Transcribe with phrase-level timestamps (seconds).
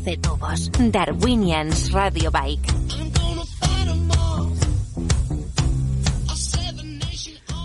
[0.00, 0.70] 11 tubos.
[0.90, 2.72] Darwinians Radio Bike.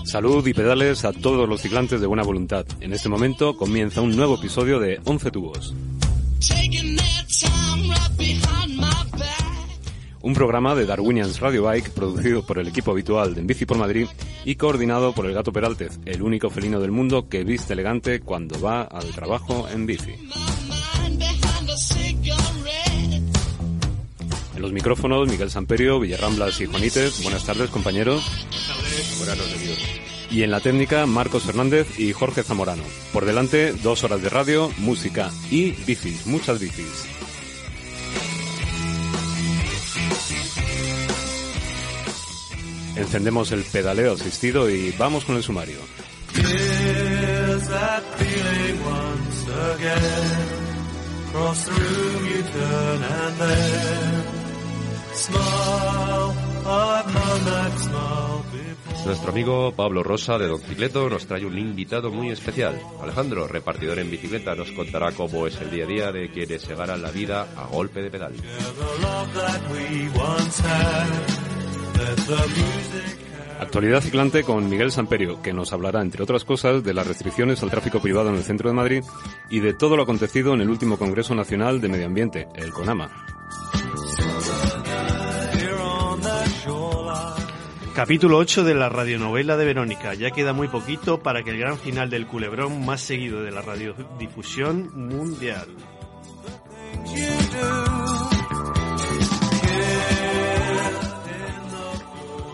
[0.03, 2.65] Salud y pedales a todos los ciclantes de buena voluntad.
[2.81, 5.73] En este momento comienza un nuevo episodio de 11 tubos.
[10.21, 13.77] Un programa de Darwinians Radio Bike producido por el equipo habitual de En Bici por
[13.77, 14.07] Madrid
[14.43, 18.59] y coordinado por el gato Peraltez, el único felino del mundo que viste elegante cuando
[18.59, 20.15] va al trabajo en bici.
[24.55, 27.21] En los micrófonos, Miguel Samperio, Villarramblas y Juanítez.
[27.23, 28.23] Buenas tardes, compañeros.
[29.17, 30.05] Buenas tardes.
[30.31, 32.83] Y en la técnica, Marcos Fernández y Jorge Zamorano.
[33.13, 37.05] Por delante, dos horas de radio, música y bicis, muchas bicis.
[42.95, 45.79] Encendemos el pedaleo asistido y vamos con el sumario.
[59.05, 62.81] Nuestro amigo Pablo Rosa de Don Cicleto nos trae un invitado muy especial.
[63.01, 66.75] Alejandro, repartidor en bicicleta, nos contará cómo es el día a día de quienes se
[66.75, 68.33] ganan la vida a golpe de pedal.
[73.59, 77.69] Actualidad ciclante con Miguel Samperio, que nos hablará, entre otras cosas, de las restricciones al
[77.69, 79.03] tráfico privado en el centro de Madrid
[79.49, 83.09] y de todo lo acontecido en el último Congreso Nacional de Medio Ambiente, el CONAMA.
[87.95, 90.13] Capítulo 8 de la radionovela de Verónica.
[90.15, 93.61] Ya queda muy poquito para que el gran final del culebrón más seguido de la
[93.61, 95.65] radiodifusión mundial.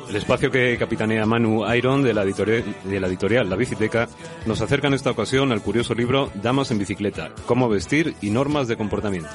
[0.09, 4.08] El espacio que capitanea Manu Iron de la, editorial, de la editorial La Biciteca
[4.45, 8.68] nos acerca en esta ocasión al curioso libro Damas en bicicleta, cómo vestir y normas
[8.68, 9.31] de comportamiento.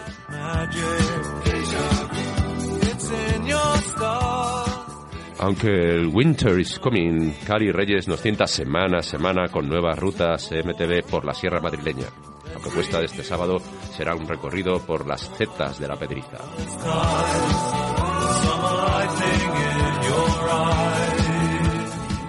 [5.38, 10.50] Aunque el Winter is Coming, Cari Reyes nos sienta semana a semana con nuevas rutas
[10.50, 12.06] MTB por la Sierra Madrileña.
[12.54, 13.60] La propuesta de este sábado
[13.94, 16.38] será un recorrido por las cetas de la Pedriza.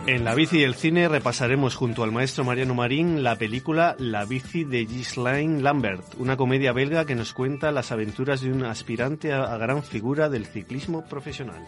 [0.05, 4.25] En la bici y el cine repasaremos junto al maestro Mariano Marín la película La
[4.25, 9.31] bici de Ghislaine Lambert, una comedia belga que nos cuenta las aventuras de un aspirante
[9.31, 11.63] a gran figura del ciclismo profesional.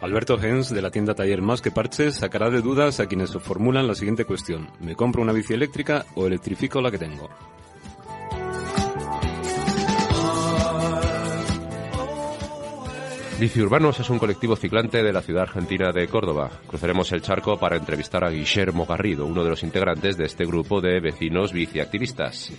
[0.00, 3.86] Alberto Hens, de la tienda Taller Más que Parches, sacará de dudas a quienes formulan
[3.86, 4.70] la siguiente cuestión.
[4.80, 7.28] ¿Me compro una bici eléctrica o electrifico la que tengo?
[13.38, 16.50] Bici Urbanos es un colectivo ciclante de la ciudad argentina de Córdoba.
[16.66, 20.80] Cruzaremos el charco para entrevistar a Guillermo Garrido, uno de los integrantes de este grupo
[20.80, 22.50] de vecinos biciactivistas.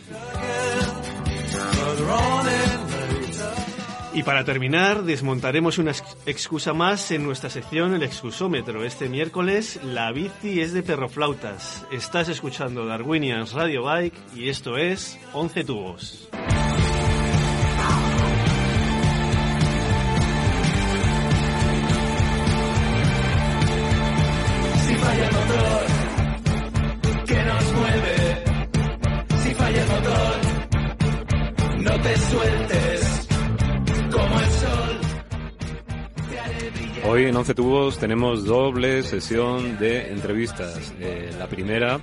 [4.14, 8.84] Y para terminar, desmontaremos una ex- excusa más en nuestra sección El Excusómetro.
[8.84, 11.86] Este miércoles, la bici es de perroflautas.
[11.92, 16.28] Estás escuchando Darwinians Radio Bike y esto es 11 tubos.
[24.86, 25.30] Si falla
[37.12, 40.94] Hoy en 11 Tubos tenemos doble sesión de entrevistas.
[41.00, 42.00] Eh, la primera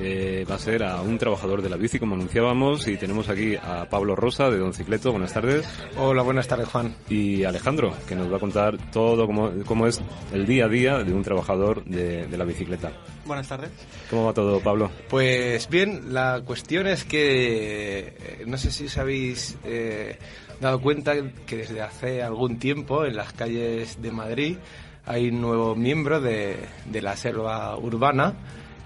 [0.00, 3.54] eh, va a ser a un trabajador de la bici, como anunciábamos, y tenemos aquí
[3.56, 5.10] a Pablo Rosa, de Don Cicleto.
[5.12, 5.68] Buenas tardes.
[5.98, 6.96] Hola, buenas tardes, Juan.
[7.10, 10.00] Y Alejandro, que nos va a contar todo cómo, cómo es
[10.32, 12.92] el día a día de un trabajador de, de la bicicleta.
[13.26, 13.70] Buenas tardes.
[14.08, 14.90] ¿Cómo va todo, Pablo?
[15.10, 20.18] Pues bien, la cuestión es que eh, no sé si os habéis eh,
[20.60, 21.14] dado cuenta
[21.46, 24.56] que desde hace algún tiempo en las calles de Madrid
[25.04, 26.56] hay un nuevo miembro de,
[26.86, 28.34] de la selva urbana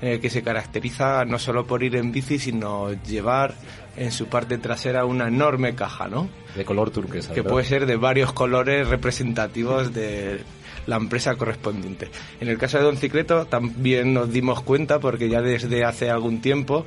[0.02, 3.55] eh, que se caracteriza no solo por ir en bici, sino llevar
[3.99, 6.26] en su parte trasera una enorme caja, ¿no?
[6.56, 7.34] De color turquesa.
[7.34, 7.52] que ¿verdad?
[7.52, 10.40] puede ser de varios colores representativos de
[10.87, 12.08] la empresa correspondiente.
[12.40, 16.40] En el caso de Don Cicleto también nos dimos cuenta porque ya desde hace algún
[16.40, 16.87] tiempo,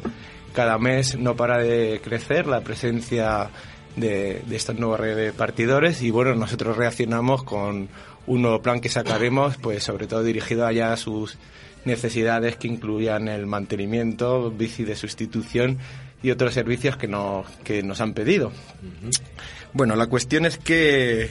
[0.51, 3.51] cada mes no para de crecer la presencia
[3.95, 7.89] de, de estos nuevos repartidores y bueno, nosotros reaccionamos con
[8.25, 11.37] un nuevo plan que sacaremos, pues sobre todo dirigido allá a sus
[11.85, 15.77] necesidades que incluían el mantenimiento, bici de sustitución
[16.21, 18.51] y otros servicios que nos, que nos han pedido.
[19.73, 21.29] Bueno, la cuestión es que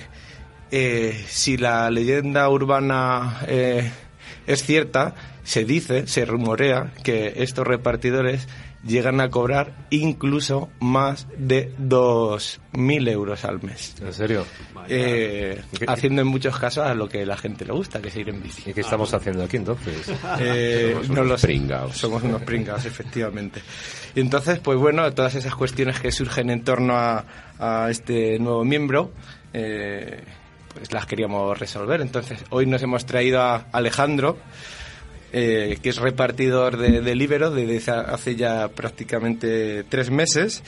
[0.70, 3.90] eh, si la leyenda urbana eh,
[4.46, 5.14] es cierta,
[5.44, 8.46] se dice, se rumorea que estos repartidores
[8.84, 13.94] llegan a cobrar incluso más de 2.000 euros al mes.
[14.00, 14.44] ¿En serio?
[14.88, 18.28] Eh, haciendo en muchos casos a lo que la gente le gusta, que es ir
[18.28, 18.70] en bici.
[18.70, 20.10] ¿Y qué estamos haciendo aquí entonces?
[20.40, 21.46] Eh, Somos no unos lo sé.
[21.46, 21.96] pringaos.
[21.96, 23.60] Somos unos pringados, efectivamente.
[24.14, 27.24] Y entonces, pues bueno, todas esas cuestiones que surgen en torno a,
[27.58, 29.12] a este nuevo miembro,
[29.52, 30.22] eh,
[30.74, 32.00] pues las queríamos resolver.
[32.00, 34.38] Entonces, hoy nos hemos traído a Alejandro,
[35.32, 40.62] eh, que es repartidor de, de Libero desde hace ya prácticamente tres meses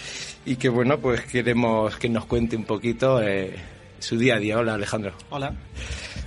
[0.47, 3.55] y que bueno, pues queremos que nos cuente un poquito eh,
[3.99, 4.59] su día a día.
[4.59, 5.13] Hola, Alejandro.
[5.31, 5.55] Hola.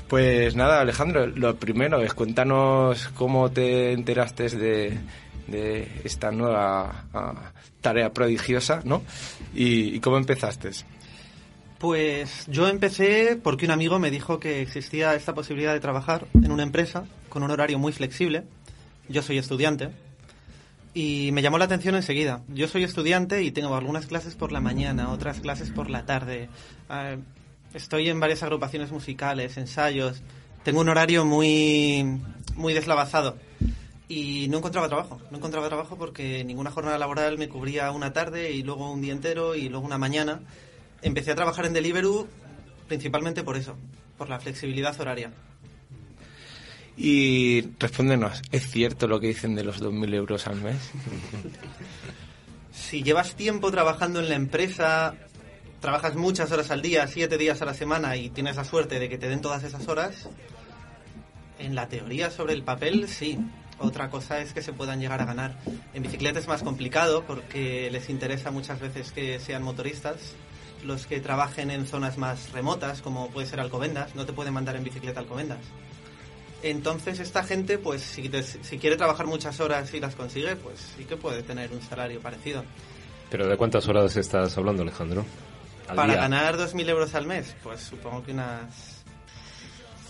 [0.08, 4.98] Pues nada, Alejandro, lo primero es cuéntanos cómo te enteraste de,
[5.48, 7.52] de esta nueva ah,
[7.82, 9.04] tarea prodigiosa, ¿no?
[9.54, 10.70] Y, y cómo empezaste.
[11.80, 16.52] Pues yo empecé porque un amigo me dijo que existía esta posibilidad de trabajar en
[16.52, 18.46] una empresa con un horario muy flexible.
[19.10, 19.92] Yo soy estudiante
[20.96, 22.42] y me llamó la atención enseguida.
[22.48, 26.50] Yo soy estudiante y tengo algunas clases por la mañana, otras clases por la tarde.
[26.90, 27.20] Eh,
[27.76, 30.24] estoy en varias agrupaciones musicales, ensayos.
[30.64, 32.20] Tengo un horario muy,
[32.56, 33.38] muy deslavazado
[34.10, 35.22] y no encontraba trabajo.
[35.30, 39.14] No encontraba trabajo porque ninguna jornada laboral me cubría una tarde y luego un día
[39.14, 40.42] entero y luego una mañana.
[41.02, 42.28] Empecé a trabajar en Deliveroo
[42.88, 43.76] principalmente por eso,
[44.18, 45.32] por la flexibilidad horaria.
[46.96, 50.78] Y respóndenos, ¿es cierto lo que dicen de los 2.000 euros al mes?
[52.72, 55.16] Si llevas tiempo trabajando en la empresa,
[55.80, 59.10] trabajas muchas horas al día, siete días a la semana y tienes la suerte de
[59.10, 60.30] que te den todas esas horas,
[61.60, 63.38] en la teoría sobre el papel sí.
[63.80, 65.60] Otra cosa es que se puedan llegar a ganar.
[65.94, 70.36] En bicicleta es más complicado porque les interesa muchas veces que sean motoristas.
[70.86, 74.76] Los que trabajen en zonas más remotas, como puede ser Alcobendas, no te pueden mandar
[74.76, 75.60] en bicicleta a Alcobendas.
[76.64, 80.80] Entonces esta gente, pues si, te- si quiere trabajar muchas horas y las consigue, pues
[80.98, 82.64] sí que puede tener un salario parecido.
[83.30, 85.26] ¿Pero de cuántas horas estás hablando, Alejandro?
[85.88, 86.22] Al Para día.
[86.22, 89.04] ganar 2.000 euros al mes, pues supongo que unas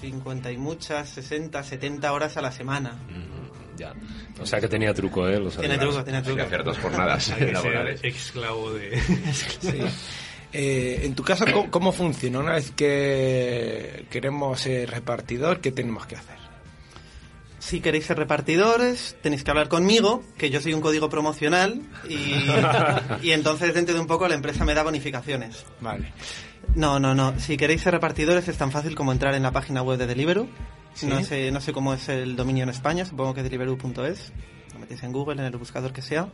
[0.02, 2.92] 50 y muchas, 60, 70 horas a la semana.
[3.10, 3.94] Mm, Ya.
[4.42, 5.40] O sea que tenía truco, ¿eh?
[5.40, 6.44] Lo Tiene truco, tiene Hay que truco.
[6.44, 8.00] hacer dos jornadas laborales.
[8.04, 9.00] Esclavo de...
[9.62, 9.82] Sí.
[10.60, 12.40] Eh, en tu caso, ¿cómo, cómo funciona?
[12.40, 16.36] Una vez que queremos ser repartidor, ¿qué tenemos que hacer?
[17.60, 22.34] Si queréis ser repartidores, tenéis que hablar conmigo, que yo soy un código promocional y,
[23.22, 25.64] y entonces dentro de un poco la empresa me da bonificaciones.
[25.80, 26.12] Vale.
[26.74, 27.40] No, no, no.
[27.40, 30.48] Si queréis ser repartidores es tan fácil como entrar en la página web de Deliveroo.
[30.96, 31.06] Sí.
[31.06, 34.34] No sé, no sé cómo es el dominio en España, supongo que deliveroo.es.
[34.74, 36.30] Lo metéis en Google, en el buscador que sea.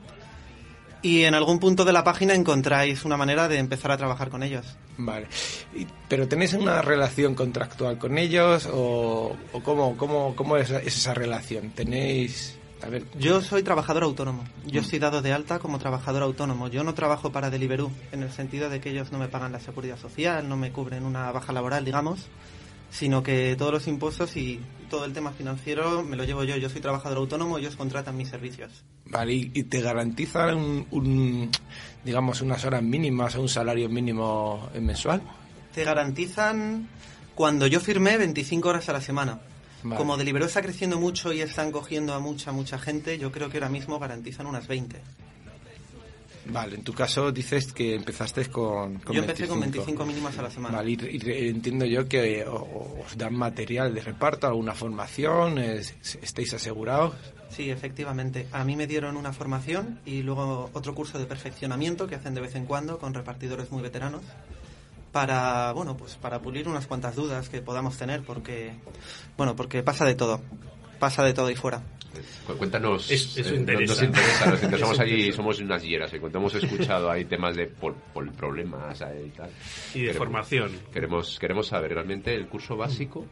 [1.03, 4.41] Y en algún punto de la página encontráis una manera de empezar a trabajar con
[4.41, 4.65] ellos.
[4.97, 5.27] Vale.
[5.75, 10.97] Y- ¿Pero tenéis una relación contractual con ellos o, o cómo, cómo, cómo es, es
[10.97, 11.69] esa relación?
[11.71, 12.57] ¿Tenéis...?
[12.81, 14.43] A ver, Yo soy trabajador autónomo.
[14.65, 16.67] Yo estoy dado de alta como trabajador autónomo.
[16.67, 19.61] Yo no trabajo para Deliveroo, en el sentido de que ellos no me pagan la
[19.61, 22.27] seguridad social, no me cubren una baja laboral, digamos,
[22.93, 24.59] sino que todos los impuestos y
[24.89, 26.55] todo el tema financiero me lo llevo yo.
[26.57, 28.71] Yo soy trabajador autónomo, ellos contratan mis servicios.
[29.05, 31.51] vale, y, te garantizan un, un,
[32.05, 35.23] digamos, unas horas mínimas o un salario mínimo mensual?
[35.73, 36.87] Te garantizan,
[37.33, 39.39] cuando yo firmé, 25 horas a la semana.
[39.81, 39.97] Vale.
[39.97, 43.57] Como Deliveroo está creciendo mucho y están cogiendo a mucha, mucha gente, yo creo que
[43.57, 45.01] ahora mismo garantizan unas 20.
[46.45, 50.41] Vale, en tu caso dices que empezaste con, con yo empecé con 25 mínimas a
[50.41, 50.77] la semana.
[50.77, 57.13] Vale, y, entiendo yo que os dan material de reparto, alguna formación, es- estáis asegurados.
[57.49, 58.47] Sí, efectivamente.
[58.51, 62.41] A mí me dieron una formación y luego otro curso de perfeccionamiento que hacen de
[62.41, 64.21] vez en cuando con repartidores muy veteranos
[65.11, 68.73] para, bueno, pues para pulir unas cuantas dudas que podamos tener porque,
[69.37, 70.41] bueno, porque pasa de todo.
[70.99, 71.83] Pasa de todo y fuera.
[72.47, 73.09] Cu- Cuéntanos.
[73.11, 73.93] Es- eso eh, interesa.
[73.93, 74.77] Nos interesa, nos interesa.
[74.85, 75.35] Somos Eso allí, interesa.
[75.37, 76.13] somos unas hieras.
[76.13, 79.49] Y cuando hemos escuchado hay temas de pol- pol- problemas eh, y tal.
[79.93, 80.71] Y de Queremos- formación.
[80.91, 83.25] Queremos, queremos saber realmente el curso básico,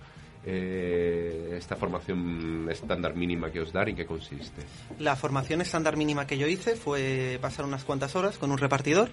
[0.45, 4.61] eh, esta formación estándar mínima que os dan, ¿en qué consiste?
[4.99, 9.09] La formación estándar mínima que yo hice fue pasar unas cuantas horas con un repartidor.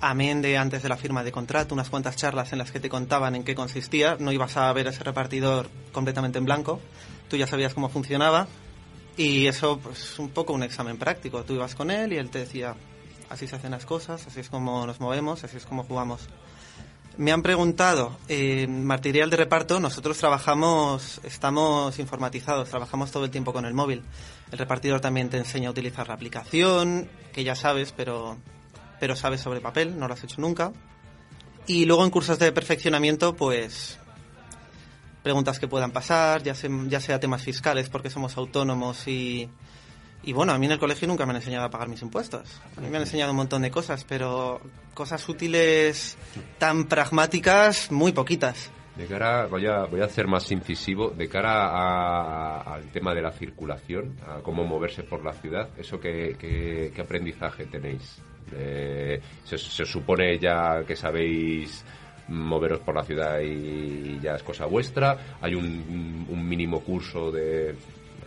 [0.00, 2.88] Amén de antes de la firma de contrato, unas cuantas charlas en las que te
[2.88, 4.16] contaban en qué consistía.
[4.18, 6.80] No ibas a ver a ese repartidor completamente en blanco.
[7.28, 8.46] Tú ya sabías cómo funcionaba.
[9.16, 11.42] Y eso, pues, un poco un examen práctico.
[11.44, 12.74] Tú ibas con él y él te decía,
[13.30, 16.28] así se hacen las cosas, así es como nos movemos, así es como jugamos.
[17.16, 23.54] Me han preguntado, en material de reparto, nosotros trabajamos, estamos informatizados, trabajamos todo el tiempo
[23.54, 24.02] con el móvil.
[24.52, 28.36] El repartidor también te enseña a utilizar la aplicación, que ya sabes, pero,
[29.00, 30.72] pero sabes sobre papel, no lo has hecho nunca.
[31.66, 33.98] Y luego en cursos de perfeccionamiento, pues,
[35.26, 39.48] preguntas que puedan pasar, ya, se- ya sea temas fiscales porque somos autónomos y,
[40.22, 42.60] y bueno, a mí en el colegio nunca me han enseñado a pagar mis impuestos.
[42.76, 44.60] A mí me han enseñado un montón de cosas, pero
[44.94, 46.16] cosas útiles
[46.58, 48.70] tan pragmáticas, muy poquitas.
[48.94, 53.22] De cara, voy a, voy a hacer más incisivo, de cara a- al tema de
[53.22, 58.18] la circulación, a cómo moverse por la ciudad, ¿eso qué, qué- qué aprendizaje tenéis?
[58.52, 61.84] Eh, se, se supone ya que sabéis
[62.28, 67.74] moveros por la ciudad y ya es cosa vuestra, hay un, un mínimo curso de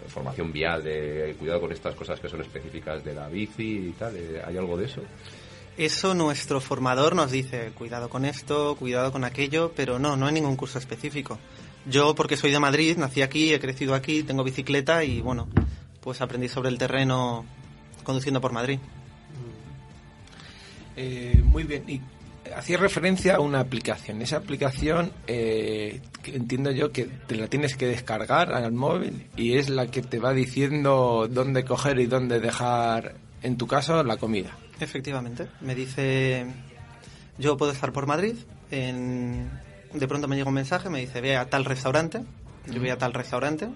[0.10, 4.15] formación vial, de cuidado con estas cosas que son específicas de la bici y tal,
[4.18, 5.01] eh, ¿hay algo de eso?
[5.77, 10.34] Eso nuestro formador nos dice, cuidado con esto, cuidado con aquello, pero no, no hay
[10.34, 11.39] ningún curso específico.
[11.86, 15.48] Yo, porque soy de Madrid, nací aquí, he crecido aquí, tengo bicicleta y bueno,
[16.01, 17.46] pues aprendí sobre el terreno
[18.03, 18.79] conduciendo por Madrid.
[20.98, 21.89] Eh, muy bien.
[21.89, 22.01] Y
[22.56, 24.22] hacía referencia a una aplicación.
[24.22, 29.70] Esa aplicación eh, entiendo yo que te la tienes que descargar al móvil y es
[29.70, 34.58] la que te va diciendo dónde coger y dónde dejar, en tu caso, la comida.
[34.79, 36.46] Efectivamente, me dice,
[37.38, 38.36] yo puedo estar por Madrid,
[38.72, 39.50] en-
[39.94, 42.22] de pronto me llega un mensaje, me dice, ve a tal restaurante,
[42.68, 43.68] yo voy a tal restaurante,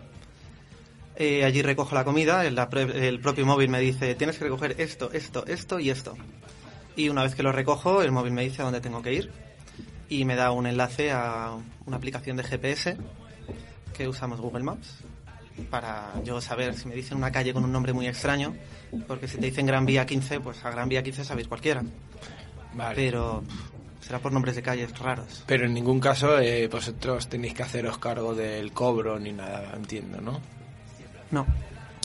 [1.15, 2.57] Eh, allí recojo la comida, el,
[2.95, 6.15] el propio móvil me dice, tienes que recoger esto, esto, esto y esto.
[6.95, 9.31] Y una vez que lo recojo, el móvil me dice a dónde tengo que ir
[10.09, 12.97] y me da un enlace a una aplicación de GPS
[13.93, 15.03] que usamos Google Maps
[15.69, 18.55] para yo saber si me dicen una calle con un nombre muy extraño,
[19.07, 21.83] porque si te dicen Gran Vía 15, pues a Gran Vía 15 sabéis cualquiera.
[22.73, 22.95] Vale.
[22.95, 23.43] Pero
[24.01, 25.43] será por nombres de calles raros.
[25.47, 30.21] Pero en ningún caso eh, vosotros tenéis que haceros cargo del cobro ni nada, entiendo,
[30.21, 30.41] ¿no?
[31.31, 31.45] No,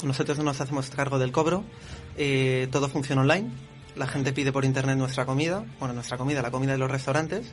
[0.04, 1.64] nosotros no nos hacemos cargo del cobro,
[2.16, 3.50] eh, todo funciona online,
[3.98, 7.46] la gente pide por internet nuestra comida, bueno, nuestra comida, la comida de los restaurantes,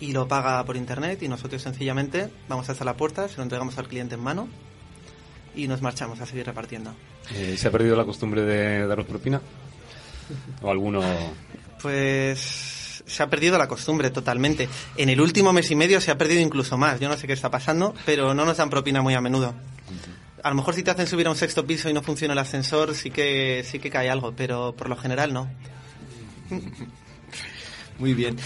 [0.00, 3.78] y lo paga por internet y nosotros sencillamente vamos hasta la puerta, se lo entregamos
[3.78, 4.48] al cliente en mano
[5.54, 6.94] y nos marchamos a seguir repartiendo.
[7.34, 9.40] Eh, ¿Se ha perdido la costumbre de daros propina?
[10.60, 11.02] ¿O alguno...?
[11.80, 14.68] Pues se ha perdido la costumbre totalmente.
[14.96, 17.00] En el último mes y medio se ha perdido incluso más.
[17.00, 19.54] Yo no sé qué está pasando, pero no nos dan propina muy a menudo.
[20.42, 22.38] A lo mejor si te hacen subir a un sexto piso y no funciona el
[22.38, 25.48] ascensor, sí que sí que cae algo, pero por lo general no.
[27.98, 28.36] Muy bien.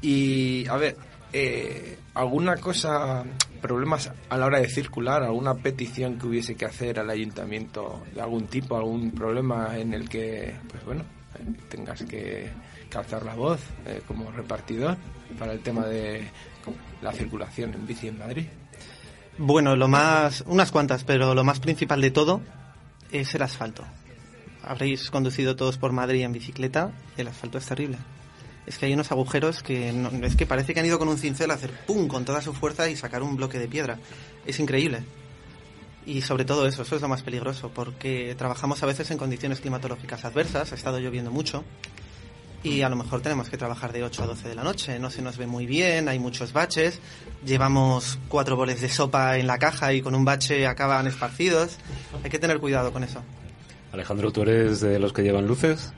[0.00, 0.96] Y, a ver,
[1.32, 3.24] eh, ¿alguna cosa,
[3.60, 8.22] problemas a la hora de circular, alguna petición que hubiese que hacer al ayuntamiento de
[8.22, 11.04] algún tipo, algún problema en el que, pues bueno,
[11.68, 12.50] tengas que,
[12.88, 14.96] que alzar la voz eh, como repartidor
[15.38, 16.22] para el tema de
[17.02, 18.46] la circulación en bici en Madrid?
[19.38, 22.40] Bueno, lo más, unas cuantas, pero lo más principal de todo
[23.10, 23.84] es el asfalto.
[24.62, 27.98] Habréis conducido todos por Madrid en bicicleta, el asfalto es terrible.
[28.66, 31.18] Es que hay unos agujeros que no- es que parece que han ido con un
[31.18, 33.98] cincel a hacer pum con toda su fuerza y sacar un bloque de piedra.
[34.46, 35.02] Es increíble.
[36.06, 39.60] Y sobre todo eso, eso es lo más peligroso, porque trabajamos a veces en condiciones
[39.60, 41.64] climatológicas adversas, ha estado lloviendo mucho,
[42.64, 45.10] y a lo mejor tenemos que trabajar de 8 a 12 de la noche, no
[45.10, 47.00] se nos ve muy bien, hay muchos baches,
[47.44, 51.78] llevamos cuatro boles de sopa en la caja y con un bache acaban esparcidos,
[52.22, 53.22] hay que tener cuidado con eso.
[53.92, 55.92] Alejandro, ¿tú eres de los que llevan luces?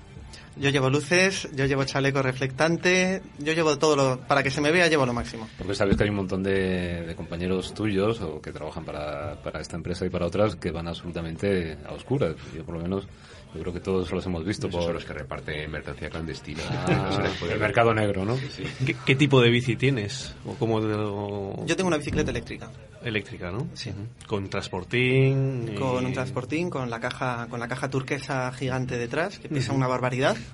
[0.57, 4.71] Yo llevo luces, yo llevo chaleco reflectante, yo llevo todo lo, para que se me
[4.71, 5.49] vea llevo lo máximo.
[5.59, 9.61] Porque sabes que hay un montón de, de compañeros tuyos o que trabajan para, para
[9.61, 12.37] esta empresa y para otras que van absolutamente a oscuras.
[12.57, 13.09] Yo por lo menos,
[13.55, 16.61] yo creo que todos los hemos visto Esos por son los que reparten mercancía clandestina.
[16.71, 18.37] Ah, No el mercado negro, ¿no?
[18.85, 20.35] ¿Qué, qué tipo de bici tienes?
[20.45, 22.71] ¿O cómo o- Yo tengo una bicicleta eléctrica,
[23.05, 23.67] Eléctrica, ¿no?
[23.75, 23.93] Sí.
[24.27, 25.71] Con transportín.
[25.75, 29.73] y- con un transportín, con la caja, con la caja turquesa gigante detrás, que pesa
[29.73, 30.37] una barbaridad.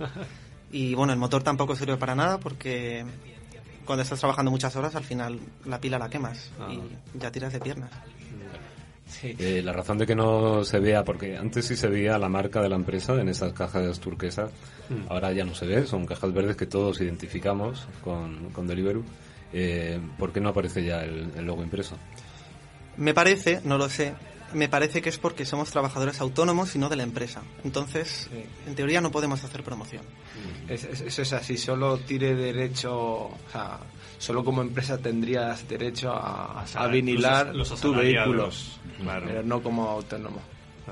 [0.73, 3.05] Y bueno, el motor tampoco sirve para nada porque
[3.85, 6.69] cuando estás trabajando muchas horas, al final la pila la quemas Ah.
[6.73, 7.91] y ya tiras de piernas.
[9.11, 9.35] Sí.
[9.39, 12.63] Eh, la razón de que no se vea, porque antes sí se veía la marca
[12.63, 14.51] de la empresa en esas cajas turquesas,
[15.09, 19.03] ahora ya no se ve, son cajas verdes que todos identificamos con, con Deliveroo.
[19.53, 21.97] Eh, ¿Por qué no aparece ya el, el logo impreso?
[22.97, 24.15] Me parece, no lo sé,
[24.55, 27.43] me parece que es porque somos trabajadores autónomos y no de la empresa.
[27.65, 28.29] Entonces,
[28.67, 30.03] en teoría no podemos hacer promoción.
[30.69, 33.79] Es- es- eso es así, solo tiene derecho, o sea,
[34.21, 39.27] solo como empresa tendrías derecho a, a vinilar los, los tu vehículo, asalariados, Claro.
[39.27, 40.41] pero no como autónomo.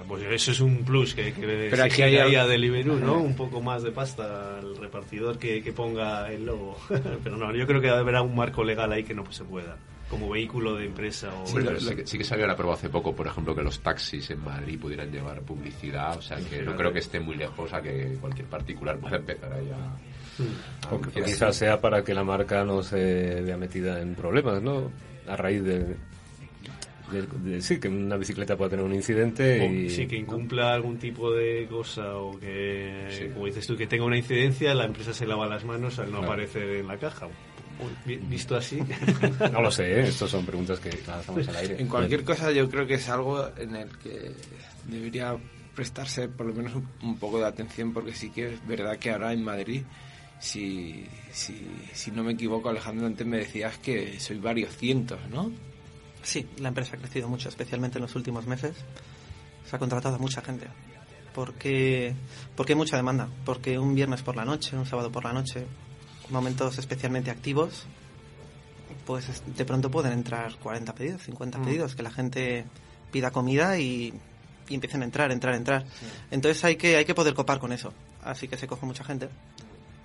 [0.06, 3.14] Pues eso es un plus que, que Pero aquí hay a Deliveroo, ¿no?
[3.20, 6.76] Un poco más de pasta al repartidor que, que ponga el logo.
[7.24, 9.76] Pero no, yo creo que habrá un marco legal ahí que no se pueda.
[10.08, 11.46] Como vehículo de empresa o...
[11.46, 11.56] Sí,
[11.96, 14.78] que- sí que salió la prueba hace poco, por ejemplo, que los taxis en Madrid
[14.78, 18.46] pudieran llevar publicidad, o sea que no creo que esté muy lejos a que cualquier
[18.46, 19.68] particular pueda empezar ahí
[20.90, 21.24] O anunciar.
[21.24, 24.90] quizás sea para que la marca no se vea metida en problemas, ¿no?
[25.28, 25.78] A raíz de...
[27.10, 29.88] de- de- sí, que una bicicleta pueda tener un incidente O, y...
[29.90, 33.28] sí, que incumpla algún tipo de cosa o que, Sí.
[33.32, 36.18] como dices tú, que tenga una incidencia, la empresa se lava las manos al no
[36.18, 36.32] Claro.
[36.32, 37.28] aparecer en la caja.
[38.04, 38.80] Visto así,
[39.52, 40.08] No lo sé, ¿eh?
[40.08, 41.76] Estos son preguntas que lanzamos al aire.
[41.80, 44.32] En cualquier cosa yo creo que es algo en el que
[44.86, 45.36] debería
[45.76, 49.12] prestarse por lo menos un, un poco de atención porque sí que es verdad que
[49.12, 49.82] ahora en Madrid,
[50.40, 55.50] si, si, si no me equivoco Alejandro, antes me decías que soy varios cientos, ¿no?
[56.22, 58.76] Sí, la empresa ha crecido mucho, especialmente en los últimos meses.
[59.68, 60.66] Se ha contratado a mucha gente.
[61.34, 62.14] Porque,
[62.56, 63.28] porque hay mucha demanda.
[63.44, 65.66] Porque un viernes por la noche, un sábado por la noche,
[66.30, 67.84] momentos especialmente activos,
[69.06, 71.64] pues es- de pronto pueden entrar 40 pedidos, 50 Mm.
[71.64, 72.64] pedidos, que la gente
[73.12, 74.12] pida comida y,
[74.68, 75.84] y empiecen a entrar, entrar, entrar.
[76.30, 77.92] Entonces hay que, hay que poder copar con eso.
[78.22, 79.28] Así que se coge mucha gente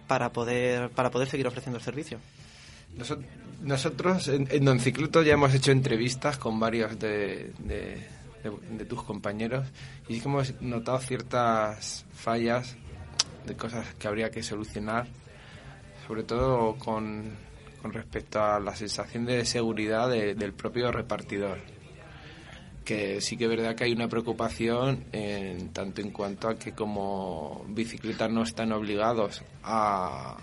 [0.07, 2.19] para poder, para poder seguir ofreciendo el servicio.
[2.97, 3.19] Noso-
[3.61, 8.07] Nosotros en, en Don Cicluto ya hemos hecho entrevistas con varios de, de-
[8.89, 9.65] tus compañeros
[10.09, 12.75] y sí que hemos notado ciertas fallas
[13.47, 15.07] de cosas que habría que solucionar,
[16.07, 17.31] sobre todo con,
[17.81, 21.57] con respecto a la sensación de seguridad de- del propio repartidor.
[22.83, 26.73] Que sí que es verdad que hay una preocupación en tanto en cuanto a que
[26.73, 30.37] como bicicletas no están obligados a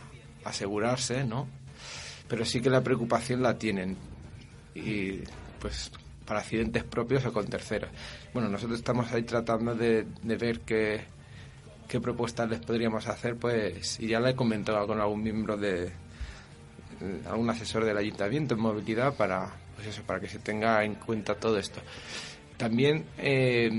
[0.44, 1.46] asegurarse, ¿no?
[2.30, 3.96] pero sí que la preocupación la tienen
[4.72, 5.18] y
[5.58, 5.90] pues
[6.24, 7.90] para accidentes propios o con terceros.
[8.32, 11.00] Bueno, nosotros estamos ahí tratando de, ver qué,
[11.88, 15.86] qué propuestas les podríamos hacer, pues y ya la he comentado con algún miembro de
[15.86, 20.94] eh, algún asesor del ayuntamiento en movilidad para pues eso para que se tenga en
[20.94, 21.80] cuenta todo esto.
[22.60, 23.70] También eh,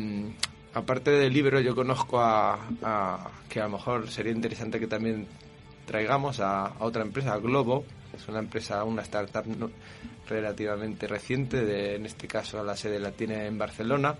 [0.74, 2.58] aparte del libro yo conozco a,
[3.48, 5.28] que a lo mejor sería interesante que también
[5.86, 9.46] traigamos a, otra empresa, a Globo, es una empresa, una startup
[10.28, 14.16] relativamente reciente, de, en este caso la sede la tiene en Barcelona,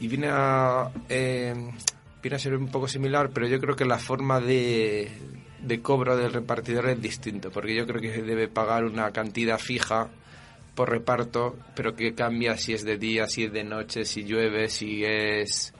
[0.00, 1.54] y viene a, eh,
[2.22, 5.12] viene a ser un poco similar, pero yo creo que la forma de,
[5.60, 9.58] de cobro del repartidor es distinto, porque yo creo que se debe pagar una cantidad
[9.58, 10.08] fija
[10.74, 14.68] por reparto, pero que cambia si es de día, si es de noche, si llueve,
[14.68, 15.72] si es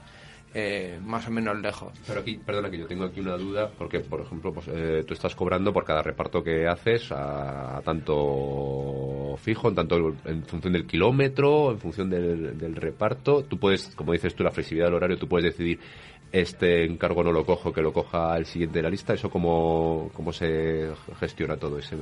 [0.55, 1.93] eh, más o menos lejos.
[2.07, 5.15] Pero aquí, perdona que yo tengo aquí una duda, porque por ejemplo, pues, eh, tú
[5.15, 10.87] estás cobrando por cada reparto que haces a, tanto fijo, en tanto en función del
[10.87, 13.43] kilómetro, en función del, del reparto.
[13.43, 15.81] Tú puedes, como dices tú, la flexibilidad del horario, tú puedes decidir
[16.35, 19.15] este encargo no lo cojo, que lo coja el siguiente de la lista.
[19.15, 21.97] ¿Eso cómo, cómo se gestiona todo ese?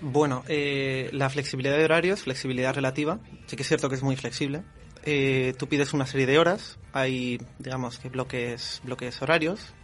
[0.00, 4.16] Bueno, eh, la flexibilidad de horarios, flexibilidad relativa, sí que es cierto que es muy
[4.16, 4.62] flexible.
[5.04, 9.74] Eh, tú pides una serie de horas, hay, digamos, que bloques, bloques horarios,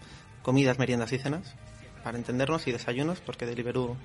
[0.43, 1.55] comidas, meriendas y cenas,
[2.03, 3.97] para entendernos, y desayunos, porque Deliveroo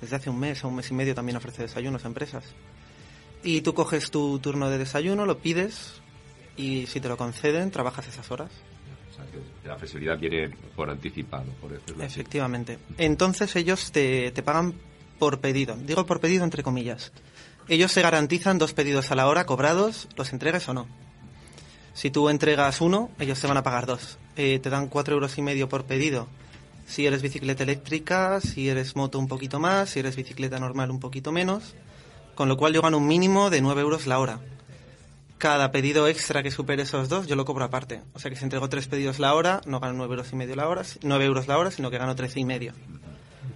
[0.00, 2.44] desde hace un mes o un mes y medio también ofrece desayunos a empresas.
[3.44, 6.00] Y tú coges tu turno de desayuno, lo pides,
[6.56, 8.50] y si te lo conceden, trabajas esas horas.
[9.10, 12.20] O sea, que la flexibilidad viene por anticipado, por decirlo así.
[12.20, 12.78] Efectivamente.
[12.98, 14.74] Entonces ellos te, te pagan
[15.22, 15.76] por pedido.
[15.76, 17.12] Digo por pedido entre comillas.
[17.68, 20.88] Ellos se garantizan dos pedidos a la hora cobrados, los entregues o no.
[21.94, 24.18] Si tú entregas uno, ellos te van a pagar dos.
[24.34, 26.26] Eh, te dan cuatro euros y medio por pedido.
[26.88, 30.98] Si eres bicicleta eléctrica, si eres moto un poquito más, si eres bicicleta normal un
[30.98, 31.76] poquito menos.
[32.34, 34.40] Con lo cual yo gano un mínimo de 9 euros la hora.
[35.38, 38.02] Cada pedido extra que supere esos dos, yo lo cobro aparte.
[38.12, 40.56] O sea que si entrego tres pedidos la hora, no gano 9 euros y medio
[40.56, 42.72] la hora, 9 euros la hora, sino que gano 13 y medio.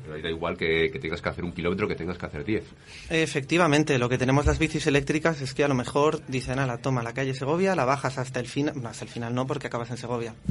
[0.06, 2.44] Pero ahí da igual que, que tengas que hacer un kilómetro que tengas que hacer
[2.44, 2.64] diez.
[3.10, 7.02] Efectivamente, lo que tenemos las bicis eléctricas es que a lo mejor dicen, la toma
[7.02, 9.90] la calle Segovia, la bajas hasta el final, no, hasta el final no, porque acabas
[9.90, 10.32] en Segovia.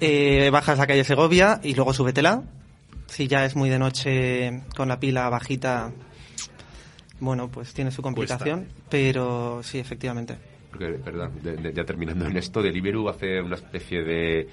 [0.00, 2.42] Eh, bajas la calle Segovia y luego súbetela.
[3.06, 5.92] Si ya es muy de noche con la pila bajita,
[7.20, 10.36] bueno, pues tiene su complicación, pero sí, efectivamente.
[10.70, 14.48] Porque, perdón, de- de- ya terminando en esto, Deliveroo hace una especie de...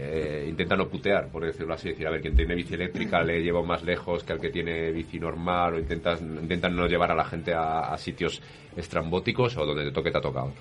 [0.00, 3.42] Eh, intenta no putear, por decirlo así, decir, a ver, quien tiene bici eléctrica le
[3.42, 7.16] lleva más lejos que al que tiene bici normal, o intentas, intentan no llevar a
[7.16, 8.40] la gente a, a sitios
[8.76, 10.52] estrambóticos o donde te toque te ha tocado.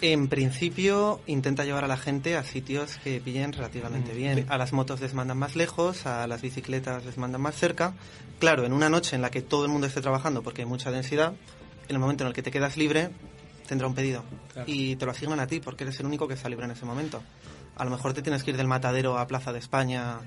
[0.00, 4.46] En principio intenta llevar a la gente a sitios que pillen relativamente bien.
[4.48, 7.94] A las motos les mandan más lejos, a las bicicletas les mandan más cerca.
[8.38, 10.92] Claro, en una noche en la que todo el mundo esté trabajando porque hay mucha
[10.92, 11.32] densidad,
[11.88, 13.08] en el momento en el que te quedas libre,
[13.66, 14.22] tendrá un pedido.
[14.66, 16.84] Y te lo asignan a ti porque eres el único que está libre en ese
[16.84, 17.22] momento.
[17.76, 20.20] A lo mejor te tienes que ir del matadero a Plaza de España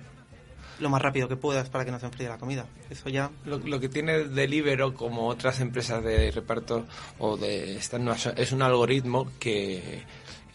[0.80, 2.66] lo más rápido que puedas para que no se enfríe la comida.
[2.90, 6.86] Eso ya Lo, que tiene Deliveroo, como otras empresas de reparto
[7.18, 10.04] o de estas no, es un algoritmo que,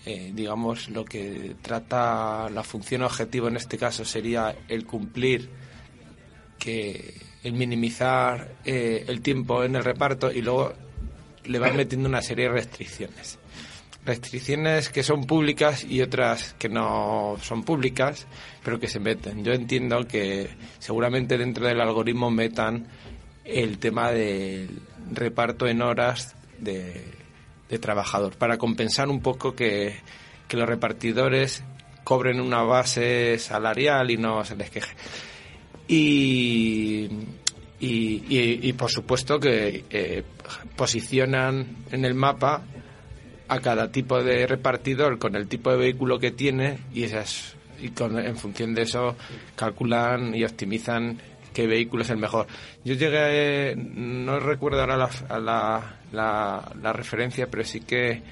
[0.07, 5.51] eh, digamos, lo que trata la función objetivo en este caso sería el cumplir,
[6.59, 10.73] que el minimizar eh, el tiempo en el reparto y luego
[11.45, 13.39] le van metiendo una serie de restricciones.
[14.05, 18.27] Restricciones que son públicas y otras que no son públicas,
[18.63, 19.43] pero que se meten.
[19.45, 22.87] Yo entiendo que seguramente dentro del algoritmo metan
[23.45, 24.79] el tema del
[25.11, 27.03] reparto en horas de,
[27.81, 29.97] trabajador, para compensar un poco que,
[30.49, 31.65] que los repartidores
[32.05, 34.95] cobren una base salarial y no se les queje.
[35.89, 37.09] Y,
[37.81, 37.89] y,
[38.29, 40.23] y- y, por supuesto que eh,
[40.77, 42.63] posicionan en el mapa
[43.49, 47.91] a cada tipo de repartidor con el tipo de vehículo que tiene y esas y
[47.91, 49.17] con, en función de eso
[49.57, 51.19] calculan y optimizan
[51.53, 52.47] qué vehículo es el mejor.
[52.85, 58.23] Yo llegué, no recuerdo ahora la, la, la, la referencia, pero sí que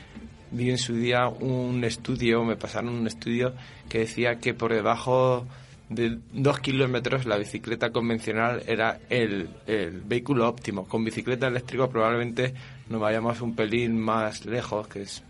[0.51, 3.55] vi en su día un estudio, me pasaron un estudio
[3.88, 5.46] que decía que por debajo
[5.88, 10.87] de dos kilómetros la bicicleta convencional era el, el vehículo óptimo.
[10.87, 12.55] Con bicicleta eléctrica probablemente
[12.93, 15.23] nos vayamos un pelín más lejos, que es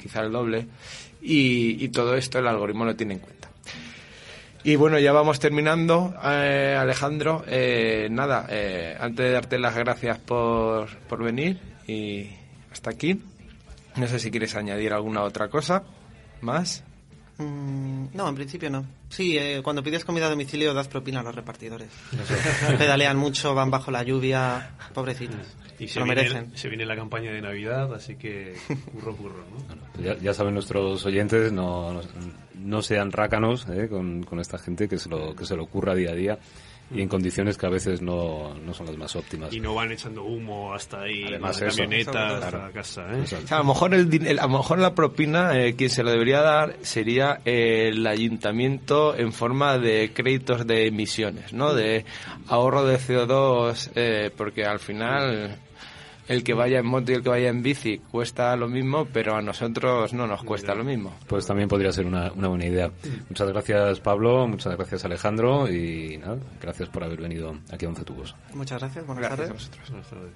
[0.00, 0.66] quizá el doble,
[1.20, 3.48] y, todo esto el algoritmo lo tiene en cuenta.
[4.64, 7.44] Y bueno, ya vamos terminando, eh, Alejandro.
[7.46, 12.28] Eh, nada, eh, antes de darte las gracias por, por venir y
[12.72, 13.20] hasta aquí,
[13.96, 15.84] no sé si quieres añadir alguna otra cosa
[16.40, 16.84] más.
[17.38, 18.84] Mm, no, en principio no.
[19.08, 21.88] Sí, eh, cuando pides comida a domicilio das propina a los repartidores.
[22.78, 25.56] Pedalean mucho, van bajo la lluvia, pobrecitos.
[25.78, 26.56] Y se lo viene, merecen.
[26.56, 28.56] se viene la campaña de Navidad, así que
[28.92, 30.02] curro, curro, ¿no?
[30.02, 32.00] Ya, ya saben nuestros oyentes, no, no,
[32.56, 35.94] no sean rácanos eh, con, con esta gente que se, lo, que se lo ocurra
[35.94, 36.38] día a día
[36.90, 39.52] y en condiciones que a veces no, no son las más óptimas.
[39.52, 42.66] Y no van echando humo hasta ahí, Además la camioneta, eso, hasta claro.
[42.66, 43.18] la casa, ¿eh?
[43.20, 43.44] Exacto.
[43.44, 45.90] O sea, a lo mejor el, din- el- a lo mejor la propina eh, quien
[45.90, 51.74] se lo debería dar sería el ayuntamiento en forma de créditos de emisiones, ¿no?
[51.74, 52.04] De
[52.46, 55.58] ahorro de CO2, eh, porque al final
[56.28, 59.34] el que vaya en moto y el que vaya en bici cuesta lo mismo, pero
[59.34, 61.14] a nosotros no nos cuesta lo mismo.
[61.26, 62.90] Pues también podría ser una, una buena idea.
[63.28, 68.04] Muchas gracias Pablo, muchas gracias Alejandro y nada, gracias por haber venido aquí a Once
[68.04, 68.34] Tubos.
[68.54, 69.90] Muchas gracias, buenas Gracias a vosotros.
[69.90, 70.32] Buenas tardes.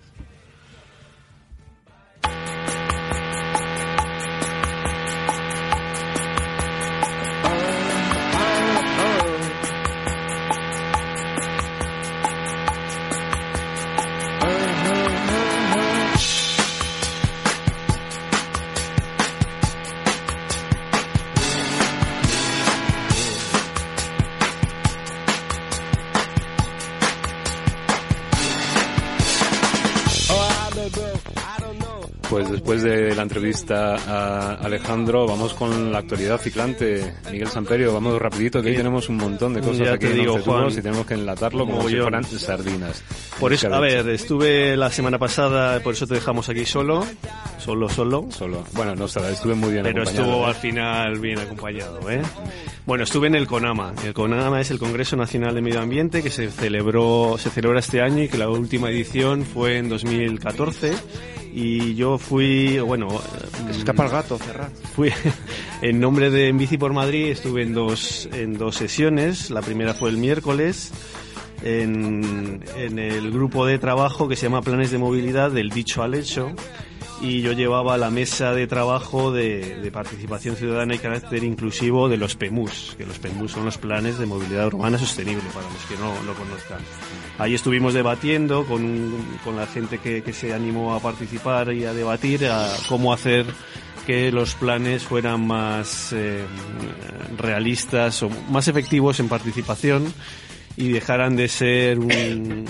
[33.42, 37.12] Entrevista a Alejandro, vamos con la actualidad ciclante.
[37.32, 40.14] Miguel Samperio, vamos rapidito, que hoy tenemos un montón de cosas Ya te aquí en
[40.14, 40.70] digo, Juan.
[40.70, 42.02] y tenemos que enlatarlo como si Mogollón.
[42.02, 43.02] fueran sardinas.
[43.40, 47.04] Por eso, a ver, estuve la semana pasada, por eso te dejamos aquí solo,
[47.58, 48.28] solo, solo.
[48.30, 50.48] Solo, bueno, no estaba, estuve muy bien Pero acompañado, estuvo ¿eh?
[50.48, 52.22] al final bien acompañado, ¿eh?
[52.86, 53.94] Bueno, estuve en el CONAMA.
[54.04, 58.02] El CONAMA es el Congreso Nacional de Medio Ambiente que se celebró, se celebra este
[58.02, 60.92] año y que la última edición fue en 2014.
[61.54, 63.08] Y yo fui, bueno,
[63.68, 64.70] Escapa el gato, cerrar.
[64.94, 65.10] fui
[65.82, 69.50] en nombre de En Bici por Madrid, estuve en dos, en dos sesiones.
[69.50, 70.92] La primera fue el miércoles
[71.62, 76.14] en, en el grupo de trabajo que se llama Planes de Movilidad del Dicho al
[76.14, 76.52] Hecho.
[77.22, 82.34] Y yo llevaba la mesa de trabajo de, participación ciudadana y carácter inclusivo de los
[82.34, 86.20] PEMUS, que los PEMUS son los planes de movilidad urbana sostenible, para los que no
[86.24, 86.80] lo conozcan.
[87.38, 91.94] Ahí estuvimos debatiendo con, con la gente que, que se animó a participar y a
[91.94, 93.46] debatir a cómo hacer
[94.04, 96.44] que los planes fueran más eh,
[97.38, 100.12] realistas o más efectivos en participación
[100.76, 102.64] y dejaran de ser un,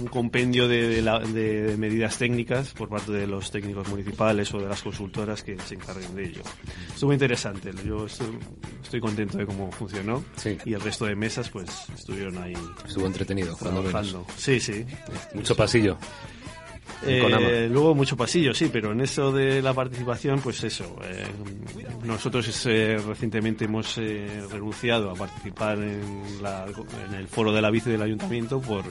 [0.00, 4.58] un compendio de, de la- de medidas técnicas por parte de los técnicos municipales o
[4.60, 6.42] de las consultoras que se encarguen de ello.
[6.92, 8.28] Estuvo interesante, yo estoy,
[8.82, 10.58] estoy contento de cómo funcionó Sí.
[10.64, 12.54] y el resto de mesas pues estuvieron ahí
[12.86, 14.26] Estuvo entretenido, trabajando.
[14.36, 14.84] Sí, sí.
[15.34, 15.96] Mucho pasillo.
[17.04, 20.96] Eh, luego mucho pasillo, sí, pero en eso de la participación, pues eso.
[21.04, 21.24] eh,
[22.04, 26.66] nosotros eh, recientemente hemos eh, renunciado a participar en, la-
[27.08, 28.84] en el foro de la bici del ayuntamiento por,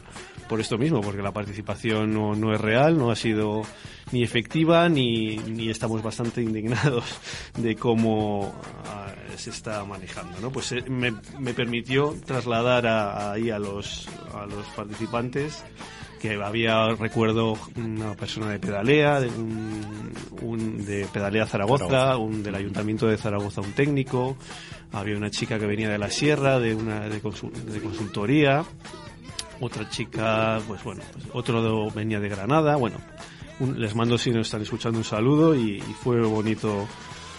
[0.48, 3.64] por esto mismo, porque la participación no, no es real, no ha sido
[4.12, 7.04] ni efectiva, ni, ni estamos bastante indignados
[7.58, 8.54] de cómo
[8.86, 10.40] ah, se está manejando.
[10.42, 10.52] ¿no?
[10.52, 15.64] Pues eh, me, me permitió trasladar a- ahí a los, a los participantes
[16.28, 20.12] que había, recuerdo, una persona de Pedalea, de, un,
[20.42, 22.18] un- de Pedalea Zaragoza, Zaragoza.
[22.18, 24.38] un del Ayuntamiento de Zaragoza, un técnico,
[24.92, 28.64] había una chica que venía de la Sierra, de una de, consul- de consultoría,
[29.62, 32.98] otra chica, pues bueno, pues otro venía de Granada, bueno,
[33.60, 36.88] un- les mando si nos están escuchando un saludo y, y fue bonito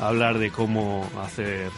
[0.00, 1.70] hablar de cómo hacer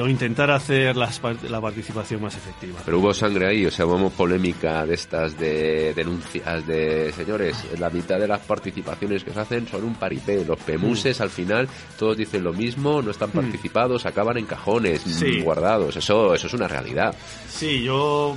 [0.00, 2.78] o intentar hacer las la participación más efectiva.
[2.84, 7.90] Pero hubo sangre ahí, o sea, hubo polémica de estas de denuncias de señores, la
[7.90, 10.44] mitad de las participaciones que se hacen son un paripé.
[10.44, 15.10] Los pemuses al final todos dicen lo mismo, no están participados, acaban en cajones Mm.
[15.10, 15.40] Sí.
[15.40, 15.96] guardados.
[15.96, 17.14] Eso, eso es una realidad.
[17.48, 18.36] Sí, yo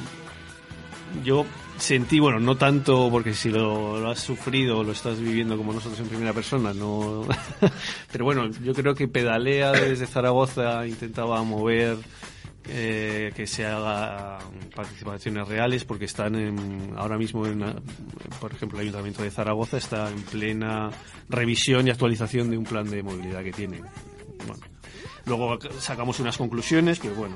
[1.24, 1.46] yo
[1.80, 6.08] sentí, bueno, no tanto porque si lo, has sufrido, lo estás viviendo como nosotros en
[6.08, 7.26] primera persona, no.
[8.12, 11.98] Pero bueno, yo creo que pedalea desde Zaragoza intentaba mover
[12.66, 14.40] eh, que se haga
[14.76, 17.60] participaciones reales porque están en- ahora mismo, en,
[18.40, 20.90] por ejemplo, el Ayuntamiento de Zaragoza está en plena
[21.30, 23.82] revisión y actualización de un plan de movilidad que tiene.
[24.48, 24.62] Bueno,
[25.26, 27.36] luego sacamos unas conclusiones que, bueno,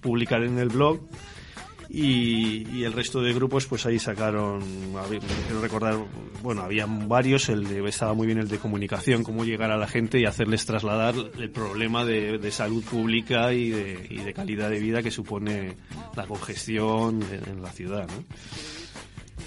[0.00, 1.00] publicaré en el blog
[1.88, 4.62] y, y el resto de grupos pues ahí sacaron
[5.46, 5.96] quiero recordar
[6.42, 9.86] bueno habían varios el de estaba muy bien el de comunicación cómo llegar a la
[9.86, 14.78] gente y hacerles trasladar el problema de, salud pública y de, y de calidad de
[14.78, 15.76] vida que supone
[16.14, 18.24] la congestión en, en la ciudad ¿no?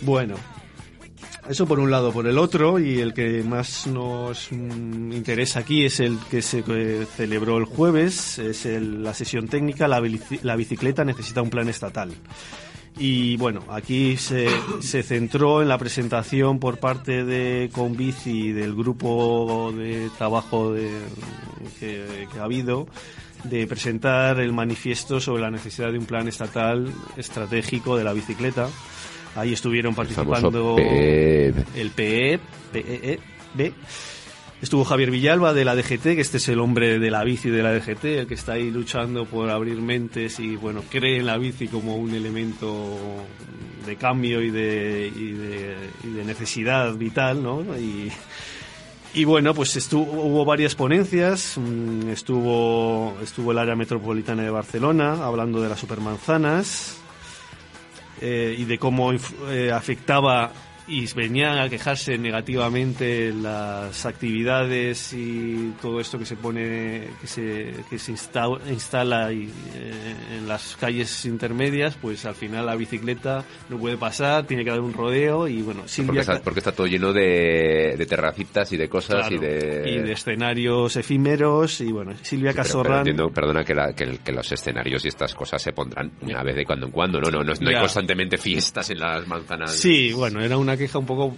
[0.02, 0.36] bueno
[1.49, 2.12] eso por un lado.
[2.12, 6.63] Por el otro, y el que más nos mm, interesa aquí es el que se
[6.67, 10.01] eh, celebró el jueves, es el- la sesión técnica, la,
[10.43, 12.12] la bicicleta necesita un plan estatal.
[12.99, 14.47] Y bueno, aquí se,
[15.03, 20.89] centró en la presentación por parte de Conbici del grupo de trabajo de,
[21.79, 22.88] que ha habido
[23.43, 28.67] de presentar el manifiesto sobre la necesidad de un plan estatal estratégico de la bicicleta.
[29.38, 31.56] Ahí estuvieron participando PEB.
[31.76, 32.39] el PE,
[32.71, 33.19] PEE,
[33.54, 33.73] B.
[34.60, 37.62] Estuvo Javier Villalba de la DGT, que este es el hombre de la bici de
[37.62, 41.38] la DGT, el que está ahí luchando por abrir mentes y bueno, cree en la
[41.38, 42.97] bici como un elemento
[43.86, 47.62] de cambio y de, y de, y de necesidad vital, ¿no?
[47.78, 48.12] Y,
[49.13, 55.23] y bueno, pues estuvo, hubo varias ponencias, mm, estuvo, estuvo el área metropolitana de Barcelona
[55.23, 56.97] hablando de las supermanzanas,
[58.21, 60.51] eh, y de cómo eh, afectaba
[60.88, 67.73] y venían a quejarse negativamente las actividades y todo esto que se pone que se,
[67.89, 69.43] que se insta- instala y,
[69.76, 74.69] eh, en las calles intermedias pues al final la bicicleta no puede pasar tiene que
[74.71, 78.71] dar un rodeo y bueno Porque Silvia está, porque está todo lleno de, de terracitas
[78.71, 79.84] y de cosas Claro, y de...
[79.91, 84.32] y de escenarios efímeros y bueno Silvia Pero- pero Casorran entiendo, perdona que, la- que
[84.32, 87.19] los escenarios y estas cosas se pondrán una vez de cuando en cuando.
[87.19, 89.71] No, no, no, no hay constantemente fiestas en las manzanas.
[89.76, 91.35] Sí, bueno, era una queja un poco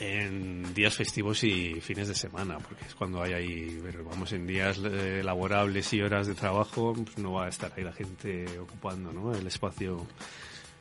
[0.00, 4.80] en días festivos y fines de semana, porque es cuando hay ahí, vamos, en días
[4.82, 9.12] eh, laborables y horas de trabajo, pues no va a estar ahí la gente ocupando
[9.12, 9.34] ¿no?
[9.34, 10.06] el espacio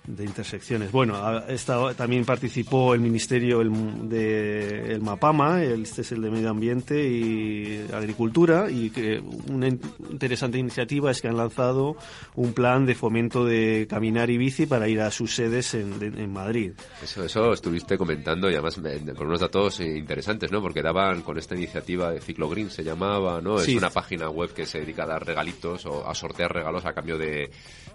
[0.09, 0.91] de intersecciones.
[0.91, 6.21] Bueno, a- esta- también participó el Ministerio el, de el MAPAMA, el- este es el
[6.23, 11.95] de Medio Ambiente y Agricultura, y que una in- interesante iniciativa es que han lanzado
[12.35, 16.07] un plan de fomento de caminar y bici para ir a sus sedes en, de-
[16.07, 16.71] en Madrid.
[17.03, 20.59] Eso, eso estuviste comentando y además me- con unos datos eh, interesantes, ¿no?
[20.59, 23.59] Porque daban con esta iniciativa de Ciclo Green, se llamaba, ¿no?
[23.59, 23.73] Sí.
[23.73, 26.93] Es una página web que se dedica a dar regalitos o a sortear regalos a
[26.93, 27.51] cambio de,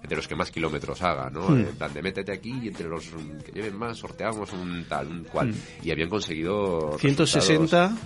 [0.09, 1.49] de los que más kilómetros haga, ¿no?
[1.49, 1.59] Hmm.
[1.61, 5.09] En plan de métete aquí y entre los mm, que lleven más sorteamos un tal,
[5.09, 5.49] un cual.
[5.51, 5.87] Hmm.
[5.87, 7.97] Y habían conseguido 160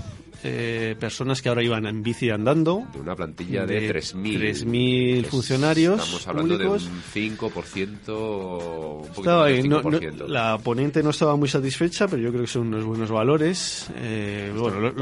[0.44, 2.84] eh, personas que ahora iban en bici andando.
[2.94, 4.38] de una plantilla de, de 3.000.
[4.64, 6.84] 3.000 Es- funcionarios Estamos hablando públicos.
[6.84, 6.90] de
[7.28, 10.26] un 5%, un Estaba ahí, del no- no- 5%.
[10.28, 13.90] la ponente no estaba muy satisfecha, pero yo creo que son unos buenos valores.
[13.96, 14.94] Eh, bueno, lo-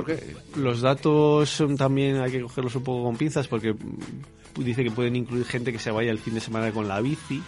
[0.57, 4.91] los datos son también hay que cogerlos un poco con pinzas porque mm, dice que
[4.91, 7.43] pueden incluir gente que se vaya el fin de semana con la bici.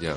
[0.00, 0.14] Ya.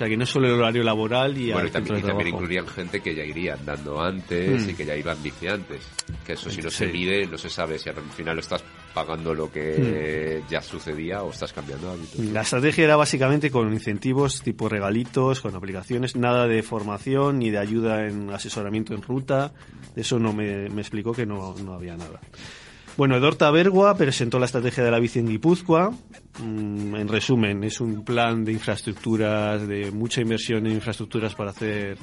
[0.00, 2.66] O sea, que no solo el horario laboral y Bueno, y también, y también incluirían
[2.66, 4.70] gente que ya iría andando antes Mm.
[4.70, 5.18] y que ya iban
[5.50, 5.86] antes.
[6.26, 9.52] Que eso si no se mide, no se sabe si al final estás pagando lo
[9.52, 12.18] que ya sucedía o estás cambiando hábitos.
[12.18, 17.58] La estrategia era básicamente con incentivos tipo regalitos, con aplicaciones, nada de formación ni de
[17.58, 19.52] ayuda en asesoramiento en ruta.
[19.94, 22.20] De eso no me, me explicó que no, no había nada.
[23.00, 25.90] Bueno, Edorta Bergua presentó la estrategia de la bici en Guipúzcoa.
[26.38, 31.96] Mm, en resumen, es un plan de infraestructuras, de mucha inversión en infraestructuras para hacer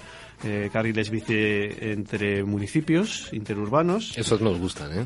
[0.44, 4.18] eh, carriles bici entre municipios interurbanos.
[4.18, 5.06] Esos nos gustan, ¿eh?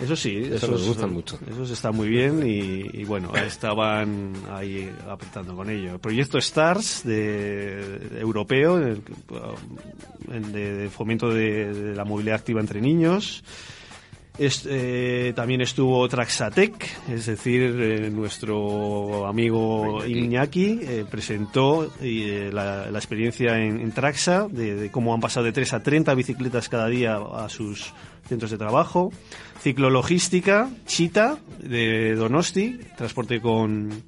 [0.00, 1.36] Eso sí, Eso esos, nos gustan mucho.
[1.50, 5.98] Esos están muy bien y, y bueno, estaban ahí apretando con ello.
[5.98, 9.02] Proyecto STARS de, de europeo, el,
[10.32, 13.42] el de, de fomento de, de la movilidad activa entre niños.
[14.36, 23.56] Eh, también estuvo Traxatec, es decir, eh, nuestro amigo Iñaki eh, presentó la, la experiencia
[23.58, 27.16] en, en Traxa, de, de cómo han pasado de 3 a 30 bicicletas cada día
[27.16, 27.92] a sus
[28.28, 29.12] centros de trabajo.
[29.60, 34.02] Ciclologística, Chita, de Donosti, transporte con,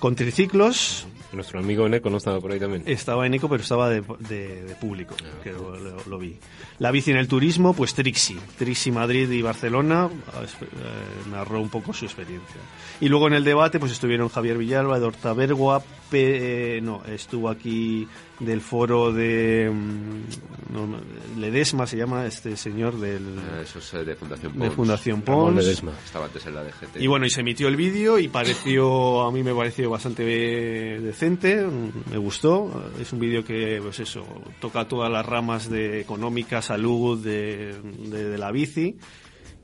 [0.00, 2.82] con triciclos, Nuestro amigo Neko no estaba por ahí también.
[2.86, 6.36] estaba en eco, pero estaba de, de- de público, que lo, lo- lo vi.
[6.78, 8.38] La bici en el turismo, pues Trixi.
[8.58, 12.60] Trixi Madrid y Barcelona eh, narró un poco su experiencia.
[13.00, 17.48] Y luego en el debate, pues estuvieron Javier Villalba, de Hortabergua, Pe- eh, no, estuvo
[17.48, 18.06] aquí
[18.40, 20.98] del foro de mm, no,
[21.38, 23.22] Ledesma, se llama este señor del,
[23.62, 24.74] Eso es eh, de Fundación de Pons.
[24.74, 25.56] Fundación Ramón Pons.
[25.64, 25.92] Ledesma.
[26.04, 26.96] Estaba antes en la DGT.
[27.00, 31.64] Y bueno, y se emitió el vídeo y pareció, a mí me pareció bastante decente,
[31.66, 32.90] mm, me gustó.
[33.00, 34.24] Es un vídeo que, pues eso,
[34.60, 38.96] toca todas las ramas de económica, salud, de, de- de la bici.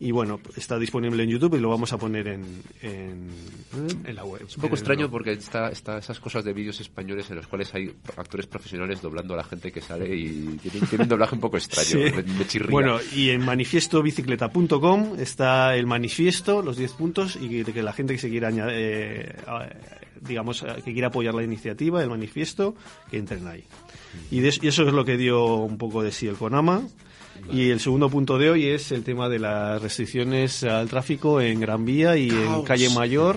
[0.05, 2.45] Y bueno, está disponible en YouTube y lo vamos a poner en,
[2.83, 3.29] en,
[4.05, 4.43] en la web.
[4.49, 5.11] Es un poco extraño no.
[5.13, 9.35] porque está, está esas cosas de vídeos españoles en los cuales hay actores profesionales doblando
[9.35, 11.89] a la gente que sale y tiene, tiene un doblaje un poco extraño.
[11.89, 12.15] Sí.
[12.17, 12.71] Me, me chirría.
[12.71, 18.15] Bueno, y en manifiestobicicleta.com está el manifiesto, los 10 puntos, y que, que la gente
[18.15, 19.35] que se quiera añadir, eh,
[20.21, 22.75] digamos, que quiera apoyar la iniciativa, el manifiesto,
[23.11, 23.65] que entren ahí.
[24.31, 26.83] Y, de- y eso es lo que dio un poco de sí el CONAMA.
[27.53, 31.61] Y el segundo punto de hoy es el tema de las restricciones al tráfico en
[31.61, 32.63] Gran Vía y en.
[32.63, 33.37] Calle Mayor.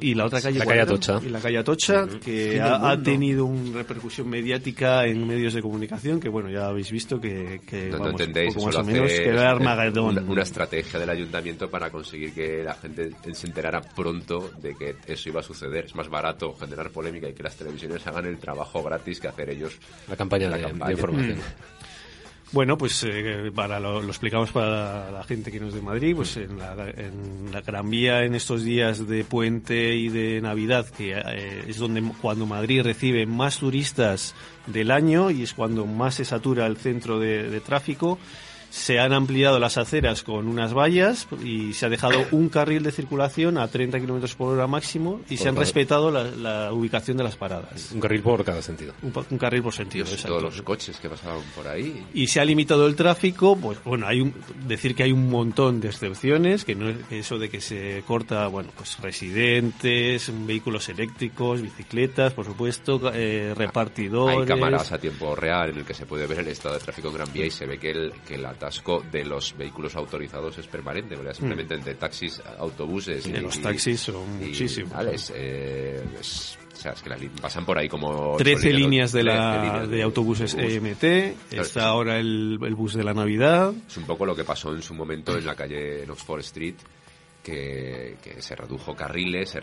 [0.00, 0.92] Y la otra calle, La ¿cuál calle?
[0.92, 1.20] Atocha.
[1.24, 6.28] Y la calle Atocha, que ha, tenido una repercusión mediática en medios de comunicación que,
[6.28, 10.18] bueno, ya habéis visto que, que no, entendéis, poco más o menos, que era Armagedón.
[10.18, 14.96] Una, una estrategia del ayuntamiento para conseguir que la gente se enterara pronto de que
[15.06, 15.86] eso iba a suceder.
[15.86, 19.50] Es más barato generar polémica y que las televisiones hagan el trabajo gratis que hacer
[19.50, 20.86] ellos La campaña, la de, campaña.
[20.86, 21.38] de información.
[22.52, 26.36] Bueno, pues eh, para lo, explicamos para la gente que no es de Madrid, pues
[26.36, 31.78] en la, Gran Vía en estos días de puente y de Navidad, que eh, es
[31.78, 34.34] donde cuando Madrid recibe más turistas
[34.66, 38.18] del año y es cuando más se satura el centro de tráfico,
[38.70, 42.92] se han ampliado las aceras con unas vallas y se ha dejado un carril de
[42.92, 47.24] circulación a 30 kilómetros por hora máximo y se han respetado la, la ubicación de
[47.24, 47.90] las paradas.
[47.92, 48.94] Un carril por cada sentido.
[49.02, 50.38] Un, carril por sentido, Dios, exacto.
[50.38, 52.06] todos los coches que pasaban por ahí.
[52.14, 54.34] y se ha limitado el tráfico, pues bueno, hay un,
[54.66, 58.46] decir que hay un montón de excepciones, que no es eso de que se corta,
[58.46, 64.40] bueno, pues residentes, vehículos eléctricos, bicicletas, por supuesto, eh, repartidores.
[64.40, 67.08] Hay cámaras a tiempo real en el que se puede ver el estado de tráfico
[67.08, 70.58] en Gran Vía y se ve que el, que el atasco de los vehículos autorizados
[70.58, 71.32] es permanente, ¿verdad?
[71.34, 73.32] Simplemente entre taxis, autobuses Mm.
[73.32, 74.92] De los taxis son muchísimos.
[74.92, 78.36] vale, es, eh, es- o sea, es que las pasan por ahí como...
[78.38, 80.72] 13 ocho líneas de, 13 la, líneas de autobuses autobús.
[80.74, 81.00] EMT,
[81.50, 81.86] Claro, está sí.
[81.86, 83.72] ahora el, el bus de la Navidad.
[83.86, 86.76] Es un poco lo que pasó en su momento en la calle en Oxford Street,
[87.42, 89.56] que, que se redujo carriles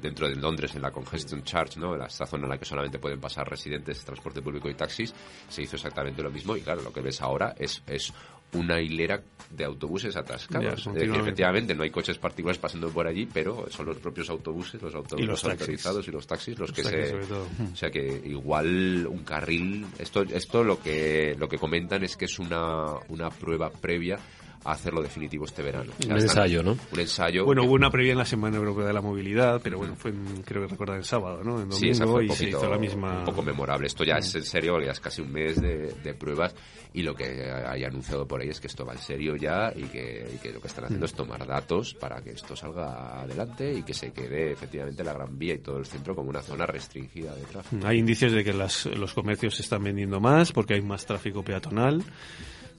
[0.00, 1.96] dentro de Londres en la congestion charge, ¿no?
[1.96, 5.14] La- esta zona en la que solamente pueden pasar residentes, transporte público y taxis,
[5.48, 8.12] se hizo exactamente lo mismo y claro, lo que ves ahora es, es
[8.54, 10.84] una hilera de autobuses Ya, atascados.
[10.84, 11.20] Continuamente.
[11.20, 15.24] efectivamente, no hay coches particulares pasando por allí, pero son los propios autobuses, los autobuses
[15.24, 15.60] Y los taxis.
[15.60, 17.32] autorizados y los taxis los, Los que taxis, se...
[17.72, 22.26] O sea que igual un carril, esto, esto lo que lo que comentan es que
[22.26, 24.18] es una, una prueba previa
[24.64, 25.92] a hacerlo definitivo este verano.
[26.06, 26.72] Un ensayo, ¿no?
[26.92, 27.44] Un ensayo.
[27.44, 30.10] Bueno, que- hubo una previa en la Semana Europea de la Movilidad, pero bueno, fue
[30.12, 31.60] en- creo que recordar el sábado, ¿no?
[31.60, 33.18] En Sí, esa domingo fue y se hizo la misma...
[33.20, 33.86] un poco memorable.
[33.86, 36.54] Esto ya es en serio, ya es casi un mes de, de pruebas
[36.94, 39.82] y lo que hay anunciado por ahí es que esto va en serio ya y
[39.84, 43.72] que, y que lo que están haciendo es tomar datos para que esto salga adelante
[43.72, 46.66] y que se quede efectivamente la Gran Vía y todo el centro como una zona
[46.66, 47.86] restringida de tráfico.
[47.86, 51.42] Hay indicios de que las- los comercios se están vendiendo más porque hay más tráfico
[51.42, 52.02] peatonal,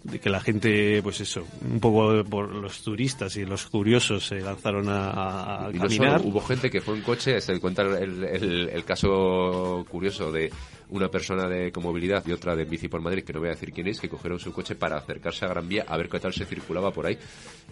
[0.04, 4.42] de que la gente, pues eso, un poco por los turistas y los curiosos se
[4.42, 6.20] lanzaron a, a- no caminar.
[6.20, 10.52] solo, hubo gente que fue en coche, se cuenta el, el- el caso curioso de
[10.94, 13.54] una persona de con movilidad y otra de bici por Madrid, que no voy a
[13.54, 16.20] decir quién es, que cogieron su coche para acercarse a Gran Vía a ver qué
[16.20, 17.18] tal se circulaba por ahí.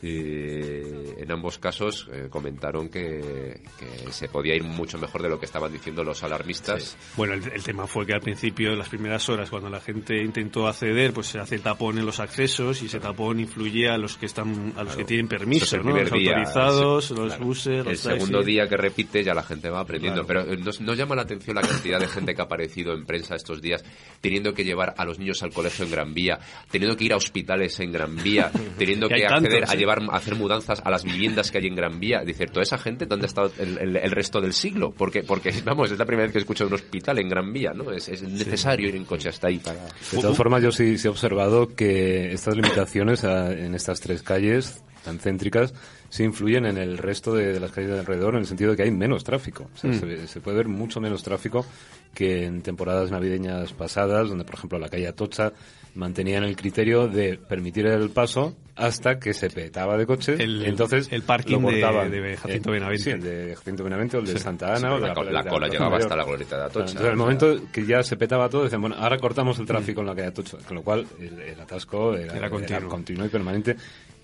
[0.02, 5.46] En ambos casos eh, comentaron que, que se podía ir mucho mejor de lo que
[5.46, 6.98] estaban diciendo los alarmistas.
[7.16, 10.18] Bueno, el, el tema fue que al principio, en las primeras horas, cuando la gente
[10.24, 14.18] intentó acceder, pues se hace tapón en los accesos y ese tapón influye a los
[14.18, 15.96] que están, a los que tienen permiso, es el ¿no?
[15.96, 17.46] Los día, autorizados, sí, los claro.
[17.46, 18.46] buses, los El segundo taxis.
[18.48, 20.26] día que repite ya la gente va aprendiendo.
[20.26, 20.46] Claro.
[20.48, 23.06] Pero eh, nos, nos llama la atención la cantidad de gente que ha aparecido en
[23.12, 23.84] prensa estos días,
[24.22, 26.40] teniendo que llevar a los niños al colegio en Gran Vía,
[26.70, 29.78] teniendo que ir a hospitales en Gran Vía, teniendo Que acceder tantos, a ¿eh?
[29.78, 32.22] llevar a hacer mudanzas a las viviendas que hay en Gran Vía.
[32.26, 34.92] Dice, toda esa gente, ¿dónde ha estado el, el- el resto del siglo?
[34.92, 37.74] Porque, porque, vamos, es la primera vez que escucho de un hospital en Gran Vía,
[37.74, 37.92] ¿no?
[37.92, 39.84] Es, es necesario ir en coche hasta ahí para...
[39.84, 44.24] De todas formas, yo sí, sí he observado que estas limitaciones a- en estas tres
[44.24, 45.74] calles tan céntricas
[46.12, 48.78] sí influyen en el resto de, de las calles de alrededor en el sentido de
[48.78, 49.70] que hay menos tráfico.
[49.74, 51.66] O sea, se, ve- se puede ver mucho menos tráfico
[52.14, 55.54] que en temporadas navideñas pasadas, donde, por ejemplo, la calle Atocha
[55.96, 60.40] mantenían el criterio de permitir el paso hasta que se petaba de coches.
[60.40, 62.12] El- entonces el parking lo de- cortaban.
[62.12, 63.04] de Jacinto Eh, Benavente.
[63.04, 64.96] Sí, el de Jacinto Benavente o el de Santa Sí, Ana.
[64.96, 66.04] o pero de la co- Plaza- la de cola llegaba Mayor.
[66.04, 66.80] hasta la glorieta de Atocha.
[66.80, 70.02] Entonces, en el momento que ya se petaba todo, decían, bueno, ahora cortamos el tráfico
[70.02, 72.90] en la calle Atocha, con lo cual el, el atasco era, Era continuo.
[72.90, 73.76] continuo y permanente.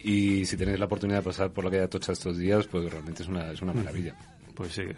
[0.04, 3.24] Y si tenéis la oportunidad de pasar por la calle Atocha estos días, pues realmente
[3.24, 4.16] es una, es una maravilla.
[4.54, 4.96] Pues sí, eh,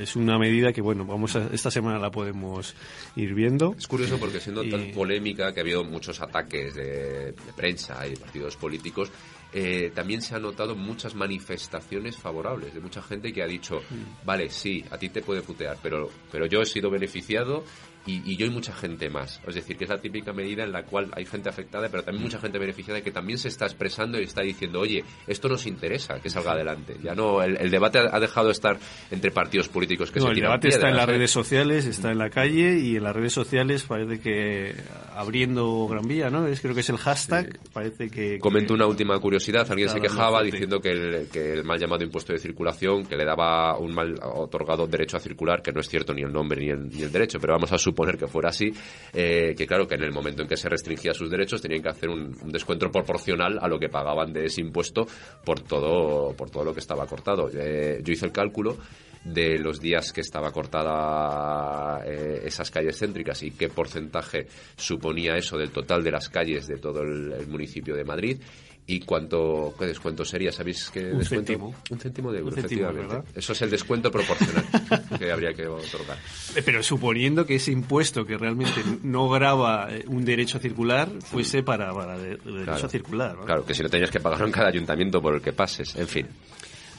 [0.00, 2.74] es una medida que, bueno, vamos a, esta semana la podemos
[3.14, 3.74] ir viendo.
[3.78, 8.06] Es curioso porque siendo Y- tan polémica que ha habido muchos ataques de, de prensa
[8.06, 9.10] y de partidos políticos,
[9.52, 13.82] eh, también se han notado muchas manifestaciones favorables de mucha gente que ha dicho,
[14.24, 17.64] vale, sí, a ti te puede putear, pero, pero yo he sido beneficiado
[18.06, 19.40] y, y yo y mucha gente más.
[19.46, 22.22] Es decir, que es la típica medida en la cual hay gente afectada, pero también
[22.24, 26.20] mucha gente beneficiada que también se está expresando y está diciendo, oye, esto nos interesa
[26.20, 26.96] que salga adelante.
[27.02, 28.78] Ya no, el, el debate ha dejado de estar
[29.10, 31.12] entre partidos políticos que No, se el tiran debate está en las ¿eh?
[31.12, 34.74] redes sociales, está en la calle y en las redes sociales parece que
[35.14, 36.46] abriendo Gran Vía, ¿no?
[36.46, 38.38] Es, creo que es el hashtag, parece que...
[38.38, 39.66] Comento que- una última curiosidad.
[39.70, 43.24] Alguien se quejaba diciendo que el, que el mal llamado impuesto de circulación, que le
[43.24, 46.70] daba un mal otorgado derecho a circular, que no es cierto ni el nombre ni
[46.70, 48.72] el, ni el derecho, pero vamos a suponer que fuera así,
[49.12, 51.90] eh, que claro, que en el momento en que se restringía sus derechos tenían que
[51.90, 55.06] hacer un, un descuento proporcional a lo que pagaban de ese impuesto
[55.44, 57.48] por todo, por todo lo que estaba cortado.
[57.54, 58.76] Eh, yo hice el cálculo
[59.24, 65.56] de los días que estaba cortada eh, esas calles céntricas y qué porcentaje suponía eso
[65.56, 68.38] del total de las calles de todo el, el municipio de Madrid
[68.86, 71.74] y cuánto qué descuento sería sabéis qué Un descuento céntimo.
[71.90, 73.32] un céntimo de euro Un céntimo, efectivamente ¿verdad?
[73.34, 74.64] eso es el descuento proporcional
[75.18, 76.18] que habría que otorgar
[76.54, 81.08] Eh, Pero suponiendo que ese impuesto que realmente no graba eh, un derecho a circular
[81.22, 82.86] fuese para, para de- de derecho Claro.
[82.86, 83.36] a circular.
[83.38, 83.44] ¿no?
[83.46, 86.06] claro que si no tenías que pagar en cada ayuntamiento por el que pases en
[86.08, 86.26] fin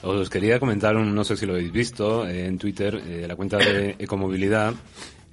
[0.01, 3.35] Os quería comentar, un- no sé si lo habéis visto, eh, en Twitter, eh, la
[3.35, 4.73] cuenta de Ecomovilidad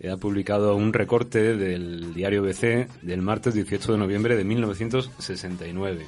[0.00, 6.06] eh, ha publicado un recorte del diario BC del martes 18 de noviembre de 1969.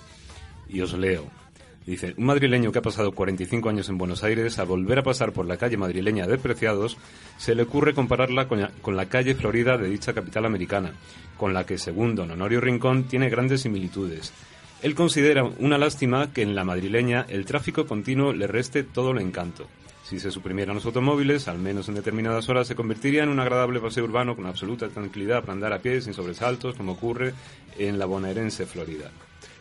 [0.68, 1.30] Y os leo.
[1.86, 5.32] Dice, un madrileño que ha pasado 45 años en Buenos Aires, a volver a pasar
[5.32, 6.96] por la calle madrileña de Preciados,
[7.36, 10.94] se le ocurre compararla con la, con la calle Florida de dicha capital americana,
[11.36, 14.32] con la que, según don Honorio Rincón, tiene grandes similitudes.
[14.80, 19.18] Él considera una lástima que en la madrileña el tráfico continuo le reste todo el
[19.18, 19.68] encanto.
[20.04, 23.80] Si se suprimieran los automóviles, al menos en determinadas horas, se convertiría en un agradable
[23.80, 27.32] paseo urbano con absoluta tranquilidad para andar a pie sin sobresaltos, como ocurre
[27.78, 29.10] en la bonaerense Florida.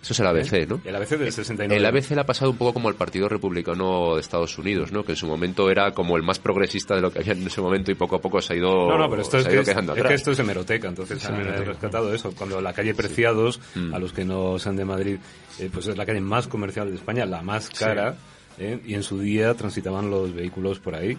[0.03, 0.81] Eso es el ABC ¿no?
[0.83, 1.75] El ABC del 69.
[1.77, 5.03] El ABC le ha pasado un poco como el Partido Republicano de Estados Unidos, ¿no?
[5.03, 7.61] Que en su momento era como el más progresista de lo que había en ese
[7.61, 9.67] momento y poco a poco se ha ido, No, no, pero esto es, que es,
[9.67, 11.63] es que esto es hemeroteca, entonces han hemeroteca.
[11.71, 12.33] rescatado eso.
[12.37, 13.93] Cuando la calle Preciados, Mm.
[13.93, 15.17] a los que no sean de Madrid,
[15.59, 18.15] eh, pues es la calle más comercial de España, la más cara,
[18.59, 18.79] ¿eh?
[18.85, 21.17] y en su día transitaban los vehículos por ahí,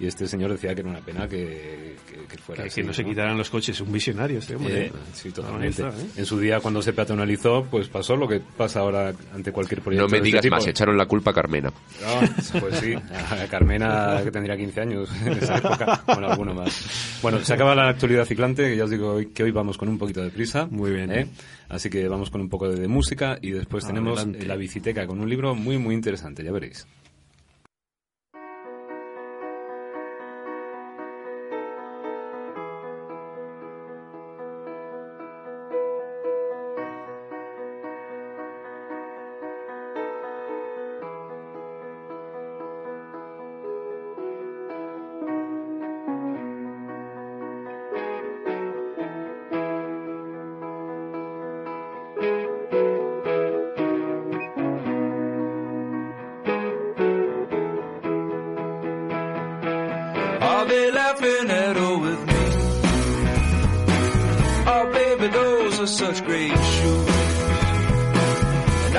[0.00, 2.86] y este señor decía que era una pena que, que- que fuera Que, así, que
[2.86, 4.78] no se quitaran los coches, un visionario este hombre.
[4.78, 4.92] Eh, ¿eh?
[5.14, 5.82] sí, totalmente.
[5.82, 6.06] Está, ¿eh?
[6.16, 10.06] En su día, cuando se peatonalizó, pues pasó lo que pasa ahora ante cualquier proyecto.
[10.06, 11.70] No me de este digas más, echaron la culpa a Carmena.
[11.70, 17.18] No, pues sí, a Carmena, que tendría 15 años en esa época, con alguno más.
[17.22, 19.88] Bueno, se acaba la actualidad ciclante, que ya os digo hoy- que hoy vamos con
[19.88, 20.66] un poquito de prisa.
[20.70, 21.10] Muy bien.
[21.12, 21.26] ¿eh?
[21.68, 24.44] Así que vamos con un poco de, de música y después tenemos Adelante.
[24.44, 26.67] eh, la biciteca con un libro muy, muy interesante, ya veréis.
[26.68, 26.97] please.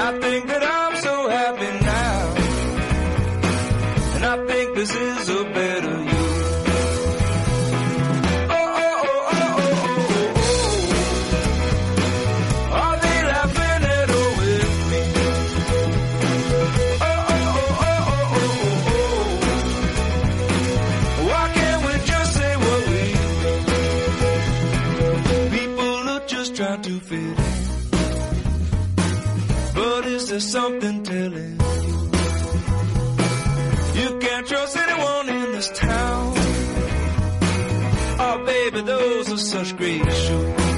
[0.02, 2.36] I think that I'm so happy now.
[4.16, 5.69] And I think this is a better
[30.40, 32.02] But is there something telling you?
[34.02, 36.34] You can't trust anyone in this town.
[38.22, 40.69] Oh, baby, those are such great shoes.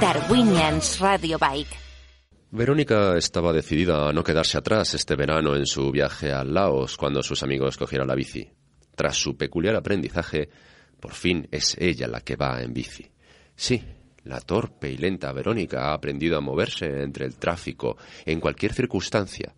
[0.00, 1.76] Darwinians Radio Bike.
[2.52, 7.22] Verónica estaba decidida a no quedarse atrás este verano en su viaje a Laos cuando
[7.22, 8.50] sus amigos cogieron la bici.
[8.96, 10.48] Tras su peculiar aprendizaje,
[10.98, 13.10] por fin es ella la que va en bici.
[13.54, 13.84] Sí,
[14.24, 19.54] la torpe y lenta Verónica ha aprendido a moverse entre el tráfico en cualquier circunstancia,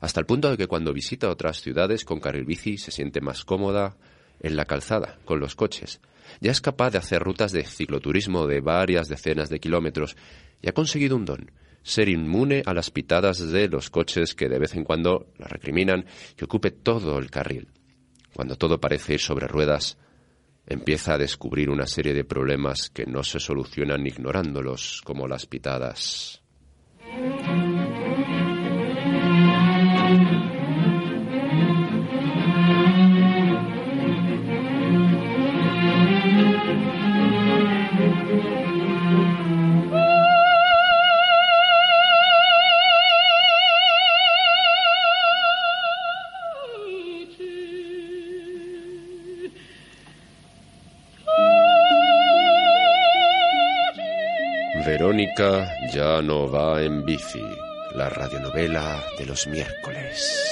[0.00, 3.42] hasta el punto de que cuando visita otras ciudades con carril bici se siente más
[3.42, 3.96] cómoda
[4.40, 6.00] en la calzada, con los coches.
[6.40, 10.16] Ya es capaz de hacer rutas de cicloturismo de varias decenas de kilómetros
[10.62, 11.50] y ha conseguido un don,
[11.82, 16.04] ser inmune a las pitadas de los coches que de vez en cuando la recriminan
[16.38, 17.68] y ocupe todo el carril.
[18.34, 19.98] Cuando todo parece ir sobre ruedas,
[20.66, 26.42] empieza a descubrir una serie de problemas que no se solucionan ignorándolos, como las pitadas.
[56.18, 57.42] Verónica ya no va en bici,
[57.94, 60.44] la radionovela de los miércoles.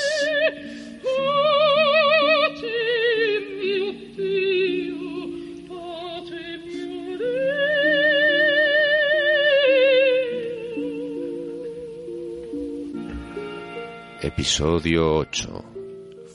[14.23, 15.65] Episodio 8.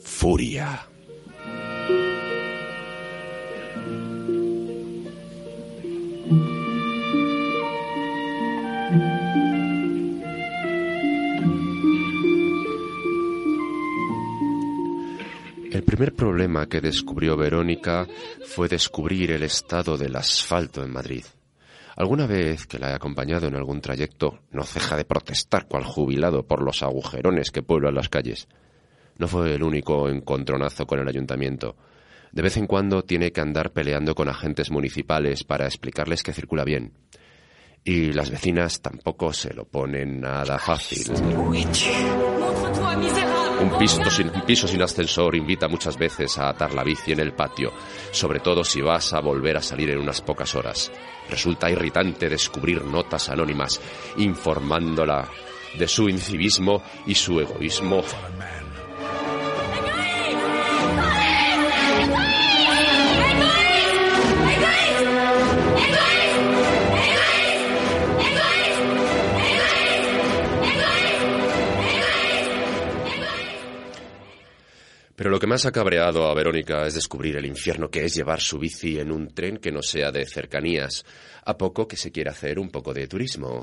[0.02, 0.91] Furia.
[16.66, 18.06] Que descubrió Verónica
[18.46, 21.24] fue descubrir el estado del asfalto en Madrid.
[21.96, 26.46] Alguna vez que la he acompañado en algún trayecto, no ceja de protestar cual jubilado
[26.46, 28.48] por los agujerones que pueblan las calles.
[29.18, 31.76] No fue el único encontronazo con el ayuntamiento.
[32.32, 36.64] De vez en cuando tiene que andar peleando con agentes municipales para explicarles que circula
[36.64, 36.92] bien.
[37.84, 41.12] Y las vecinas tampoco se lo ponen nada fácil.
[43.62, 47.72] Un piso, sin, ascensor invita muchas veces a atar la bici en el patio,
[48.10, 50.90] sobre todo si vas a volver a salir en unas pocas horas.
[51.30, 53.80] Resulta irritante descubrir notas anónimas
[54.16, 55.28] informándola
[55.78, 58.02] de su incivismo y su egoísmo.
[75.14, 78.40] Pero lo que más ha cabreado a Verónica es descubrir el infierno que es llevar
[78.40, 81.04] su bici en un tren que no sea de cercanías,
[81.44, 83.60] a poco que se quiera hacer un poco de turismo.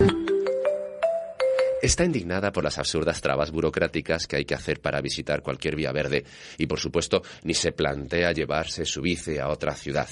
[1.82, 5.94] Está indignada por las absurdas trabas burocráticas que hay que hacer para visitar cualquier vía
[5.94, 6.26] verde
[6.58, 10.10] y, por supuesto, ni se plantea llevarse su bici a otra ciudad.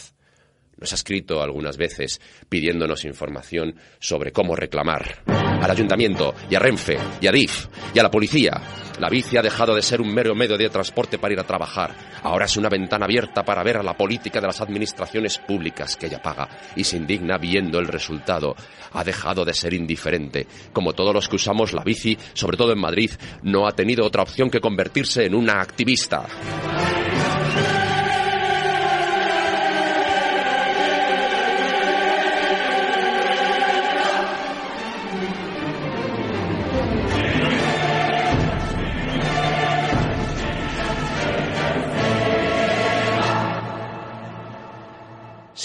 [0.78, 6.98] Nos ha escrito algunas veces pidiéndonos información sobre cómo reclamar al ayuntamiento y a Renfe
[7.20, 8.62] y a DIF y a la policía.
[9.00, 11.96] La bici ha dejado de ser un mero medio de transporte para ir a trabajar.
[12.24, 16.08] Ahora es una ventana abierta para ver a la política de las administraciones públicas que
[16.08, 18.56] ella paga y se indigna viendo el resultado.
[18.94, 20.48] Ha dejado de ser indiferente.
[20.74, 23.12] Como todos los que usamos la bici, sobre todo en Madrid,
[23.44, 26.26] no ha tenido otra opción que convertirse en una activista.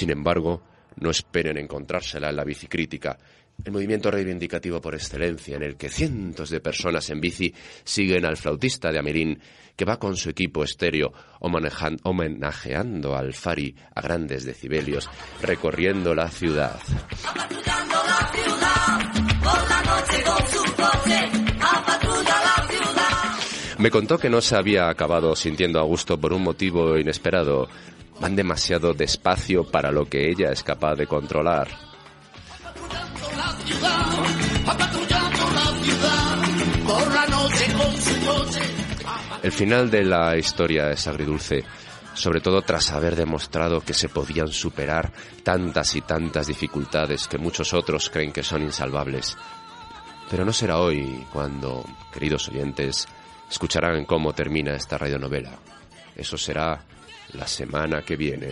[0.03, 0.61] Sin embargo,
[0.97, 3.17] no esperen encontrársela en la bicicrítica,
[3.65, 8.37] el movimiento reivindicativo por excelencia en el que cientos de personas en bici siguen al
[8.37, 9.39] flautista de Amerín
[9.77, 15.09] que va con su equipo estéreo homenajean- homenajeando al Fari a grandes decibelios,
[15.41, 16.81] recorriendo la ciudad.
[23.79, 27.69] Me contó que no se había acabado sintiendo a gusto por un motivo inesperado.
[28.23, 31.66] Van demasiado despacio para lo que ella es capaz de controlar.
[39.43, 41.64] El final de la historia es agridulce,
[42.14, 45.12] sobre todo tras haber demostrado que se podían superar
[45.43, 49.37] tantas y tantas dificultades que muchos otros creen que son insalvables.
[50.31, 53.09] Pero no será hoy cuando, queridos oyentes,
[53.51, 55.59] escucharán cómo termina esta radionovela.
[56.14, 56.85] Eso será
[57.35, 58.49] la semana que viene.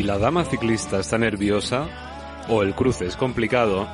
[0.00, 1.86] Si la dama ciclista está nerviosa
[2.48, 3.86] o el cruce es complicado,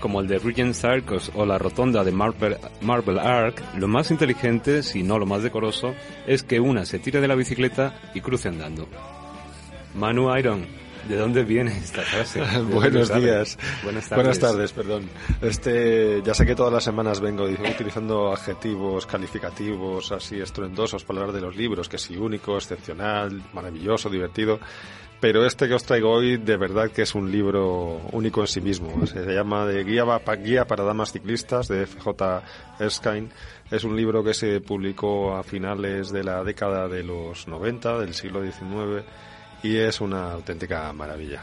[0.00, 4.82] como el de Regent Circus o la rotonda de Marble, Marble Arc, lo más inteligente,
[4.82, 5.94] si no lo más decoroso,
[6.26, 8.88] es que una se tire de la bicicleta y cruce andando.
[9.94, 10.64] Manu Iron,
[11.08, 12.40] ¿de dónde viene esta frase?
[12.40, 13.58] ¿De dónde Buenos días.
[13.82, 14.24] Buenas tardes.
[14.24, 15.08] Buenas tardes, perdón.
[15.40, 21.34] Este, ya sé que todas las semanas vengo utilizando adjetivos calificativos así estruendosos para hablar
[21.34, 24.58] de los libros, que sí, único, excepcional, maravilloso, divertido.
[25.20, 28.60] Pero este que os traigo hoy, de verdad que es un libro único en sí
[28.60, 29.06] mismo.
[29.06, 30.04] Se llama de Guía,
[30.42, 32.42] Guía para Damas Ciclistas, de FJ
[32.78, 33.28] Erskine.
[33.70, 38.12] Es un libro que se publicó a finales de la década de los 90, del
[38.12, 39.02] siglo XIX,
[39.64, 41.42] y es una auténtica maravilla.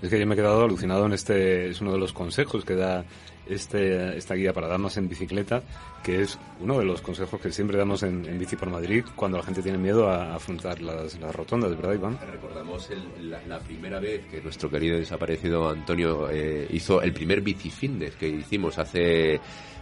[0.00, 2.74] Es que yo me he quedado alucinado en este, es uno de los consejos que
[2.74, 3.04] da
[3.46, 5.62] este, esta guía para damas en bicicleta,
[6.02, 9.36] que es uno de los consejos que siempre damos en, en Bici por Madrid cuando
[9.36, 12.18] la gente tiene miedo a afrontar las, las rotondas, ¿verdad, Iván?
[12.30, 17.42] Recordamos el- la, la primera vez que nuestro querido desaparecido Antonio eh, hizo el primer
[17.42, 19.40] bicifindes que hicimos hace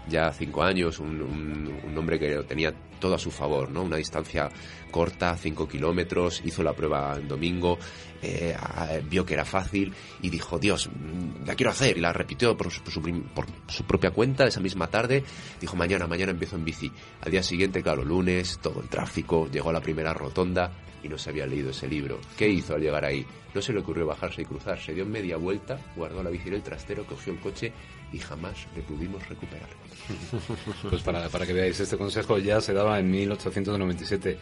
[0.08, 3.82] ya cinco años, un, hombre que lo tenía todo a su favor, ¿no?
[3.82, 4.48] Una distancia
[4.90, 7.78] corta, cinco kilómetros, hizo la prueba en domingo,
[8.22, 8.54] eh,
[9.08, 12.70] vio que era fácil y dijo, Dios, mm, la quiero hacer, y la repitió por
[12.70, 15.24] su, por por su propia cuenta esa misma tarde,
[15.60, 16.92] dijo, mañana, mañana empiezo en bici.
[17.22, 20.72] Al día siguiente, claro, lunes, todo el tráfico, llegó a la primera rotonda
[21.02, 22.20] y no se había leído ese libro.
[22.36, 23.24] ¿Qué hizo al llegar ahí?
[23.54, 26.54] No se le ocurrió bajarse y cruzar, se dio media vuelta, guardó la bici en
[26.54, 27.72] el trastero, cogió el coche
[28.12, 29.68] y jamás le pudimos recuperar.
[30.88, 34.38] Pues para, para que veáis, este consejo ya se daba en 1897.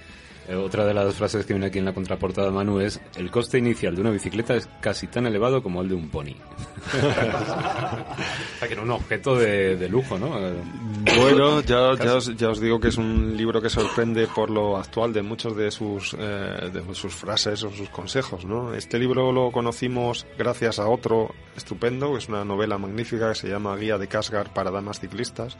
[0.49, 3.59] Eh, otra de las frases que viene aquí en la contraportada, Manu, es el coste
[3.59, 6.33] inicial de una bicicleta es casi tan elevado como el de un pony.
[6.95, 10.39] o sea, que era un objeto de, de lujo, ¿no?
[10.39, 10.55] Eh,
[11.19, 14.79] Bueno, ya, ya, os, ya os digo que es un libro que sorprende por lo
[14.79, 18.73] actual de muchos de sus, eh, de sus frases o sus consejos, ¿no?
[18.73, 23.49] Este libro lo conocimos gracias a otro estupendo, que es una novela magnífica que se
[23.49, 25.57] llama Guía de Casgar para damas ciclistas,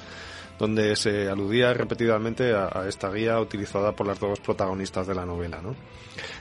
[0.59, 5.61] donde se aludía repetidamente a, esta guía utilizada por las dos protagonistas de la novela,
[5.63, 5.75] ¿no?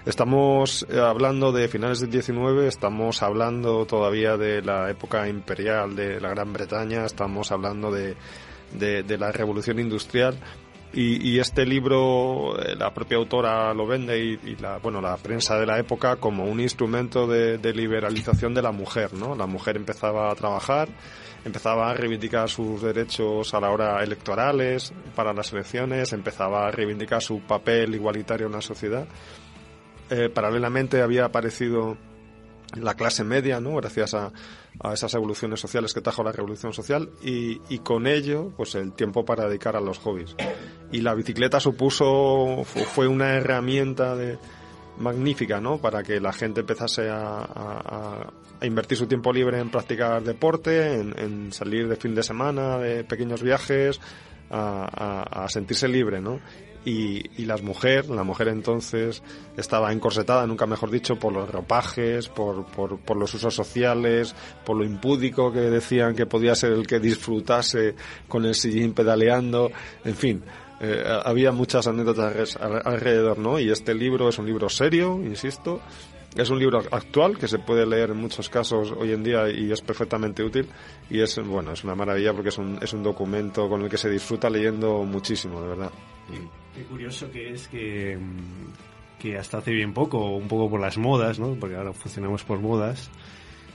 [0.06, 6.20] Estamos eh, hablando de finales del 19, estamos hablando todavía de la época imperial de
[6.20, 8.16] la Gran Bretaña, estamos hablando de,
[8.72, 10.40] de la revolución industrial
[10.94, 15.60] y, este libro eh, la propia autora lo vende y, y la bueno la prensa
[15.60, 19.76] de la época como un instrumento de, de liberalización de la mujer no la mujer
[19.76, 20.88] empezaba a trabajar
[21.48, 27.22] empezaba a reivindicar sus derechos a la hora electorales para las elecciones empezaba a reivindicar
[27.22, 29.08] su papel igualitario en la sociedad.
[30.10, 31.98] Eh, paralelamente había aparecido
[32.76, 33.76] la clase media, ¿no?
[33.76, 34.32] Gracias a,
[34.82, 38.94] a esas evoluciones sociales que trajo la revolución social y, y con ello, pues el
[38.94, 40.36] tiempo para dedicar a los hobbies.
[40.92, 44.38] Y la bicicleta supuso, fu- fue una herramienta de,
[45.00, 45.78] magnífica, ¿no?
[45.78, 48.30] Para que la gente empezase a,
[48.64, 53.04] invertir su tiempo libre en practicar deporte, en, en salir de fin de semana, de
[53.04, 54.00] pequeños viajes,
[54.50, 56.40] a- a sentirse libre, ¿no?
[56.90, 59.22] Y, y las mujeres, la mujer entonces
[59.58, 64.34] estaba encorsetada, nunca mejor dicho, por los ropajes, por, por, los usos sociales,
[64.66, 67.96] por lo impúdico que decían que podía ser el que disfrutase
[68.30, 69.70] con el sillín pedaleando,
[70.06, 70.44] en fin.
[70.80, 73.60] eh, había muchas anécdotas alre- alre- alrededor, ¿no?
[73.60, 75.82] Y este libro es un libro serio, insisto,
[76.38, 79.72] es un libro actual que se puede leer en muchos casos hoy en día y
[79.74, 80.70] es perfectamente útil
[81.10, 83.98] y es bueno es una maravilla porque es un, es un documento con el que
[83.98, 85.92] se disfruta leyendo muchísimo de verdad
[86.78, 90.98] Qué curioso que es que, mm, que hasta hace bien poco, un poco por las
[91.00, 91.56] modas, ¿no?
[91.56, 93.10] Porque ahora funcionamos por modas.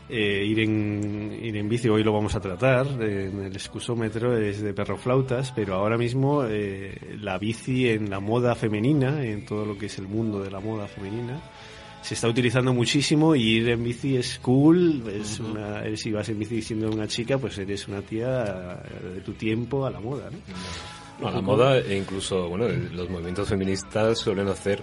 [0.09, 4.37] eh, ir, en, ir en bici, hoy lo vamos a tratar, eh, en el excusómetro
[4.37, 9.65] es de perroflautas, pero ahora mismo eh, la bici en la moda femenina, en todo
[9.65, 11.41] lo que es el mundo de la moda femenina,
[12.03, 16.39] se está utilizando muchísimo y ir en bici es cool, es una, si vas en
[16.41, 18.83] bici siendo una chica, pues eres una tía
[19.15, 20.39] de tu tiempo a la moda, ¿no?
[21.23, 24.83] No, a la moda e incluso, bueno, los movimientos feministas suelen hacer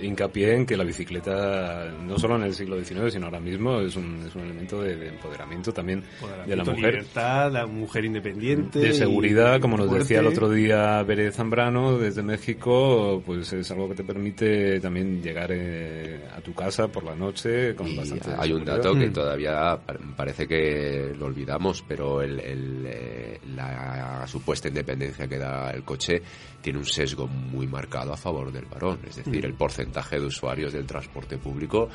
[0.00, 3.96] hincapié en que la bicicleta, no solo en el siglo XIX, sino ahora mismo, es
[3.96, 6.02] un, es un elemento de, de empoderamiento también
[6.46, 6.76] de la mujer.
[6.78, 8.78] libertad, la mujer independiente.
[8.78, 10.04] De seguridad, y como nos fuerte.
[10.04, 15.22] decía el otro día Pérez Zambrano, desde México, pues es algo que te permite también
[15.22, 18.76] llegar eh, a tu casa por la noche con Y bastante hay un seguridad.
[18.76, 19.12] dato que Mm.
[19.12, 25.70] todavía pa- parece que lo olvidamos, pero el, el, eh, la supuesta independencia que da
[25.70, 26.20] el coche
[26.60, 28.98] tiene un sesgo muy marcado a favor del varón.
[29.08, 29.46] Es decir, Mm.
[29.46, 31.88] el porcentaje de usuarios del transporte público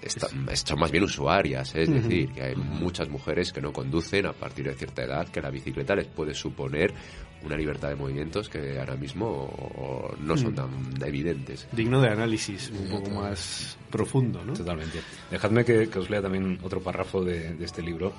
[0.00, 1.74] está- son más bien usuarias.
[1.74, 1.82] ¿eh?
[1.82, 5.40] Es decir, que hay muchas mujeres que no conducen a partir de cierta edad, que
[5.40, 6.92] la bicicleta les puede suponer
[7.44, 10.54] una libertad de movimientos que ahora mismo no son Mm.
[10.54, 10.70] tan
[11.06, 11.66] evidentes.
[11.72, 14.52] Digno de análisis, un poco más profundo, ¿no?
[14.54, 15.00] Totalmente.
[15.30, 18.12] Dejadme que, que os lea también otro párrafo de, de este libro.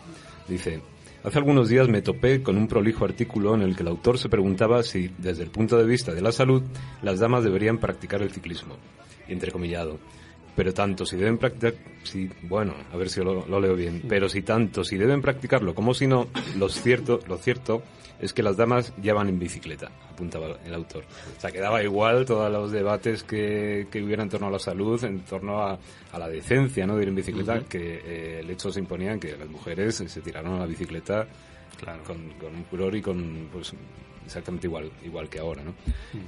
[0.48, 0.82] Dice,
[1.24, 4.28] hace algunos días me topé con un prolijo artículo en el que el autor se
[4.30, 6.62] preguntaba si, desde el punto de vista de la salud,
[7.02, 8.76] las damas deberían practicar el ciclismo.
[9.28, 10.00] Entrecomillado.
[10.56, 14.30] Pero tanto si deben practicar, si, bueno, a ver si lo, lo leo bien, pero
[14.30, 17.82] si tanto si deben practicarlo como si no, lo cierto, lo cierto
[18.20, 21.04] es que las damas ya van en bicicleta, apuntaba el autor.
[21.38, 24.60] O sea, que daba igual todos los debates que, que hubiera en torno a la
[24.60, 25.78] salud, en torno a,
[26.12, 26.96] a la decencia, ¿no?
[26.96, 30.22] De ir en bicicleta, que eh, el hecho se imponía en que las mujeres se
[30.22, 31.28] tiraron a la bicicleta
[32.06, 33.74] con, con un furor y con pues
[34.26, 35.74] exactamente igual igual que ahora, ¿no?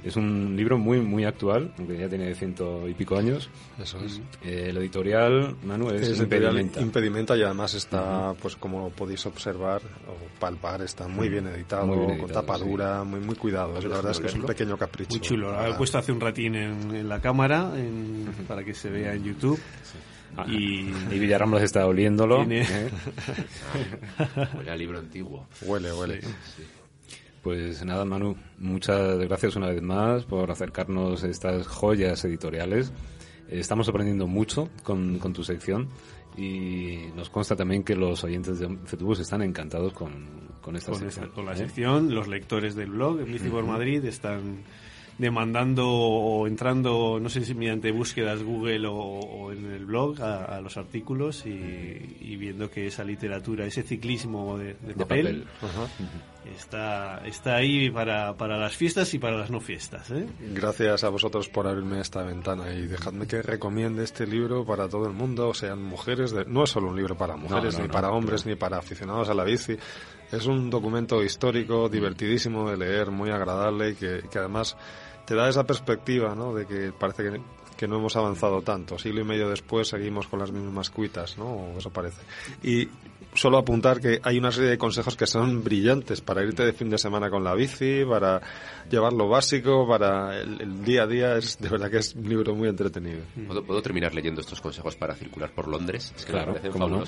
[0.04, 3.48] Es un libro muy muy actual, aunque ya tiene ciento y pico años.
[3.80, 4.20] Eso es.
[4.44, 6.80] Eh, el editorial, Manu, es, Es Impedimenta.
[6.80, 11.96] Impedimenta y además está, pues como podéis observar o palpar, está muy bien editado, Muy
[11.98, 13.74] bien con editado, tapa dura, muy, muy cuidado.
[13.80, 15.10] La verdad es que es un pequeño capricho.
[15.10, 15.52] Muy chulo.
[15.52, 19.14] Lo he puesto hace un ratín en, en la cámara en- para que se vea
[19.14, 19.60] en YouTube.
[20.48, 22.42] Y Y Villarramblas está oliéndolo.
[22.50, 22.66] ¿eh?
[24.56, 25.46] Huele a libro antiguo.
[25.62, 26.20] Huele, huele.
[27.46, 32.92] Pues nada, Manu, muchas gracias una vez más por acercarnos a estas joyas editoriales.
[33.48, 35.86] Eh, Estamos aprendiendo mucho con, con tu sección
[36.36, 40.10] y nos consta también que los oyentes de Fetubus están encantados con,
[40.60, 41.28] con esta con, sección.
[41.28, 41.56] con la ¿eh?
[41.58, 44.64] sección, los lectores del blog en Bici por Madrid están
[45.16, 50.44] demandando o entrando, no sé si mediante búsquedas Google o, o en el blog a,
[50.46, 51.50] a los artículos y,
[52.20, 55.80] y viendo que esa literatura, ese ciclismo de, de De papel, papel.
[56.54, 60.10] Está, está ahí para, para las fiestas y para las no fiestas.
[60.10, 60.26] ¿eh?
[60.52, 65.06] Gracias a vosotros por abrirme esta ventana y dejadme que recomiende este libro para todo
[65.06, 67.92] el mundo, sean mujeres, de- no es solo un libro para mujeres, no, ni no,
[67.92, 69.76] para hombres, ni para aficionados a la bici.
[70.32, 74.76] Es un documento histórico, divertidísimo de leer, muy agradable y que, que además
[75.24, 76.54] te da esa perspectiva, ¿no?
[76.54, 77.40] De que parece que,
[77.76, 78.98] que no hemos avanzado tanto.
[78.98, 81.46] Siglo y medio después seguimos con las mismas cuitas, ¿no?
[81.46, 82.20] O eso parece.
[82.62, 82.88] Y
[83.34, 86.88] solo apuntar que hay una serie de consejos que son brillantes para irte de fin
[86.88, 88.40] de semana con la bici, para
[88.90, 91.36] llevar lo básico, para el, el día a día.
[91.36, 93.20] Es de verdad que es un libro muy entretenido.
[93.46, 96.12] ¿Puedo, puedo terminar leyendo estos consejos para circular por Londres?
[96.16, 97.04] Es que Claro, me parecen no.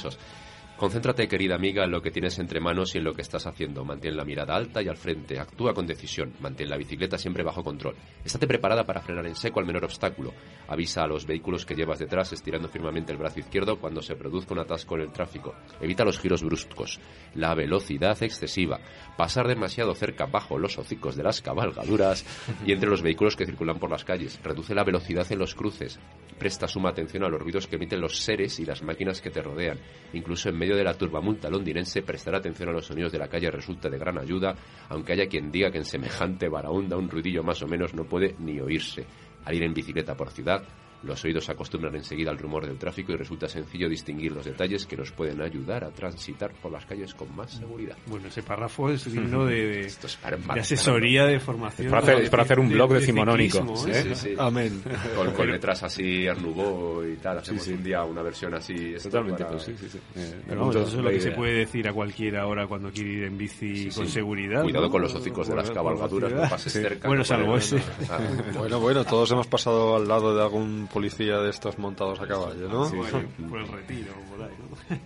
[0.78, 3.84] Concéntrate, querida amiga, en lo que tienes entre manos y en lo que estás haciendo.
[3.84, 5.40] Mantén la mirada alta y al frente.
[5.40, 6.32] Actúa con decisión.
[6.38, 7.96] Mantén la bicicleta siempre bajo control.
[8.24, 10.32] Estate preparada para frenar en seco al menor obstáculo.
[10.68, 14.54] Avisa a los vehículos que llevas detrás estirando firmemente el brazo izquierdo cuando se produzca
[14.54, 15.52] un atasco en el tráfico.
[15.80, 17.00] Evita los giros bruscos.
[17.34, 18.78] La velocidad excesiva.
[19.16, 22.24] Pasar demasiado cerca bajo los hocicos de las cabalgaduras
[22.64, 24.38] y entre los vehículos que circulan por las calles.
[24.44, 25.98] Reduce la velocidad en los cruces.
[26.38, 29.42] Presta suma atención a los ruidos que emiten los seres y las máquinas que te
[29.42, 29.78] rodean.
[30.12, 33.50] Incluso en medio de la turbamulta londinense, prestar atención a los sonidos de la calle
[33.50, 34.54] resulta de gran ayuda,
[34.88, 38.36] aunque haya quien diga que en semejante baraonda un ruidillo más o menos no puede
[38.38, 39.04] ni oírse.
[39.44, 40.62] Al ir en bicicleta por ciudad,
[41.02, 44.84] los oídos se acostumbran enseguida al rumor del tráfico y resulta sencillo distinguir los detalles
[44.86, 47.96] que nos pueden ayudar a transitar por las calles con más seguridad.
[48.06, 51.86] Bueno, ese párrafo es digno de, de- Esto es para de asesoría de formación.
[51.86, 54.00] Es para hacer- es para hacer un blog de decimonónico, ciclismo, ¿eh?
[54.00, 54.14] ¿eh?
[54.16, 54.34] Sí, sí.
[54.38, 54.82] Amén.
[55.16, 57.38] Con, con letras así, Arnubó y tal.
[57.38, 57.72] Hacemos sí.
[57.72, 58.94] un día una versión así.
[59.02, 59.98] Totalmente, para- pues sí, sí, sí.
[60.16, 61.36] Eh, Pero punto eso es lo que se idea.
[61.36, 64.12] puede decir a cualquiera ahora cuando quiere ir en bici con sí.
[64.12, 64.62] seguridad.
[64.62, 64.90] Cuidado ¿no?
[64.90, 66.80] con los hocicos de las cabalgaduras, no pases Sí.
[66.80, 67.06] cerca.
[67.08, 67.78] Bueno, no salvo ese.
[68.10, 68.18] Ah,
[68.58, 72.68] Bueno, bueno, todos hemos pasado al lado de algún policía de estos montados a caballo,
[72.68, 72.88] ¿no?
[72.90, 74.54] Bueno, por el retiro, por ahí,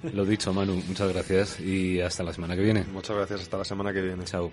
[0.05, 0.11] ¿no?
[0.13, 2.85] Lo dicho, Manu, muchas gracias y hasta la semana que viene.
[2.93, 4.25] Muchas gracias, hasta la semana que viene.
[4.25, 4.51] Chao.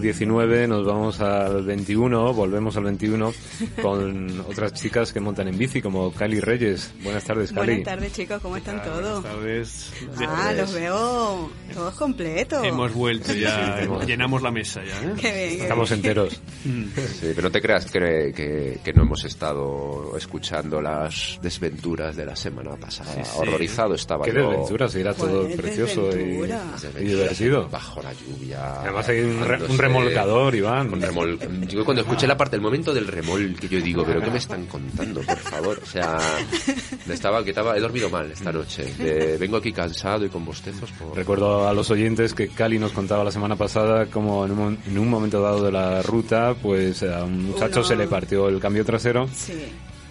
[0.00, 5.58] Siglo XIX nos vamos al XXI, volvemos al XXI con otras chicas que montan en
[5.58, 6.92] bici como Cali Reyes.
[7.02, 7.66] Buenas tardes, Cali.
[7.66, 9.24] Buenas tardes, chicos, ¿cómo están todos?
[9.24, 9.92] Esta vez
[10.26, 12.64] Ah, los veo todos completos.
[12.64, 15.14] hemos vuelto ya, hemos- llenamos la mesa ya, ¿eh?
[15.20, 15.98] Qué bien, qué Estamos bien.
[16.00, 16.40] enteros.
[16.64, 22.24] Sí, pero no te creas que, que- que no hemos estado escuchando las desventuras de
[22.26, 23.10] la semana pasada.
[23.36, 24.50] Horrorizado estaba Qué yo.
[24.50, 27.68] desventura, si era todo ¿Cuál precioso y, y desventuras divertido.
[27.68, 28.80] Bajo la lluvia.
[28.80, 30.92] Además hay un, un remolcador, Iván.
[30.92, 31.38] Un remol...
[31.68, 34.38] Yo cuando escuché la parte, el momento del remol, que yo digo, pero ¿qué me
[34.38, 35.80] están contando, por favor?
[35.82, 36.18] O sea,
[37.06, 38.84] me estaba, que estaba, he dormido mal esta noche.
[38.98, 41.16] De- vengo aquí cansado y con bostezos por...
[41.16, 44.98] Recuerdo a los oyentes que Cali nos contaba la semana pasada como en un, en
[44.98, 48.60] un momento dado de la ruta, pues a un muchacho Uno- se le partió el
[48.60, 49.52] cambio trasero Sí,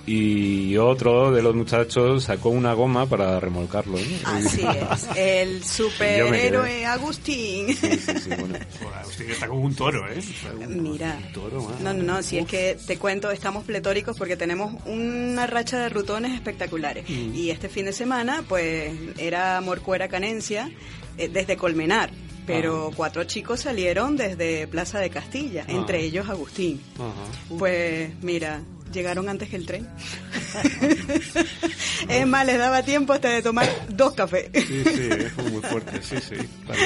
[0.06, 3.98] y otro de los muchachos sacó una goma para remolcarlo.
[3.98, 4.28] ¿no?
[4.28, 5.08] así es.
[5.18, 7.68] El superhéroe Agustín.
[7.76, 8.58] Sí, sí, sí, bueno.
[8.80, 10.20] Joder, usted que está como un toro, ¿eh?
[10.68, 11.18] Mira.
[11.28, 11.80] Un toro, ah.
[11.82, 15.90] No, no, no, si es que te cuento, estamos pletóricos porque tenemos una racha de
[15.90, 17.10] rutones espectaculares.
[17.10, 17.34] Mm.
[17.36, 20.70] Y este fin de semana, pues, era Morcuera Canencia
[21.18, 22.12] eh, desde Colmenar.
[22.46, 22.94] Pero Ah.
[22.94, 26.82] cuatro chicos salieron desde Plaza de Castilla, entre ellos Agustín.
[26.96, 27.56] Ajá.
[27.58, 28.60] Pues mira,
[28.94, 29.88] llegaron antes que el tren.
[32.10, 34.50] es más, les daba tiempo hasta de tomar dos cafés.
[34.54, 36.36] Sí, sí, fue muy fuerte, sí, sí.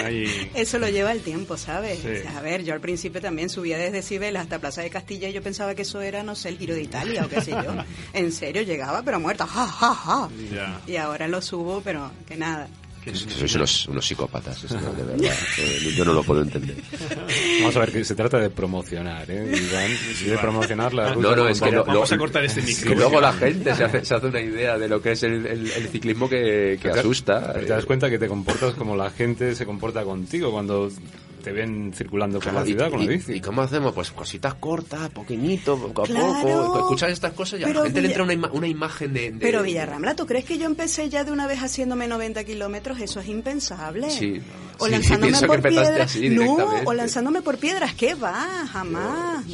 [0.03, 1.99] Ahí- Eso lo lleva el tiempo, ¿sabes?
[1.99, 2.07] Sí.
[2.07, 5.29] O sea, a ver, yo al principio también subía desde Cibeles hasta Plaza de Castilla
[5.29, 7.51] y yo pensaba que eso era, no sé, el Giro de Italia o qué sé
[7.51, 7.75] yo.
[8.13, 10.29] En serio, llegaba pero muerta, ja, ja, ja.
[10.87, 12.67] Y ahora lo subo, pero que nada.
[13.13, 15.35] Es que sois unos, unos psicópatas, esto, de verdad.
[15.59, 16.75] Eh, Yo no lo puedo entender.
[17.61, 19.51] Vamos a ver, que se trata de promocionar, ¿eh?
[19.55, 19.91] Iván,
[20.21, 21.29] y de promocionar la ruta.
[21.29, 22.89] No, no, es que Vamos- lo- vamos lo- a cortar este es micro.
[22.91, 25.45] que luego la gente se hace, se hace una idea de lo que es el,
[25.45, 27.53] el- el ciclismo que, que asusta.
[27.53, 30.89] te das cuenta que te comportas como la gente se comporta contigo cuando
[31.47, 33.33] te ven circulando por la Claro, y- ciudad con la y- bici.
[33.33, 33.93] ¿Y cómo hacemos?
[33.93, 36.33] Pues cositas cortas, pequeñito, poco a Claro.
[36.41, 36.79] poco.
[36.79, 39.31] Escuchas estas cosas y a la gente le entra una, ima- una imagen de...
[39.31, 42.99] de- Pero Villarramla, ¿tú crees que yo empecé ya de una vez haciéndome 90 kilómetros?
[42.99, 44.09] Eso es impensable.
[44.09, 44.41] Sí.
[44.79, 45.99] O Sí, lanzándome por piedras.
[46.11, 47.93] así no, o lanzándome por piedras.
[47.95, 48.67] ¿Qué va?
[48.71, 49.45] Jamás.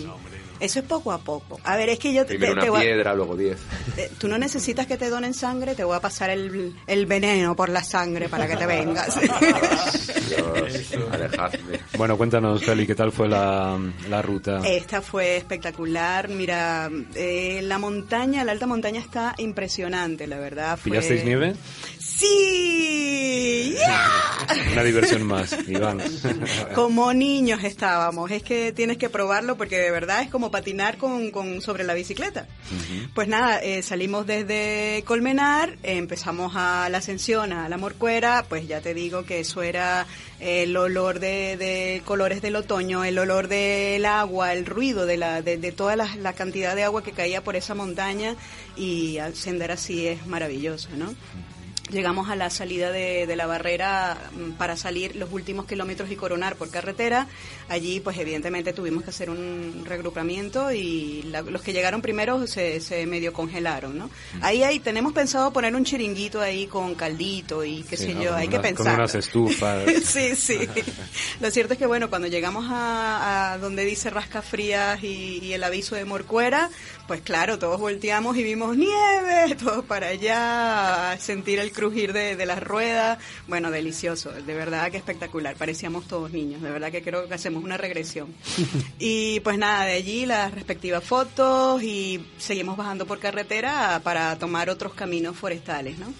[0.63, 1.59] Eso es poco a poco.
[1.63, 3.57] A ver, es que yo te, Primero te una voy a- piedra, luego diez.
[3.97, 7.55] eh, tú no necesitas que te donen sangre, te voy a pasar el, el veneno
[7.55, 9.19] por la sangre para que te vengas.
[10.29, 11.79] Dios, alejadme.
[11.97, 13.77] Bueno, cuéntanos, Feli, ¿qué tal fue la,
[14.09, 14.61] la ruta?
[14.65, 16.29] Esta fue espectacular.
[16.29, 20.77] Mira, eh, la montaña, la alta montaña está impresionante, la verdad.
[20.77, 20.91] Fue...
[20.91, 21.55] ¿Pillasteis nieve?
[22.15, 24.23] Sí, ¡Ya!
[24.73, 26.01] Una diversión más, Iván.
[26.75, 28.29] como niños estábamos.
[28.31, 31.93] Es que tienes que probarlo porque de verdad es como patinar con, con sobre la
[31.93, 32.47] bicicleta.
[33.13, 38.67] Pues nada, eh, salimos desde Colmenar, eh, empezamos a la ascensión, a la Morcuera, pues
[38.67, 40.05] ya te digo que eso era
[40.39, 45.41] el olor de, de colores del otoño, el olor del agua, el ruido de, la,
[45.41, 48.35] de, de toda la, la cantidad de agua que caía por esa montaña
[48.75, 51.13] y ascender así es maravilloso, ¿no?
[51.91, 56.15] Llegamos a la salida de, de la barrera mm, para salir los últimos kilómetros y
[56.15, 57.27] coronar por carretera.
[57.67, 62.79] Allí, pues evidentemente tuvimos que hacer un regrupamiento y la- los que llegaron primero se,
[62.79, 64.09] se medio congelaron, ¿no?
[64.41, 68.23] Ahí, ahí tenemos pensado poner un chiringuito ahí con caldito y qué Sí, sé ¿no?
[68.23, 68.99] yo, hay que unas- Con pensar.
[68.99, 69.83] unas estufas.
[70.05, 70.59] sí, sí.
[71.41, 75.61] Lo cierto es que, bueno, cuando llegamos a, a donde dice Rascafrías y, y el
[75.65, 76.69] aviso de Morcuera,
[77.07, 82.45] pues claro, todos volteamos y vimos nieve, todos para allá, sentir el crujir de, de
[82.45, 83.19] las ruedas.
[83.47, 85.55] Bueno, delicioso, de verdad que espectacular.
[85.55, 88.33] Parecíamos todos niños, de verdad que creo que hacemos una regresión.
[88.99, 94.69] Y pues nada, de allí las respectivas fotos y seguimos bajando por carretera para tomar
[94.69, 96.13] otros caminos forestales, ¿no?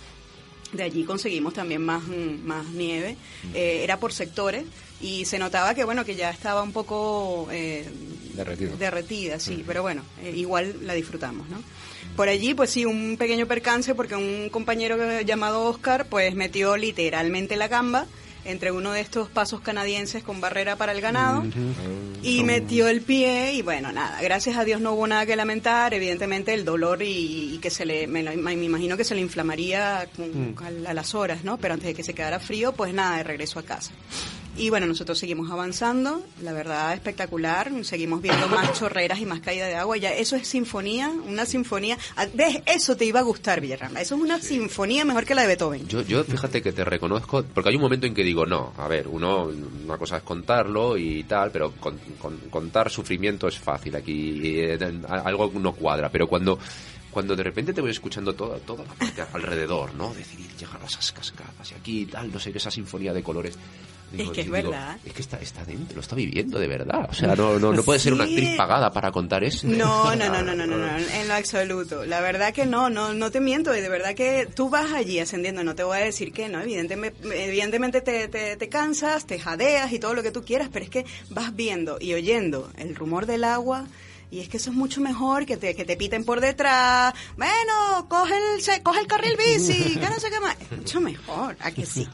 [0.74, 3.16] De allí conseguimos también más, mm, más nieve.
[3.54, 4.66] Eh, era por sectores
[5.04, 7.86] y se notaba que bueno que ya estaba un poco eh,
[8.34, 8.76] Derretido.
[8.78, 11.62] derretida, sí, pero bueno, eh, igual la disfrutamos, ¿no?
[12.16, 17.56] Por allí, pues sí, un pequeño percance porque un compañero llamado Oscar, pues metió literalmente
[17.58, 18.06] la gamba
[18.46, 21.44] entre uno de estos pasos canadienses con barrera para el ganado
[22.24, 25.94] y metió el pie y bueno, nada, gracias a Dios no hubo nada que lamentar,
[25.94, 30.08] evidentemente el dolor y, y que se le, me, me imagino que se le inflamaría
[30.16, 31.58] con- a, a las horas, ¿no?
[31.58, 33.92] Pero antes de que se quedara frío, pues nada, de regreso a casa.
[34.56, 39.66] Y bueno, nosotros seguimos avanzando, la verdad espectacular, seguimos viendo más chorreras y más caída
[39.66, 42.62] de agua, ya eso es sinfonía, una sinfonía, Ah, ¿ves?
[42.68, 45.88] Eso te iba a gustar, Villarrama, eso es una sinfonía mejor que la de Beethoven.
[45.88, 48.88] Yo, yo fíjate que te reconozco, porque hay un momento en que digo, no, a
[48.88, 49.46] ver, uno,
[49.86, 54.78] una cosa es contarlo y tal, pero con- con- contar sufrimiento es fácil aquí, eh,
[55.10, 56.60] algo no cuadra, pero cuando
[57.10, 60.12] cuando de repente te voy escuchando toda, toda la parte alrededor, ¿no?
[60.16, 63.14] Decir, y llegar a esas cascadas y aquí y tal, no sé qué, esa sinfonía
[63.14, 63.56] de colores.
[64.18, 64.98] Es que es digo, verdad.
[65.06, 67.08] Es que está, está dentro, lo está viviendo de verdad.
[67.10, 69.68] O sea, no, no, no puede ser una actriz pagada para contar eso.
[69.68, 72.06] No, no, no, no, no, no, no, en lo absoluto.
[72.06, 73.76] La verdad que no, no, no te miento.
[73.76, 76.62] Y de verdad que tú vas allí ascendiendo, no te voy a decir que no.
[76.62, 80.86] Evidentemente, evidentemente te, te, te cansas, te jadeas y todo lo que tú quieras, pero
[80.86, 83.86] es que vas viendo y oyendo el rumor del agua.
[84.32, 87.14] Y es que eso es mucho mejor que te, que te piten por detrás.
[87.38, 90.58] Bueno, coge el, coge el carril bici, que no sé qué más.
[90.60, 92.08] Es mucho mejor, ¿a que sí?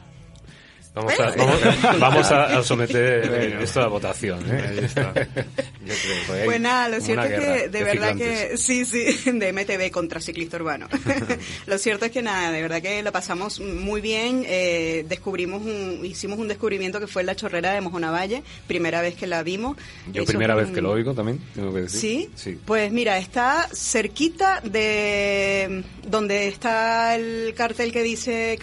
[0.92, 1.60] Vamos a, vamos,
[2.00, 4.44] vamos a, a someter esto a votación.
[4.48, 4.88] ¿eh?
[4.96, 5.94] Yo
[6.26, 10.20] creo, Pues nada, lo cierto es que de verdad que sí, sí, de MTV contra
[10.20, 10.88] ciclista urbano.
[11.66, 14.44] lo cierto es que nada, de verdad que lo pasamos muy bien.
[14.46, 19.28] eh, descubrimos un, hicimos un descubrimiento que fue la chorrera de Mojonavalle, primera vez que
[19.28, 19.76] la vimos.
[20.12, 22.00] Yo Eso primera vez que lo oigo también, tengo que decir.
[22.00, 22.30] ¿Sí?
[22.34, 22.58] Sí.
[22.64, 28.58] Pues mira, está cerquita de donde está el cartel que dice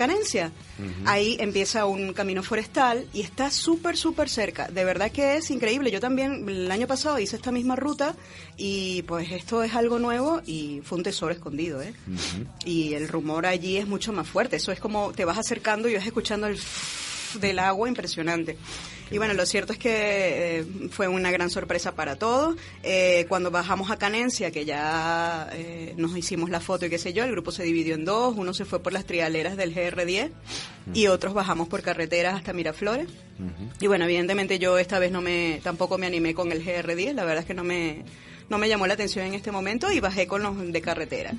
[1.05, 4.67] Ahí empieza un camino forestal y está súper, súper cerca.
[4.67, 5.91] De verdad que es increíble.
[5.91, 8.15] Yo también el año pasado hice esta misma ruta
[8.57, 11.93] y pues esto es algo nuevo y fue un tesoro escondido, ¿eh?
[12.65, 14.57] Y el rumor allí es mucho más fuerte.
[14.57, 16.59] Eso es como te vas acercando y vas escuchando el
[17.35, 18.57] del agua impresionante.
[19.09, 22.57] Y bueno, lo cierto es que eh, fue una gran sorpresa para todos.
[22.83, 27.13] Eh, cuando bajamos a Canencia, que ya eh, nos hicimos la foto y qué sé
[27.13, 28.35] yo, el grupo se dividió en dos.
[28.35, 30.31] Uno se fue por las trialeras del GR10
[30.93, 33.07] y otros bajamos por carreteras hasta Miraflores.
[33.79, 37.23] Y bueno, evidentemente yo esta vez no me, tampoco me animé con el GR10, la
[37.23, 38.03] verdad es que no me,
[38.49, 41.33] no me llamó la atención en este momento y bajé con los de carretera.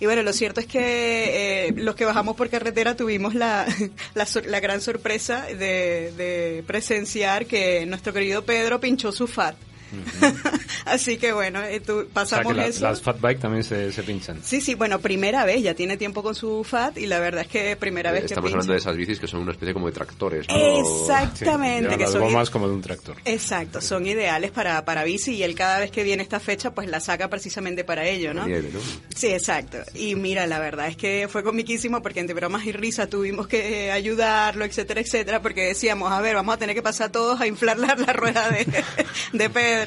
[0.00, 3.66] Y bueno, lo cierto es que eh, los que bajamos por carretera tuvimos la,
[4.14, 9.56] la, gran sorpresa de, de presenciar que nuestro querido Pedro pinchó su FAT.
[10.84, 12.82] Así que bueno, eh, O sea, pasamos que la- eso.
[12.84, 14.40] las fat bike también se, se pinchan.
[14.42, 17.48] Sí, sí, bueno, primera vez, ya tiene tiempo con su FAT y la verdad es
[17.48, 19.92] que primera vez que Estamos hablando de esas bicis que son una especie como de
[19.92, 20.54] tractores, ¿no?
[20.56, 23.16] Exactamente, Llevan que las son gomas como de un tractor.
[23.24, 26.88] Exacto, son ideales para, para bici y él cada vez que viene esta fecha pues
[26.88, 28.46] la saca precisamente para ello, ¿no?
[28.46, 28.80] Nieve, ¿no?
[29.14, 29.78] Sí, exacto.
[29.94, 33.90] Y mira, la verdad es que fue comiquísimo porque entre bromas y risa tuvimos que
[33.90, 37.78] ayudarlo, etcétera, etcétera, porque decíamos, a ver, vamos a tener que pasar todos a inflar
[37.78, 38.66] la, la rueda de,
[39.32, 39.77] de Pedro.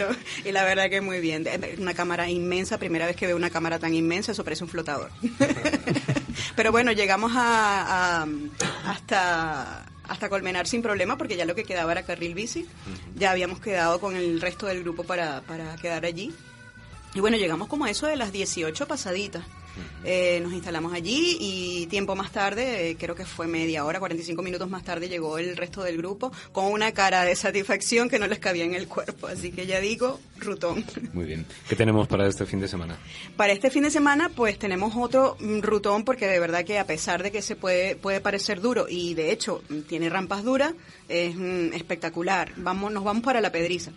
[0.45, 1.45] Y la verdad que muy bien.
[1.79, 5.09] Una cámara inmensa, primera vez que veo una cámara tan inmensa, eso parece un flotador.
[6.55, 8.27] Pero bueno, llegamos a, a-
[8.85, 12.65] hasta hasta Colmenar sin problema porque ya lo que quedaba era carril bici.
[13.15, 16.33] Ya habíamos quedado con el resto del grupo para, para quedar allí.
[17.13, 19.43] Y bueno, llegamos como a eso de las 18 pasaditas.
[20.03, 24.41] Eh, nos instalamos allí y tiempo más tarde, eh, creo que fue media hora, 45
[24.41, 28.27] minutos más tarde, llegó el resto del grupo con una cara de satisfacción que no
[28.27, 29.27] les cabía en el cuerpo.
[29.27, 30.83] Así que ya digo, rutón.
[31.13, 31.45] Muy bien.
[31.69, 32.97] ¿Qué tenemos para este fin de semana?
[33.35, 36.85] Para este fin de semana, pues tenemos otro mm, rutón porque de verdad que a
[36.85, 40.73] pesar de que se puede puede parecer duro y de hecho tiene rampas duras,
[41.07, 42.53] es mm, espectacular.
[42.57, 43.91] Vamos, nos vamos para la Pedriza.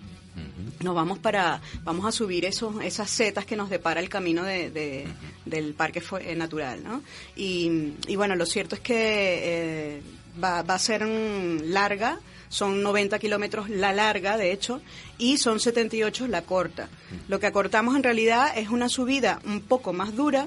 [0.81, 4.71] Nos vamos para, vamos a subir esos, esas setas que nos depara el camino de,
[4.71, 5.07] de-
[5.45, 7.03] del parque eh, natural, ¿no?
[7.37, 10.03] Y, y bueno, lo cierto es que eh,
[10.43, 12.19] va, va a ser larga,
[12.49, 14.81] son 90 kilómetros la larga, de hecho,
[15.19, 16.89] y son 78 la corta.
[17.29, 20.47] Lo que acortamos en realidad es una subida un poco más dura,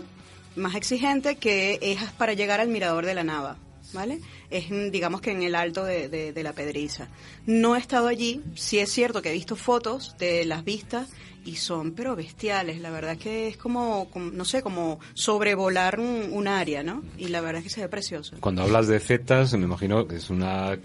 [0.56, 3.58] más exigente, que es para llegar al mirador de la Nava.
[3.94, 4.20] ¿Vale?
[4.50, 7.08] Es, digamos que en el alto de, de- de la Pedriza.
[7.46, 11.10] No he estado allí, sí es cierto que he visto fotos de las vistas
[11.48, 16.30] y son pero bestiales, la verdad que es como, como, no sé, como sobrevolar un,
[16.32, 17.04] un área, ¿no?
[17.18, 18.36] Y la verdad es que se ve precioso.
[18.40, 20.78] Cuando hablas de zetas, me imagino que es una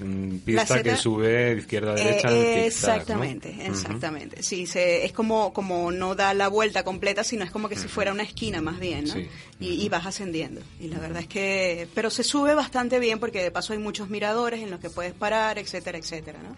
[0.44, 2.28] pista zeta- que sube de izquierda a derecha.
[2.30, 2.94] Eh, en zigzag, ¿no?
[2.96, 4.42] exactamente, exactamente.
[4.42, 7.88] Sí, se, es como, como no da la vuelta completa, sino es como que si
[7.88, 9.14] fuera una esquina más bien, ¿no?
[9.14, 9.28] Sí.
[9.60, 10.60] Y, y vas ascendiendo.
[10.80, 14.10] Y la verdad es que, pero se sube bastante bien porque de paso hay muchos
[14.10, 16.56] miradores en los que puedes parar, etcétera, etcétera, ¿no?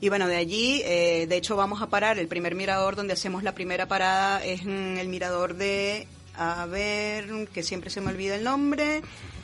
[0.00, 3.35] Y bueno, de allí, eh, de hecho vamos a parar, el primer mirador donde hacemos
[3.42, 6.06] la primera parada es mm, el mirador de,
[6.36, 9.02] a ver, que siempre se me olvida el nombre,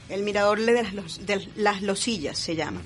[0.09, 2.83] el mirador de las, de las losillas se llama.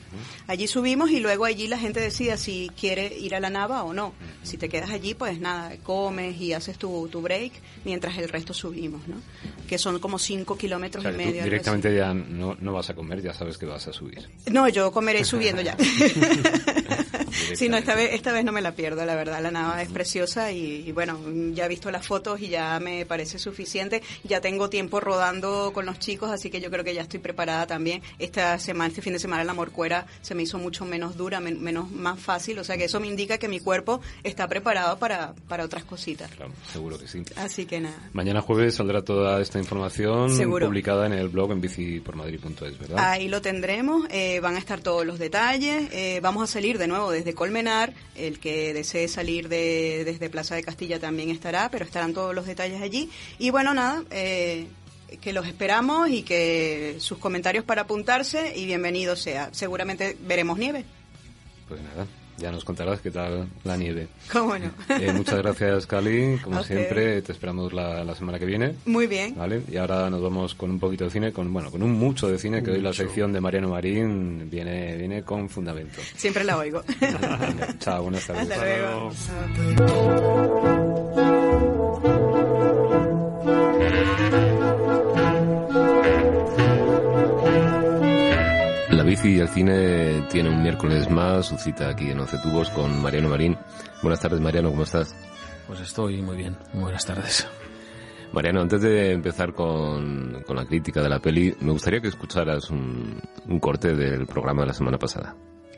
[0.46, 3.92] Allí subimos y luego allí la gente decide si quiere ir a la nava o
[3.92, 4.12] no.
[4.44, 7.52] Si te quedas allí, pues nada, comes y haces tu, tu break
[7.84, 9.16] mientras el resto subimos, ¿no?
[9.66, 11.42] Que son como cinco O kilómetros sea, y medio.
[11.42, 14.28] directamente ya no, no vas a comer, ya sabes que vas a subir.
[14.52, 15.76] No, yo comeré subiendo ya.
[17.54, 19.40] Sí, no, esta vez, esta vez no me la pierdo, la verdad.
[19.42, 21.18] La nava es preciosa y, y bueno,
[21.52, 24.02] ya he visto las fotos y ya me parece suficiente.
[24.24, 27.66] Ya tengo tiempo rodando con los chicos, así que yo creo que ya estoy preparada
[27.66, 28.02] también.
[28.18, 31.60] Esta semana, este fin de semana, la morcuera se me hizo mucho menos dura, men-
[31.62, 32.58] menos más fácil.
[32.58, 36.30] O sea que eso me indica que mi cuerpo está preparado para, para otras cositas.
[36.32, 37.22] Claro, seguro que sí.
[37.36, 37.96] Así que nada.
[38.12, 40.66] Mañana jueves saldrá toda esta información Seguro.
[40.66, 42.98] publicada en el blog en bicipormadrid.es, ¿verdad?
[42.98, 46.86] Ahí lo tendremos, eh, van a estar todos los detalles, eh, vamos a salir de
[46.86, 51.84] nuevo desde Colmenar, el que desee salir de, desde Plaza de Castilla también estará, pero
[51.84, 53.10] estarán todos los detalles allí.
[53.38, 54.66] Y bueno, nada, eh,
[55.20, 59.50] que los esperamos y que sus comentarios para apuntarse y bienvenido sea.
[59.52, 60.84] Seguramente veremos nieve.
[61.68, 62.06] Pues nada,
[62.38, 64.08] ya nos contarás qué tal la nieve.
[64.32, 64.70] ¿Cómo no?
[64.88, 66.38] Eh, muchas gracias, Cali.
[66.42, 68.74] Como siempre, te esperamos la, la semana que viene.
[68.84, 69.34] Muy bien.
[69.36, 69.62] ¿Vale?
[69.70, 72.38] Y ahora nos vamos con un poquito de cine, con bueno, con un mucho de
[72.38, 76.00] cine, que hoy la sección de Mariano Marín viene, viene con fundamento.
[76.16, 76.82] Siempre la oigo.
[77.78, 78.50] Chao, buenas tardes.
[78.50, 79.12] Hasta luego.
[80.66, 80.85] La
[89.06, 93.00] bici y el cine tiene un miércoles más su cita aquí en Once Tubos con
[93.00, 93.56] Mariano Marín.
[94.02, 95.14] Buenas tardes, Mariano, ¿cómo estás?
[95.68, 96.58] Pues estoy muy bien.
[96.72, 97.46] Muy buenas tardes.
[98.32, 102.68] Mariano, antes de empezar con, con la crítica de la peli, me gustaría que escucharas
[102.70, 105.36] un, un corte del programa de la semana pasada.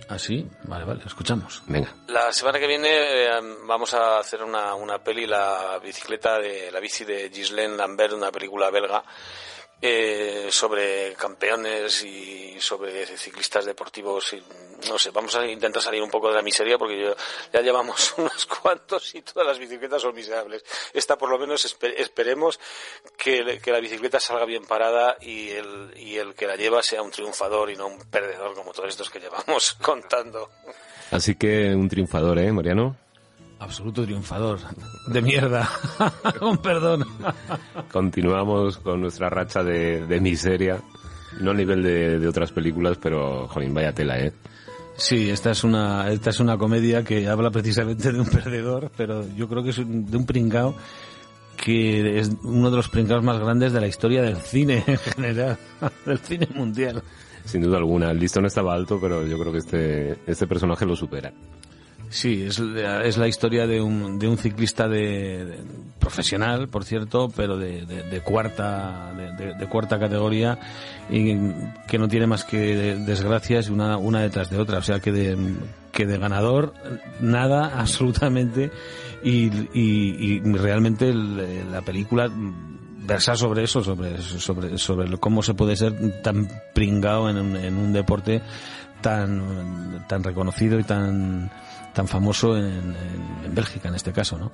[0.08, 0.48] ¿Ah, sí?
[0.64, 1.62] Vale, vale, escuchamos.
[1.66, 1.94] Venga.
[2.06, 3.28] La semana que viene eh,
[3.66, 8.30] vamos a hacer una, una peli, la bicicleta de la bici de Ghislaine Lambert, una
[8.30, 9.04] película belga
[9.80, 14.32] eh, sobre campeones y sobre ciclistas deportivos.
[14.32, 14.42] Y,
[14.88, 17.14] no sé, vamos a intentar salir un poco de la miseria porque yo,
[17.52, 20.64] ya llevamos unos cuantos y todas las bicicletas son miserables.
[20.92, 22.58] Esta por lo menos espe- esperemos
[23.16, 27.02] que, que la bicicleta salga bien parada y el, y el que la lleva sea
[27.02, 30.50] un triunfador y no un perdedor como todos estos que llevamos contando.
[31.10, 32.96] Así que un triunfador, ¿eh, Mariano?
[33.60, 34.60] Absoluto triunfador.
[35.08, 35.68] De mierda.
[36.38, 37.04] Con perdón.
[37.92, 40.80] Continuamos con nuestra racha de, de miseria.
[41.40, 44.32] No a nivel de, de otras películas, pero, jolín, vaya tela, ¿eh?
[44.96, 49.24] Sí, esta es una esta es una comedia que habla precisamente de un perdedor, pero
[49.36, 50.74] yo creo que es un- de un pringao
[51.56, 55.58] que es uno de los pringaos más grandes de la historia del cine en general,
[56.06, 57.02] del cine mundial.
[57.44, 58.10] Sin duda alguna.
[58.10, 61.32] El listón estaba alto, pero yo creo que este, este personaje lo supera.
[62.10, 65.58] Sí, es, es la historia de un, de un ciclista de,
[65.98, 70.58] profesional, por cierto, pero de, de- cuarta de, cuarta categoría
[71.10, 71.36] y
[71.86, 72.58] que no tiene más que
[72.96, 75.36] desgracias una, una detrás de otra, o sea que de,
[75.92, 76.72] que de ganador
[77.20, 78.70] nada absolutamente.
[79.22, 79.46] Y,
[79.78, 82.30] y- y realmente la película
[83.06, 87.76] versa sobre eso, sobre sobre sobre cómo se puede ser tan pringado en un, en
[87.76, 88.40] un deporte
[89.00, 91.50] tan tan reconocido y tan
[91.98, 92.94] tan famoso en,
[93.44, 94.52] en- Bélgica en este caso, ¿no?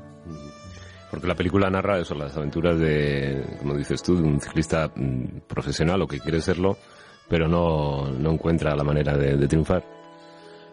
[1.11, 5.41] Porque la película narra eso, las aventuras de, como dices tú, de un ciclista mm,
[5.47, 6.79] profesional o que quiere serlo,
[7.29, 9.85] pero no, no encuentra la manera de triunfar.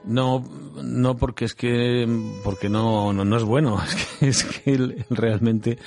[0.03, 0.43] No,
[0.81, 2.07] no porque es que
[2.43, 5.77] porque no, no, no es bueno, es que, es que realmente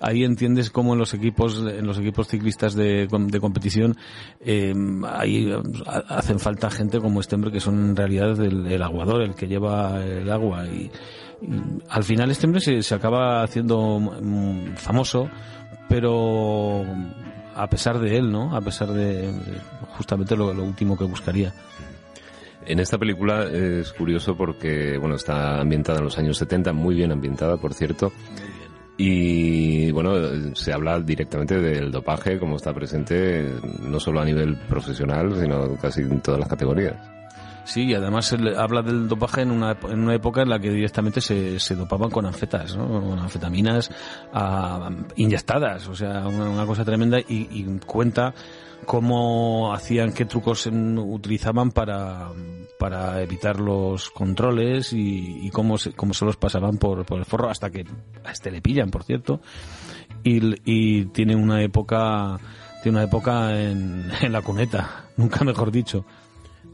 [0.00, 3.96] ahí entiendes cómo en los equipos en los equipos ciclistas de, de competición
[4.40, 4.72] eh,
[5.12, 5.52] ahí
[5.84, 9.48] ha- hacen falta gente como este hombre que son en realidad el, aguador, el que
[9.48, 10.88] lleva el agua y,
[11.42, 11.50] y
[11.90, 14.00] al final este hombre se, se acaba haciendo
[14.76, 15.28] famoso,
[15.88, 16.84] pero
[17.56, 18.54] a pesar de él, ¿no?
[18.56, 19.28] A pesar de
[19.98, 21.52] justamente lo- lo último que buscaría.
[22.66, 27.12] En esta película es curioso porque, bueno, está ambientada en los años 70, muy bien
[27.12, 28.12] ambientada, por cierto.
[28.98, 30.12] Y, bueno,
[30.54, 36.00] se habla directamente del dopaje, como está presente, no solo a nivel profesional, sino casi
[36.00, 36.96] en todas las categorías.
[37.64, 40.70] Sí, y además él habla del dopaje en una, en una época en la que
[40.70, 42.86] directamente se, se dopaban con anfetas, ¿no?
[43.02, 43.90] con anfetaminas
[44.32, 48.32] ah, inyectadas, o sea, una, una cosa tremenda y, y cuenta
[48.84, 52.28] cómo hacían, qué trucos utilizaban para,
[52.78, 57.24] para evitar los controles y, y cómo, se, cómo se los pasaban por, por el
[57.24, 57.84] forro hasta que
[58.24, 59.40] a este le pillan, por cierto,
[60.22, 62.38] y, y tiene una época,
[62.82, 66.04] tiene una época en la cuneta, nunca mejor dicho.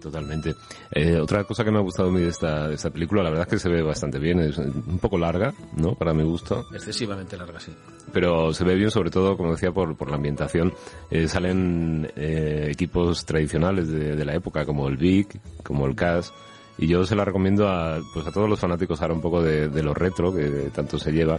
[0.03, 0.55] Totalmente.
[0.91, 3.31] Eh, otra cosa que me ha gustado a mí de esta, de esta película, la
[3.31, 5.95] verdad es que se ve bastante bien, es un poco larga, ¿no?
[5.95, 6.67] Para mi gusto.
[6.75, 7.73] Excesivamente larga, sí.
[8.13, 10.73] Pero se ve bien, sobre todo, como decía, por, por la ambientación.
[11.11, 16.33] Eh, salen eh, equipos tradicionales de, de la época, como el Vic, como el CAS.
[16.79, 19.69] Y yo se la recomiendo a, pues a todos los fanáticos ahora un poco de,
[19.69, 21.39] de lo retro, que tanto se lleva,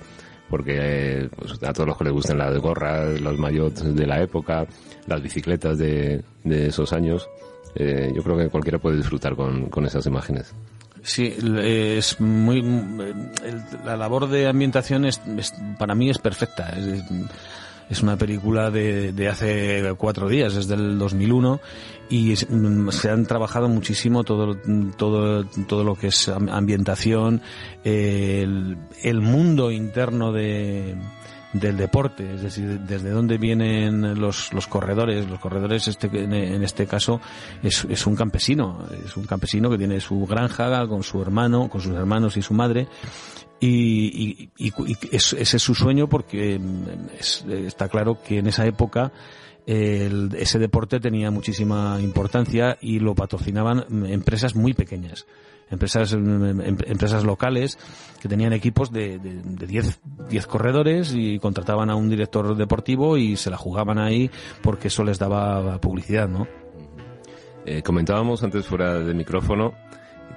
[0.50, 4.22] porque eh, pues a todos los que les gusten las gorras, los maillots de la
[4.22, 4.66] época,
[5.08, 7.28] las bicicletas de, de esos años,
[7.76, 10.54] eh, yo creo que cualquiera puede disfrutar con, con esas imágenes.
[11.02, 15.22] Sí, es muy el- la labor de ambientación es,
[15.78, 16.70] para mí es perfecta.
[16.70, 17.04] Es,
[17.90, 21.60] es una película de, de hace cuatro días, es del 2001
[22.10, 22.48] y es-
[22.92, 24.56] se han trabajado muchísimo todo
[24.96, 27.42] todo todo lo que es am- ambientación,
[27.84, 30.96] el mundo interno de
[31.54, 35.30] del deporte, es decir, desde dónde vienen los, los corredores.
[35.30, 37.22] Los corredores, este, en, este caso,
[37.62, 41.80] es, es un campesino, es un campesino que tiene su granja con su hermano, con
[41.82, 42.88] sus hermanos y su madre,
[43.60, 46.84] y, y- y- y es- ese es su sueño porque mm,
[47.20, 49.12] es- está claro que en esa época
[49.66, 55.26] el- ese deporte tenía muchísima importancia y lo patrocinaban mm, empresas muy pequeñas
[55.70, 57.78] empresas mm, em- empresas locales
[58.22, 60.00] que tenían equipos de, de, de 10,
[60.30, 64.30] 10 corredores y contrataban a un director deportivo y se la jugaban ahí
[64.62, 66.48] porque eso les daba publicidad, ¿no?
[67.66, 69.74] Eh, comentábamos antes fuera de micrófono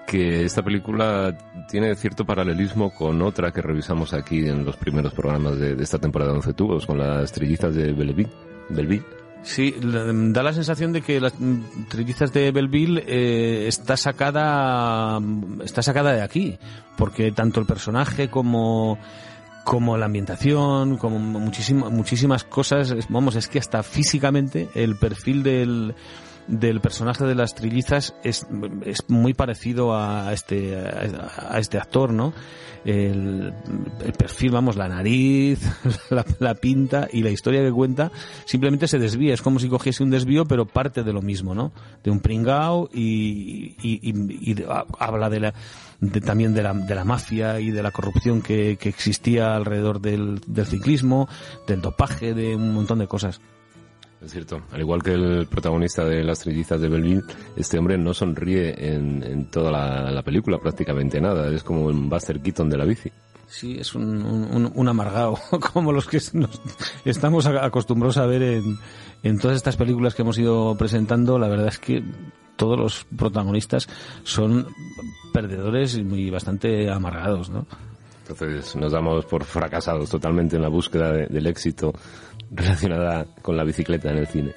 [0.06, 1.36] que esta película
[1.68, 5.98] tiene cierto paralelismo con otra que revisamos aquí en los primeros programas de, de esta
[5.98, 8.30] temporada de 11 tubos, con las trillizas de Belleville.
[8.68, 9.04] Belleville.
[9.46, 11.32] Sí, da la sensación de que las
[11.88, 15.20] trillizas de Belleville eh, está sacada
[15.64, 16.58] está sacada de aquí,
[16.96, 18.98] porque tanto el personaje como
[19.64, 25.94] como la ambientación, como muchísimo- muchísimas cosas, vamos, es que hasta físicamente el perfil del
[26.48, 28.46] del personaje de las trillizas es,
[28.84, 32.32] es muy parecido a este, a este actor, ¿no?
[32.84, 33.52] El,
[34.16, 35.58] perfil, vamos, la nariz,
[36.10, 38.12] la, la pinta y la historia que cuenta
[38.44, 39.34] simplemente se desvía.
[39.34, 41.72] Es como si cogiese un desvío, pero parte de lo mismo, ¿no?
[42.04, 45.54] De un pringao y, y, de- ha- habla de la,
[46.00, 50.00] de- también de la, de la mafia y de la corrupción que, que existía alrededor
[50.00, 51.28] del, del ciclismo,
[51.66, 53.40] del dopaje, de un montón de cosas.
[54.22, 57.22] Es cierto, al igual que el protagonista de Las Trillizas de Belleville,
[57.56, 62.40] este hombre no sonríe en, toda la, la película prácticamente nada, es como un Buster
[62.40, 63.12] Keaton de la bici.
[63.48, 65.38] Sí, es un, amargado,
[65.72, 66.60] como los que nos
[67.04, 68.78] estamos acostumbrados a ver en,
[69.22, 71.38] en todas estas películas que hemos ido presentando.
[71.38, 72.02] La verdad es que
[72.56, 73.88] todos los protagonistas
[74.24, 74.66] son
[75.32, 77.66] perdedores y bastante amargados, ¿no?
[78.28, 81.92] Entonces nos damos por fracasados totalmente en la búsqueda de- del éxito
[82.50, 84.54] relacionada con la bicicleta en el cine.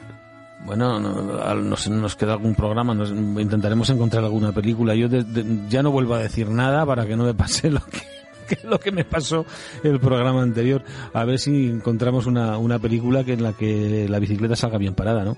[0.66, 4.94] Bueno, no, nos, nos queda algún programa, nos, intentaremos encontrar alguna película.
[4.96, 7.80] Yo de- de- ya no vuelvo a decir nada para que no me pase lo
[7.86, 8.02] que,
[8.56, 9.46] que lo que me pasó
[9.84, 10.84] el programa anterior.
[11.14, 14.96] A ver si encontramos una, una película que en la que la bicicleta salga bien
[14.96, 15.38] parada, ¿no?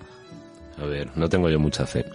[0.81, 2.05] A ver, no tengo yo mucha fe.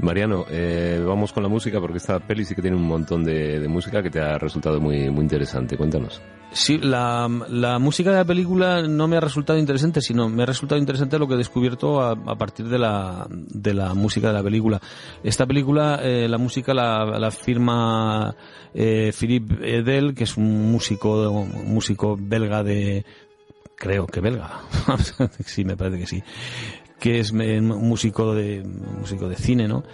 [0.00, 3.66] Mariano, eh, vamos con la música porque esta peli sí que tiene un montón de,
[3.68, 5.76] música que te ha resultado muy, muy interesante.
[5.76, 6.22] Cuéntanos.
[6.52, 10.46] Sí, la, la música de la película no me ha resultado interesante, sino me ha
[10.46, 14.42] resultado interesante lo que he descubierto a, partir de la, de la música de la
[14.42, 14.80] película.
[15.22, 18.34] Esta película, eh, la música la, la firma
[18.72, 23.04] eh, Philippe Edel, que es un músico, un músico belga de,
[23.78, 24.62] creo que belga,
[25.44, 26.22] sí, me parece que sí,
[26.98, 28.62] que es eh, músico de,
[28.98, 29.84] músico de cine, ¿no?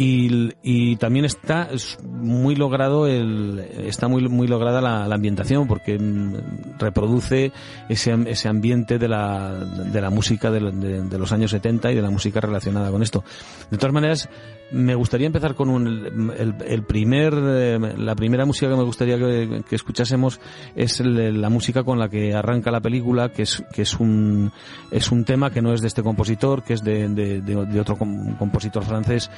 [0.00, 5.66] Y, y también está es muy logrado el está muy muy lograda la, la ambientación
[5.66, 7.50] porque mm, reproduce
[7.88, 11.96] ese, ese ambiente de la, de la música de, de- de los años 70 y
[11.96, 13.24] de la música relacionada con esto.
[13.72, 14.28] De todas maneras,
[14.70, 19.62] me gustaría empezar con un, el, primer eh, la primera música que me gustaría que,
[19.74, 20.40] escuchásemos
[20.76, 24.52] es la música con la que arranca la película que es que es un
[24.90, 28.36] es un tema que no es de este compositor que es de, de- otro com-
[28.36, 29.30] compositor francés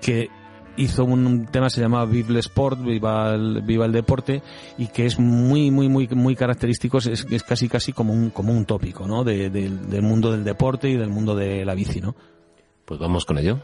[0.00, 0.28] que
[0.78, 4.42] hizo un tema se llama Vive le Sport, viva el, viva el deporte,
[4.76, 8.52] y que es muy, muy, muy, muy característico, es, es casi, casi como un, como
[8.52, 9.24] un tópico, ¿no?
[9.24, 12.14] De- del mundo del deporte y del mundo de la bici, ¿no?
[12.84, 13.58] Pues vamos con ello.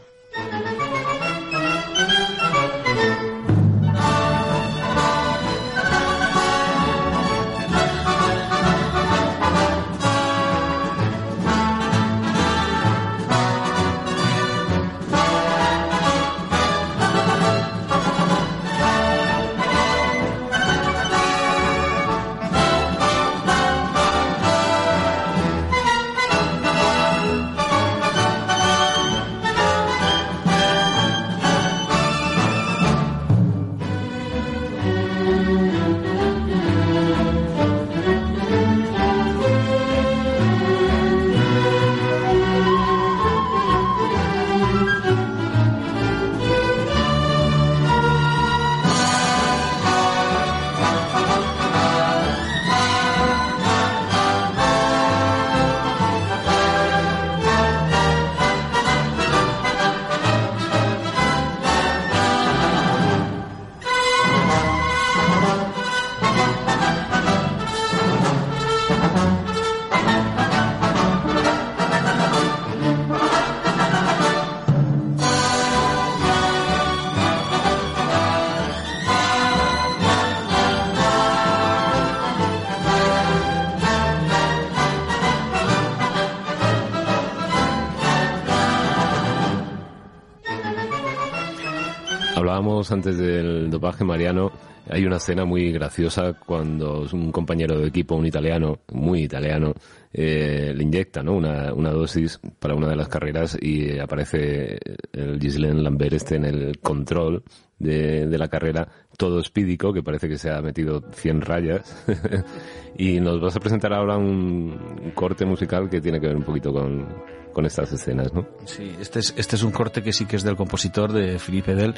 [94.03, 94.51] Del mariano.
[94.89, 99.73] Hay una escena muy graciosa cuando un compañero de equipo, un italiano, muy italiano,
[100.11, 101.35] eh, le inyecta ¿no?
[101.35, 104.77] una, dosis para una de las carreras y aparece
[105.13, 107.43] el Ghislaine Lambert este en el control
[107.79, 112.05] de, la carrera, todo espídico, que parece que se ha metido 100 rayas.
[112.97, 116.73] y nos vas a presentar ahora un, corte musical que tiene que ver un poquito
[116.73, 118.47] con, estas escenas, ¿no?
[118.65, 121.71] Sí, este es, este es un corte que sí que es del compositor, de Philippe
[121.71, 121.93] Edel,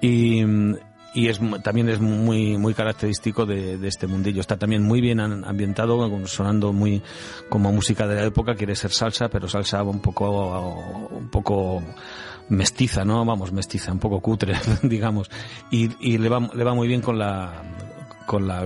[0.00, 0.44] y,
[1.14, 4.40] y es, también es muy, muy característico de, de este mundillo.
[4.40, 7.02] Está también muy bien ambientado, sonando muy
[7.48, 11.82] como música de la época, quiere ser salsa, pero salsa un poco, un poco
[12.48, 13.24] mestiza, ¿no?
[13.24, 15.30] Vamos, mestiza, un poco cutre, digamos.
[15.70, 17.62] Y, y le, va, le va muy bien con la,
[18.26, 18.64] con la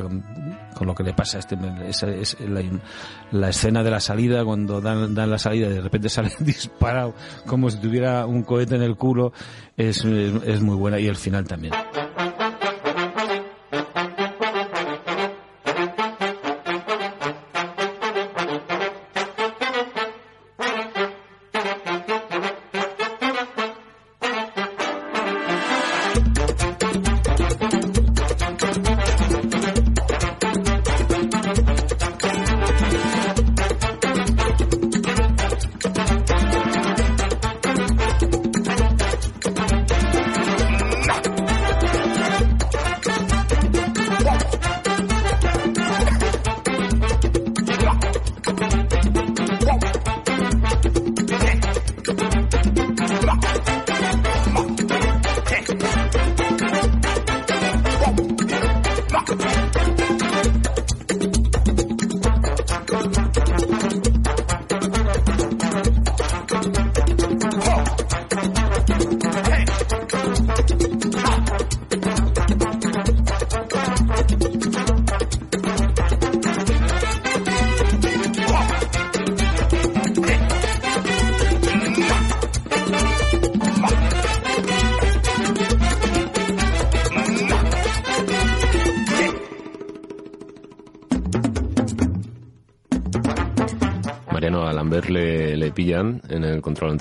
[0.74, 1.56] con lo que le pasa este
[1.88, 2.36] es
[3.32, 7.14] la, escena de la salida cuando dan, dan la salida y de repente sale disparado
[7.46, 9.32] como si tuviera un cohete en el culo
[9.76, 11.72] es, es muy buena y el final también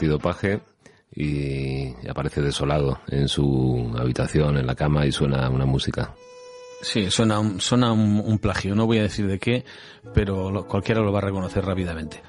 [0.06, 0.62] antidopaje
[1.14, 6.14] y aparece desolado en su habitación, en la cama y suena una música.
[6.82, 8.76] Sí, suena, suena un, plagio.
[8.76, 9.66] No voy a decir de qué,
[10.14, 12.22] pero cualquiera lo va a reconocer rápidamente.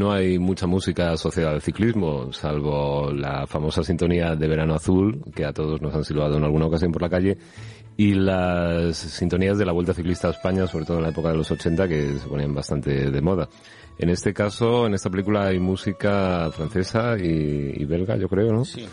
[0.00, 5.44] No hay mucha música asociada al ciclismo, salvo la famosa sintonía de Verano Azul, que
[5.44, 7.36] a todos nos han silbado en alguna ocasión por la calle,
[7.98, 11.36] y las sintonías de la Vuelta Ciclista a España, sobre todo en la época de
[11.36, 13.50] los 80, que se ponían bastante de moda.
[13.98, 18.64] En este caso, en esta película hay música francesa y, y belga, yo creo, ¿no?
[18.64, 18.88] Sí.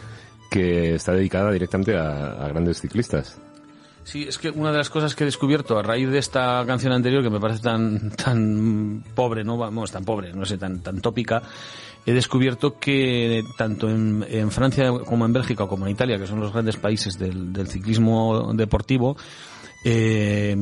[0.52, 3.42] Que está dedicada directamente a, a grandes ciclistas.
[4.08, 6.94] Sí, es que una de las cosas que he descubierto a raíz de esta canción
[6.94, 11.02] anterior, que me parece tan, tan pobre, no vamos, tan pobre, no sé, tan, tan
[11.02, 11.44] tópica,
[12.06, 16.40] he descubierto que tanto en, en Francia como en Bélgica como en Italia, que son
[16.40, 19.18] los grandes países del, del ciclismo deportivo,
[19.84, 20.56] eh,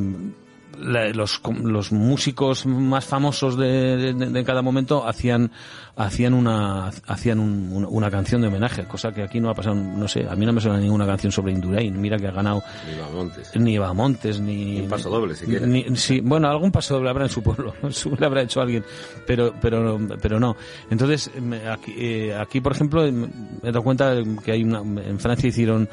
[0.80, 5.52] la- los, los músicos más famosos de, de- de cada momento hacían
[5.97, 9.76] hacían una hacían un- una, una canción de homenaje cosa que aquí no ha pasado
[9.76, 12.61] no sé a mí no me suena ninguna canción sobre Indurain mira que ha ganado
[12.85, 13.52] Ni Montes.
[13.56, 15.65] ni Bamontes ni Ni un paso doble, siquiera.
[15.65, 17.73] ni- sí, bueno algún paso doble habrá en su pueblo
[18.19, 18.84] le habrá hecho alguien
[19.26, 20.57] pero pero pero no
[20.89, 21.31] entonces
[21.72, 23.27] aquí, eh, aquí por ejemplo me
[23.64, 25.88] he dado cuenta que hay una en Francia hicieron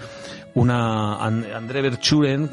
[0.54, 2.50] una An- André Verchuren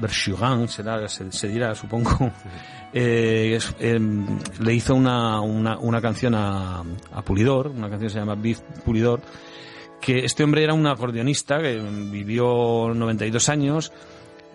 [0.00, 2.10] Berchugan, será, se, se dirá, supongo,
[2.92, 4.26] eh, es- em,
[4.60, 6.82] le hizo una, una, una canción a,
[7.12, 9.20] a Pulidor, una canción que se llama Beef Pulidor,
[10.00, 11.76] que este hombre era un acordeonista que
[12.10, 13.92] vivió 92 años,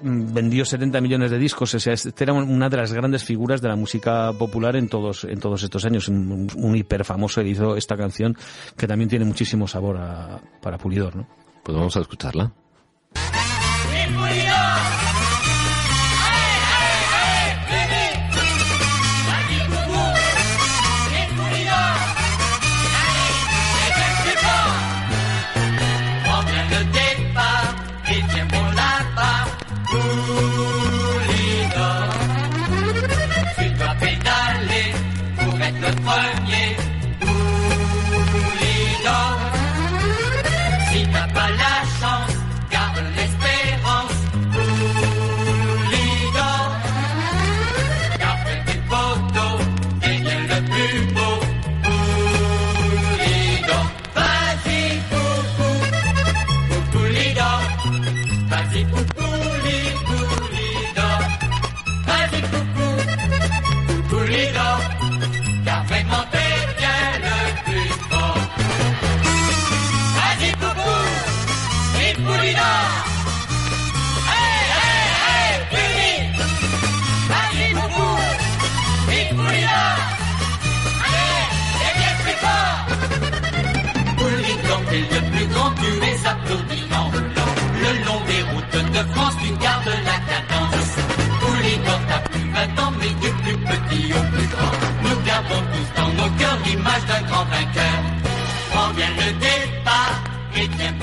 [0.01, 3.61] mm, vendió 70 millones de discos, o sea, este era una de las grandes figuras
[3.61, 7.75] de la música popular en todos, en todos estos años, un, un hiper famoso, hizo
[7.77, 8.35] esta canción
[8.75, 11.27] que también tiene muchísimo sabor a- para Pulidor, ¿no?
[11.63, 12.51] Pues vamos a escucharla.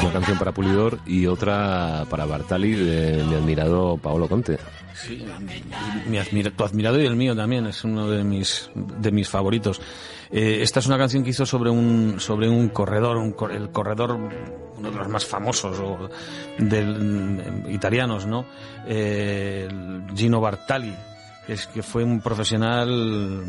[0.02, 4.58] Una canción para Pulidor y otra para Bartali de mi admirado Paolo Conte.
[4.94, 5.24] Sí,
[6.56, 9.80] tu admirado y el mío también es uno de mis de mis favoritos.
[10.30, 14.18] Eh, esta es una canción que hizo sobre un sobre un corredor, un el corredor
[14.76, 16.10] uno de los más famosos o
[16.58, 18.44] del italianos, ¿no?
[18.86, 19.68] Eh,
[20.14, 20.94] Gino Bartali,
[21.48, 23.44] es que fue un profesional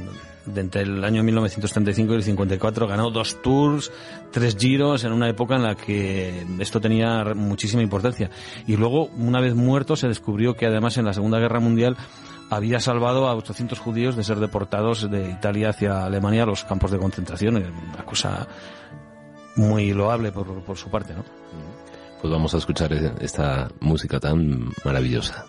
[0.45, 3.91] de entre el año 1935 y el 54 ganó dos tours,
[4.31, 8.29] tres giros en una época en la que esto tenía muchísima importancia.
[8.67, 11.95] Y luego, una vez muerto, se descubrió que además en la Segunda Guerra Mundial
[12.49, 16.91] había salvado a 800 judíos de ser deportados de Italia hacia Alemania a los campos
[16.91, 17.57] de concentración.
[17.57, 18.47] eh, Una cosa
[19.55, 21.23] muy loable por, por su parte, ¿no?
[22.21, 25.45] Pues vamos a escuchar esta música tan maravillosa.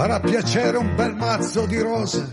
[0.00, 2.26] Farà piacere un bel mazzo di rose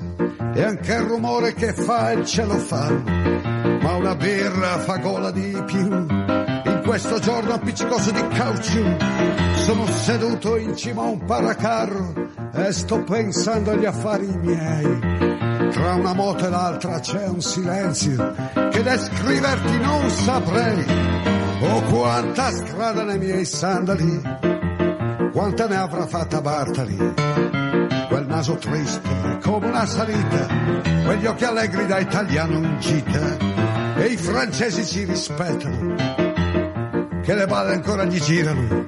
[0.53, 3.79] e anche il rumore che fa il cellophane.
[3.81, 5.85] Ma una birra fa gola di più.
[5.85, 8.81] In questo giorno appiccicoso di caucciù
[9.65, 12.13] sono seduto in cima a un paracarro
[12.53, 15.69] e sto pensando agli affari miei.
[15.71, 18.33] Tra una moto e l'altra c'è un silenzio
[18.71, 20.85] che descriverti non saprei.
[21.63, 24.21] Oh quanta strada nei miei sandali,
[25.33, 27.56] quanta ne avrà fatta Bartali
[28.17, 30.47] quel naso triste come una salita,
[31.05, 33.37] quegli occhi allegri da italiano in gita,
[33.95, 35.93] e i francesi ci rispettano,
[37.21, 38.85] che le balle ancora gli girano,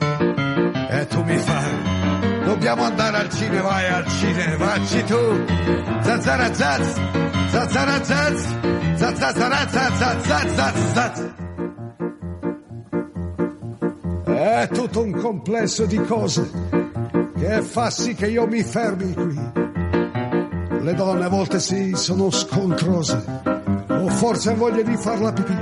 [0.89, 5.45] e tu mi fai, dobbiamo andare al cinema, vai al cinema, vacci tu,
[6.01, 6.97] zazzara zazz,
[7.49, 8.45] zazzara zazz,
[8.95, 11.21] zazzara zazz, zazz, zazz, zazz.
[14.25, 16.78] È tutto un complesso di cose
[17.39, 19.51] che fa sì che io mi fermi qui.
[20.81, 23.23] Le donne a volte sì, sono scontrose,
[23.87, 25.57] o forse voglia di farla pipì.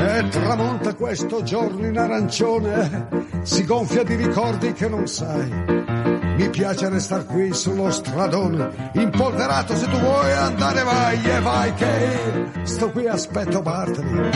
[0.00, 3.08] E tramonta questo giorno in arancione,
[3.42, 5.48] si gonfia di ricordi che non sai.
[6.36, 12.48] Mi piace restare qui sullo stradone, impolverato se tu vuoi andare vai e vai che
[12.62, 14.30] sto qui aspetto Bartali,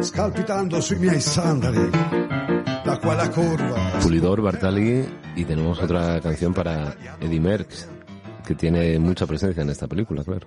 [0.00, 1.90] scalpitando sui miei sandali,
[2.96, 5.04] da quella curva Pulidor, Bartali
[5.36, 7.88] y tenemos otra canción para Eddie Merckx,
[8.46, 10.46] que tiene mucha presencia en esta película, claro.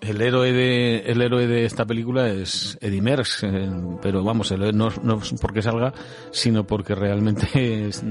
[0.00, 3.70] El héroe de el héroe de esta película es Eddie Merckx, eh,
[4.02, 5.92] pero vamos, el- no, no es porque salga,
[6.30, 8.02] sino porque realmente es-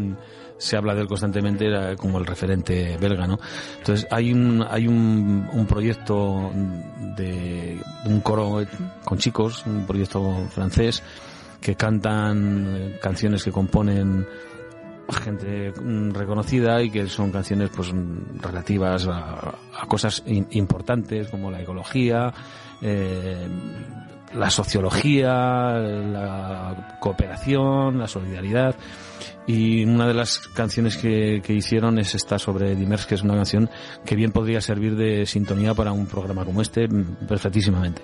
[0.58, 3.38] se habla de él constantemente era como el referente belga, ¿no?
[3.80, 6.52] Entonces hay un hay un, un proyecto
[7.18, 8.64] de un coro
[9.04, 11.04] con chicos, un proyecto francés
[11.64, 14.28] que cantan eh, canciones que componen
[15.12, 19.56] gente mm, reconocida y que son canciones pues mm, relativas a,
[19.88, 22.34] cosas importantes como la ecología,
[22.82, 23.48] eh,
[24.34, 28.76] la sociología, la cooperación, la solidaridad.
[29.46, 33.36] Y una de las canciones que, que hicieron es esta sobre Dimers, que es una
[33.36, 33.70] canción
[34.06, 38.02] que bien podría servir de sintonía para un programa como este mm, perfectísimamente.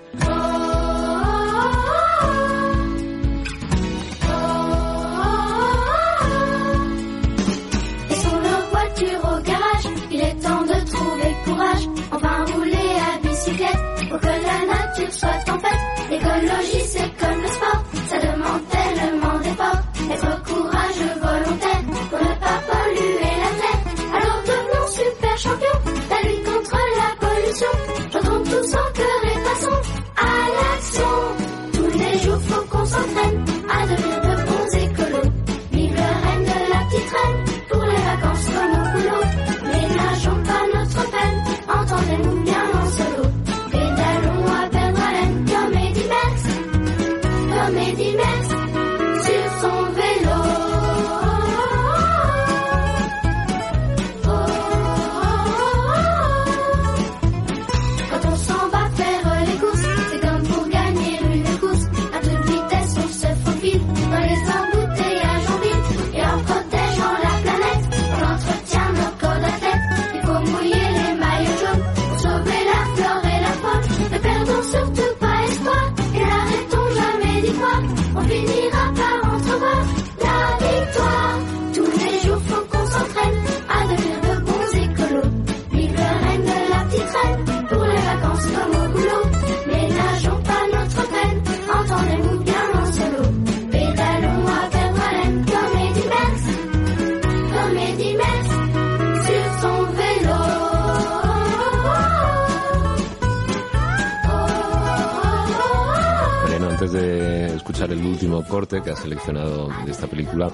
[108.40, 110.50] Último corte que has seleccionado de esta película.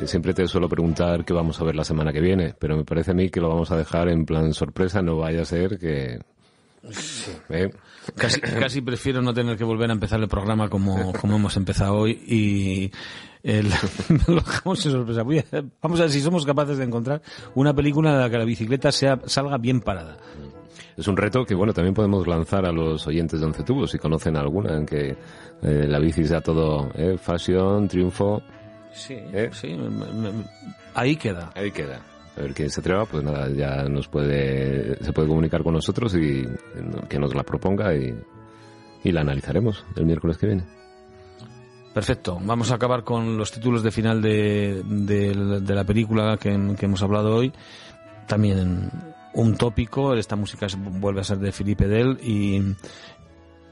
[0.00, 2.84] Eh, siempre te suelo preguntar qué vamos a ver la semana que viene, pero me
[2.84, 5.78] parece a mí que lo vamos a dejar en plan sorpresa, no vaya a ser
[5.78, 6.18] que...
[7.50, 7.70] ¿eh?
[8.16, 11.94] Casi, casi prefiero no tener que volver a empezar el programa como, como hemos empezado
[11.94, 12.90] hoy y
[13.42, 13.68] el,
[14.26, 15.22] lo dejamos en sorpresa.
[15.22, 15.44] Voy a-
[15.82, 17.22] vamos a ver si somos capaces de encontrar
[17.54, 20.16] una película en la que la bicicleta sea, salga bien parada.
[20.96, 23.98] Es un reto que, bueno, también podemos lanzar a los oyentes de Once Tubos, si
[23.98, 25.16] conocen alguna, en que
[25.62, 28.42] eh, la bici sea todo eh, fashion, triunfo.
[28.92, 29.50] Sí, ¿eh?
[29.52, 30.44] sí, me- me- me-
[30.94, 31.50] ahí queda.
[31.54, 32.00] Ahí queda.
[32.36, 36.14] A ver quién se atreva, pues nada, ya nos puede, se puede comunicar con nosotros
[36.16, 36.46] y
[37.08, 38.14] que nos la proponga y,
[39.04, 40.64] y la analizaremos el miércoles que viene.
[41.92, 42.38] Perfecto.
[42.42, 46.86] Vamos a acabar con los títulos de final de, de- de la película que, que
[46.86, 47.52] hemos hablado hoy.
[48.28, 48.90] También
[49.34, 50.14] un tópico.
[50.14, 52.76] Esta música vuelve a ser de Philippe Del y,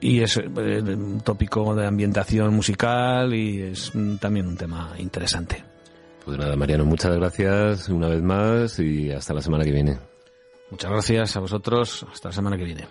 [0.01, 5.65] y es eh, un tópico de ambientación musical y es mm, también un tema interesante.
[6.25, 9.99] Pues nada, Mariano, muchas gracias una vez más y hasta la semana que viene.
[10.71, 12.07] Muchas gracias a vosotros.
[12.13, 12.87] Hasta la semana que viene.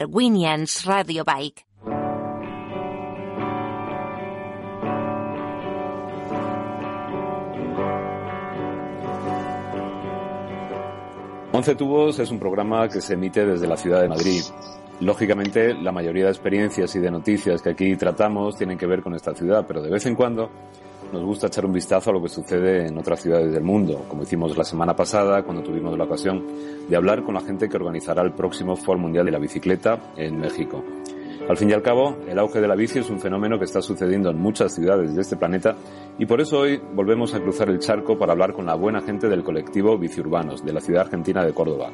[0.00, 1.66] Darwinians Radio Bike.
[11.52, 14.40] Once Tubos es un programa que se emite desde la ciudad de Madrid.
[15.00, 19.14] Lógicamente, la mayoría de experiencias y de noticias que aquí tratamos tienen que ver con
[19.14, 20.50] esta ciudad, pero de vez en cuando
[21.12, 24.22] nos gusta echar un vistazo a lo que sucede en otras ciudades del mundo, como
[24.22, 26.44] hicimos la semana pasada cuando tuvimos la ocasión
[26.88, 30.38] de hablar con la gente que organizará el próximo Foro Mundial de la Bicicleta en
[30.38, 30.84] México.
[31.48, 33.82] Al fin y al cabo, el auge de la bici es un fenómeno que está
[33.82, 35.74] sucediendo en muchas ciudades de este planeta
[36.16, 39.28] y por eso hoy volvemos a cruzar el charco para hablar con la buena gente
[39.28, 41.90] del colectivo Biciurbanos de la ciudad argentina de Córdoba.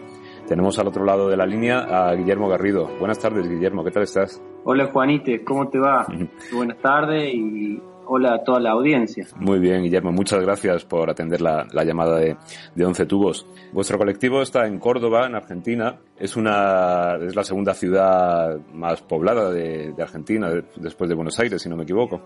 [0.46, 2.90] Tenemos al otro lado de la línea a Guillermo Garrido.
[2.98, 4.42] Buenas tardes, Guillermo, ¿qué tal estás?
[4.64, 6.06] Hola Juanite, ¿cómo te va?
[6.52, 9.26] Buenas tardes y hola a toda la audiencia.
[9.38, 12.36] Muy bien, Guillermo, muchas gracias por atender la, la llamada de,
[12.74, 13.46] de Once Tubos.
[13.72, 15.96] Vuestro colectivo está en Córdoba, en Argentina.
[16.18, 21.38] Es una es la segunda ciudad más poblada de, de Argentina, de- después de Buenos
[21.38, 22.20] Aires, si no me equivoco.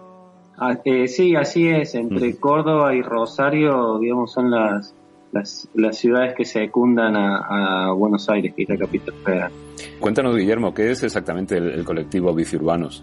[0.58, 4.94] Ah, eh, sí, así es, entre Córdoba y Rosario, digamos, son las,
[5.32, 9.52] las, las ciudades que secundan a, a Buenos Aires, que es la capital federal.
[9.98, 13.02] Cuéntanos, Guillermo, ¿qué es exactamente el, el colectivo Biciurbanos?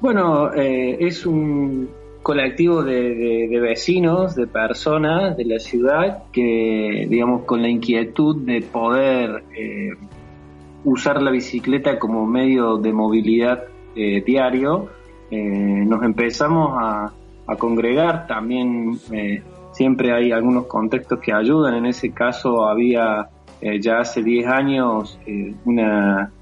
[0.00, 1.88] Bueno, eh, es un
[2.26, 9.44] colectivo de, vecinos, de personas de la ciudad que, digamos, con la inquietud de poder
[9.56, 9.90] eh,
[10.82, 13.62] usar la bicicleta como medio de movilidad
[13.94, 14.88] eh, diario,
[15.30, 15.38] eh,
[15.86, 17.12] nos empezamos a,
[17.60, 18.26] congregar.
[18.26, 18.98] También
[19.70, 21.74] siempre hay algunos contextos que ayudan.
[21.74, 23.28] En ese caso había
[23.80, 25.16] ya hace 10 años
[25.64, 26.32] una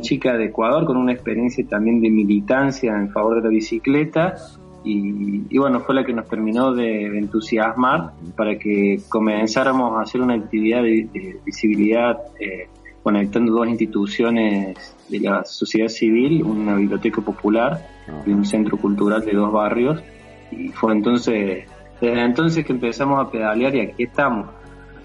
[0.00, 4.36] chica de Ecuador con una experiencia también de militancia en favor de la bicicleta.
[4.84, 10.20] Y, y bueno, fue la que nos terminó de, entusiasmar para que comenzáramos a hacer
[10.20, 12.68] una actividad de, de visibilidad eh,
[13.02, 14.76] conectando dos instituciones
[15.08, 17.86] de la sociedad civil, una biblioteca popular
[18.26, 20.02] y un centro cultural de dos barrios.
[20.50, 21.66] Y fue entonces,
[22.00, 24.48] desde entonces que empezamos a pedalear y aquí estamos.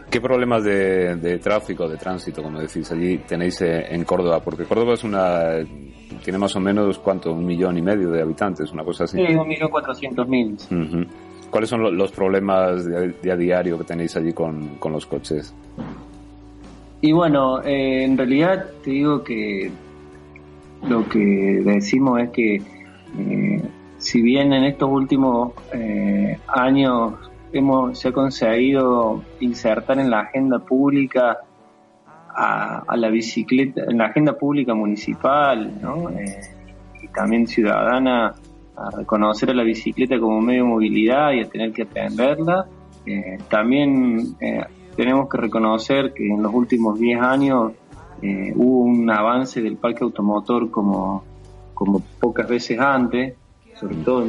[0.10, 4.40] ¿Qué problemas de, de tráfico, de tránsito, como decís, allí tenéis eh, en Córdoba?
[4.40, 5.58] Porque Córdoba es una
[6.24, 7.32] tiene más o menos, ¿cuánto?
[7.32, 9.18] Un millón y medio de habitantes, una cosa así.
[9.24, 10.58] Sí, un millón cuatrocientos mil.
[11.52, 15.06] ¿Cuáles son lo- los problemas de, de a diario que tenéis allí con, con los
[15.06, 15.54] coches?
[17.02, 19.72] Y bueno, eh, en realidad te digo que
[20.88, 23.62] lo que decimos es que eh,
[24.00, 27.14] si bien en estos últimos eh, años
[27.52, 31.40] hemos se ha conseguido insertar en la agenda pública
[32.36, 35.72] a, la bicicleta, en la agenda pública municipal.
[36.18, 36.42] Eh,
[37.02, 38.34] y también ciudadana,
[38.76, 42.66] a reconocer a la bicicleta como medio de movilidad y a tener que atenderla.
[43.06, 44.64] Eh, también eh,
[44.96, 47.74] tenemos que reconocer que en los últimos 10 años
[48.22, 51.24] hubo un avance del parque automotor como,
[51.74, 53.34] como pocas veces antes,
[53.80, 54.26] sobre todo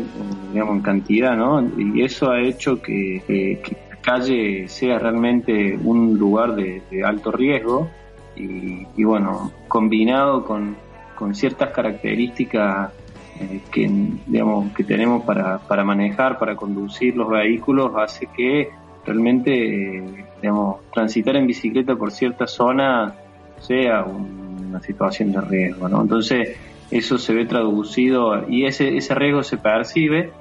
[0.53, 1.61] digamos, en cantidad, ¿no?
[1.77, 3.59] Y eso ha hecho que,
[3.91, 7.89] la calle sea realmente un lugar de, alto riesgo
[8.37, 10.77] y, y bueno, combinado con,
[11.17, 12.93] con ciertas características
[13.41, 13.91] eh, que,
[14.27, 18.69] digamos, que tenemos para, para manejar, para conducir los vehículos, hace que
[19.05, 23.15] realmente, digamos, transitar en bicicleta por cierta zona
[23.59, 26.03] sea un- una situación de riesgo, ¿no?
[26.03, 26.57] Entonces,
[26.91, 30.33] eso se ve traducido y ese, ese riesgo se percibe,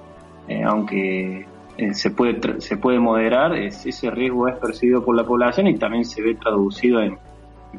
[0.48, 1.46] eh, aunque
[1.78, 5.78] eh, se puede se puede moderar, es- ese riesgo es percibido por la población y
[5.78, 7.18] también se ve traducido en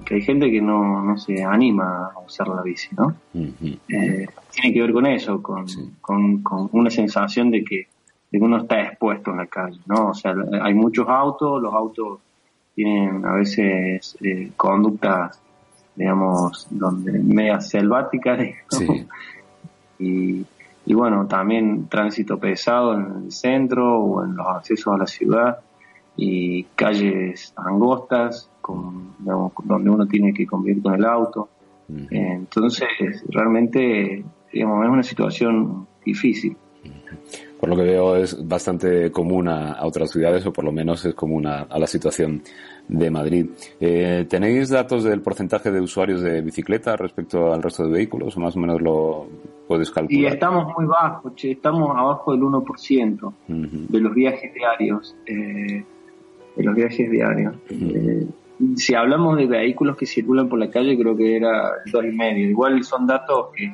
[0.05, 3.13] que hay gente que no, no se anima a usar la bici, ¿no?
[3.89, 5.67] Eh, tiene que ver con eso, con,
[6.01, 7.89] con, con una sensación de que,
[8.31, 10.11] de que uno está expuesto en la calle, ¿no?
[10.11, 10.33] O sea,
[10.63, 12.21] hay muchos autos, los autos
[12.77, 14.17] tienen a veces
[14.57, 15.43] conductas,
[16.01, 19.07] digamos, donde medias selváticas, digamos.
[19.99, 20.47] y,
[20.87, 25.59] y bueno, también tránsito pesado en el centro o en los accesos a la ciudad
[26.17, 31.51] y calles angostas con, digamos, donde uno tiene que convivir con el auto.
[32.11, 32.89] Entonces,
[33.29, 36.57] realmente, digamos, es una situación difícil.
[37.59, 41.05] Por lo que veo es bastante común a, a otras ciudades o por lo menos
[41.05, 42.43] es común a, a la situación
[42.93, 43.47] de Madrid.
[43.81, 48.41] Eh, ¿Tenéis datos del porcentaje de usuarios de bicicleta respecto al resto de vehículos o
[48.41, 49.27] más o menos lo
[49.69, 50.33] puedes Y calcular?
[50.33, 53.33] estamos muy bajos, che, estamos abajo del 1% Ujú.
[53.89, 55.17] de los viajes diarios.
[55.27, 55.85] eh,
[56.57, 57.55] de los viajes diarios.
[57.71, 58.27] Eh,
[58.77, 62.49] si hablamos de vehículos que circulan por la calle, creo que era dos y medio.
[62.51, 63.73] Igual son datos que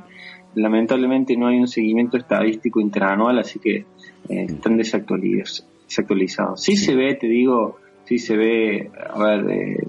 [0.54, 3.84] lamentablemente no hay un seguimiento estadístico interanual, así que eh,
[4.28, 6.62] están desactualiz- desactualizados.
[6.62, 9.88] Sí se ve, te digo, sí se ve, a ver, eh,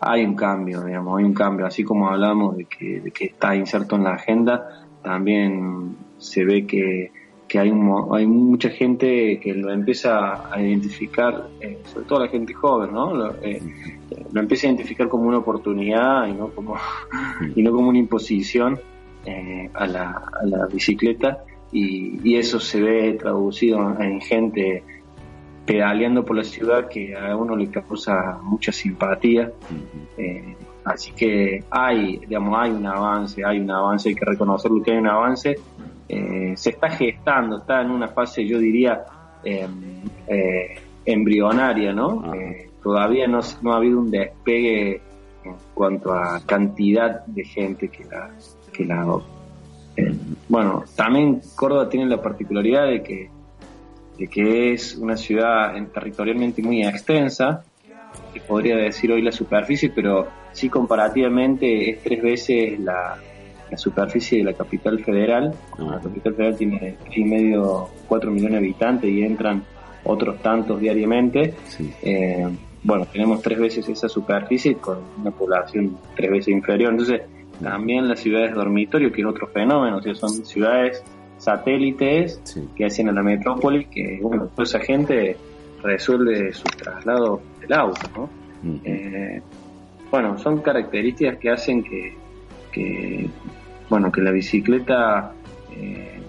[0.00, 3.54] hay un cambio, digamos, hay un cambio, así como hablamos de que, de que está
[3.54, 7.12] inserto en la agenda, también se ve que,
[7.46, 12.28] que hay, un hay mucha gente que lo empieza a identificar, eh, sobre todo la
[12.28, 13.14] gente joven, ¿no?
[13.14, 13.62] Lo, eh,
[14.32, 16.76] lo empieza a identificar como una oportunidad y no como,
[17.54, 18.80] y no como una imposición
[19.72, 24.84] a, la, a la bicicleta y eso se ve traducido en gente
[25.66, 29.50] pedaleando por la ciudad que a uno le causa mucha simpatía.
[30.16, 34.92] Eh, así que hay, digamos, hay un avance, hay un avance, hay que reconocerlo que
[34.92, 35.56] hay un avance.
[36.08, 39.04] Eh, se está gestando, está en una fase, yo diría,
[39.42, 39.66] eh,
[40.28, 42.30] eh, embrionaria, ¿no?
[42.82, 45.00] Todavía no, no ha habido un despegue
[45.44, 48.30] en cuanto a cantidad de gente que la,
[48.72, 49.28] que la adopta.
[50.48, 53.30] Bueno, también Córdoba tiene la particularidad de que
[54.18, 57.64] de que es una ciudad en- territorialmente muy extensa,
[58.32, 63.16] que podría decir hoy la superficie, pero sí comparativamente es tres veces la,
[63.70, 65.52] la superficie de la capital federal.
[65.78, 69.64] La capital federal tiene tres y medio, cuatro millones de habitantes y entran
[70.04, 71.54] otros tantos diariamente.
[72.02, 72.46] Eh,
[72.82, 76.92] bueno, tenemos tres veces esa superficie con una población tres veces inferior.
[76.92, 77.22] Entonces,
[77.62, 81.02] también las ciudades dormitorio, que es otro fenómeno, o sea, son ciudades
[81.44, 82.40] satélites
[82.74, 85.36] que hacen a la metrópoli, que bueno, toda esa gente
[85.82, 88.28] resuelve su traslado del auto, ¿no?
[88.84, 89.42] Eh,
[90.10, 92.14] bueno, son características que hacen que,
[92.72, 93.28] que
[93.90, 95.32] bueno, que la bicicleta
[95.76, 96.20] eh,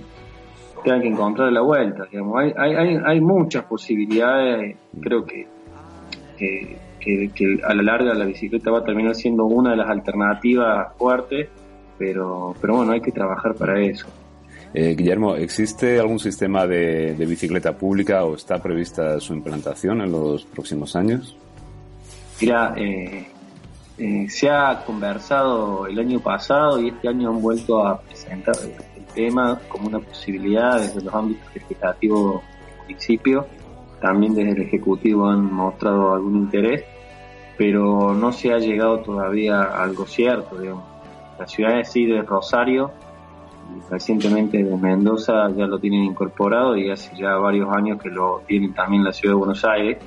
[0.84, 2.06] tenga que encontrar la vuelta.
[2.12, 2.38] Digamos.
[2.42, 5.48] Hay, hay, hay, hay muchas posibilidades, creo que,
[6.38, 9.90] que, que- que a la larga la bicicleta va a terminar siendo una de las
[9.90, 11.48] alternativas fuertes,
[11.98, 14.08] pero, pero bueno, hay que trabajar para eso.
[14.78, 20.44] Eh, Guillermo, ¿existe algún sistema de, bicicleta pública o está prevista su implantación en los
[20.44, 21.38] próximos años?
[22.42, 23.26] Mira, eh,
[23.98, 28.54] eh, se ha conversado el año pasado y este año han vuelto a presentar
[28.98, 33.48] el tema como una posibilidad desde los ámbitos legislativos del municipio.
[34.02, 36.84] También desde el Ejecutivo han mostrado algún interés,
[37.58, 40.58] pero no se ha llegado todavía a algo cierto.
[41.40, 42.92] La ciudad de sí de Rosario
[43.90, 48.74] recientemente de Mendoza ya lo tienen incorporado y hace ya varios años que lo tienen
[48.74, 49.98] también la ciudad de Buenos Aires.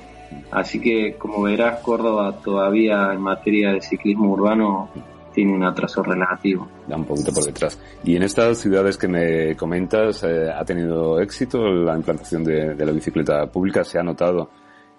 [0.51, 4.89] Así que, como verás, Córdoba todavía en materia de ciclismo urbano
[5.33, 6.67] tiene un atraso relativo.
[6.87, 7.79] Da un poquito por detrás.
[8.03, 12.85] ¿Y en estas ciudades que me comentas, eh, ha tenido éxito la implantación de, de
[12.85, 13.83] la bicicleta pública?
[13.83, 14.49] ¿Se ha notado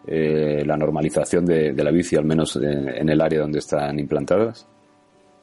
[0.06, 3.98] eh, la normalización de, de la bici, al menos en, en el área donde están
[3.98, 4.66] implantadas?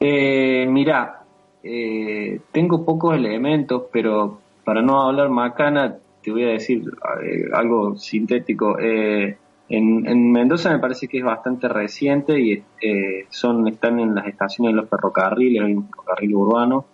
[0.00, 1.22] Eh, mira,
[1.62, 6.82] eh, tengo pocos elementos, pero para no hablar macana, te voy a decir
[7.22, 8.78] eh, algo sintético.
[8.78, 9.36] Eh,
[9.70, 14.26] En, en Mendoza me parece que es bastante reciente y eh, son están en las
[14.26, 16.84] estaciones de los ferrocarriles, hay un ferrocarril urbano.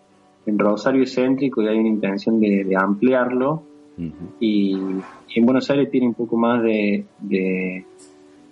[0.45, 3.62] En Rosario es céntrico y hay una intención de, de ampliarlo.
[4.41, 4.74] y,
[5.28, 7.85] y en Buenos Aires tiene un poco más de, de,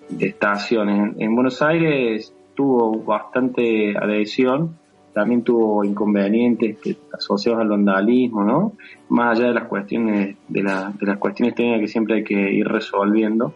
[0.08, 1.16] de estaciones.
[1.16, 4.78] En, en Buenos Aires tuvo bastante adhesión,
[5.12, 8.72] también tuvo inconvenientes que, asociados al vandalismo, ¿no?
[9.10, 12.52] Más allá de las cuestiones de, la- de las cuestiones técnicas que siempre hay que
[12.52, 13.54] ir resolviendo.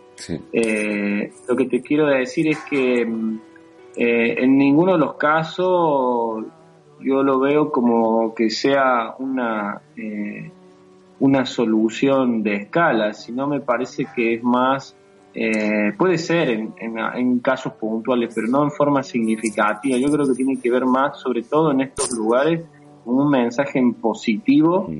[0.52, 3.38] Eh, lo que te quiero decir es que mm,
[3.96, 6.44] eh, en ninguno de los casos
[7.00, 10.50] yo lo veo como que sea una eh,
[11.18, 14.94] una solución de escala, sino me parece que es más
[15.38, 19.98] eh, puede ser en, en- en casos puntuales, pero no en forma significativa.
[19.98, 22.62] Yo creo que tiene que ver más, sobre todo en estos lugares,
[23.04, 24.90] con un mensaje en positivo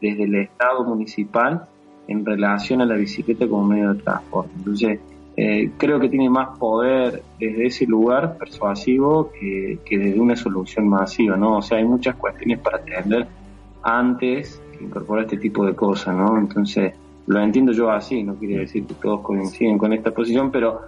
[0.00, 1.66] desde el Estado municipal
[2.06, 4.50] en relación a la bicicleta como medio de transporte.
[4.58, 5.00] Entonces,
[5.36, 10.88] eh, creo que tiene más poder desde ese lugar persuasivo que, que desde una solución
[10.88, 11.58] masiva, ¿no?
[11.58, 13.26] O sea, hay muchas cuestiones para atender
[13.82, 16.36] antes que incorporar este tipo de cosas, ¿no?
[16.38, 16.92] Entonces,
[17.28, 20.80] lo entiendo yo así, no quiere decir que todos coinciden con esta posición, pero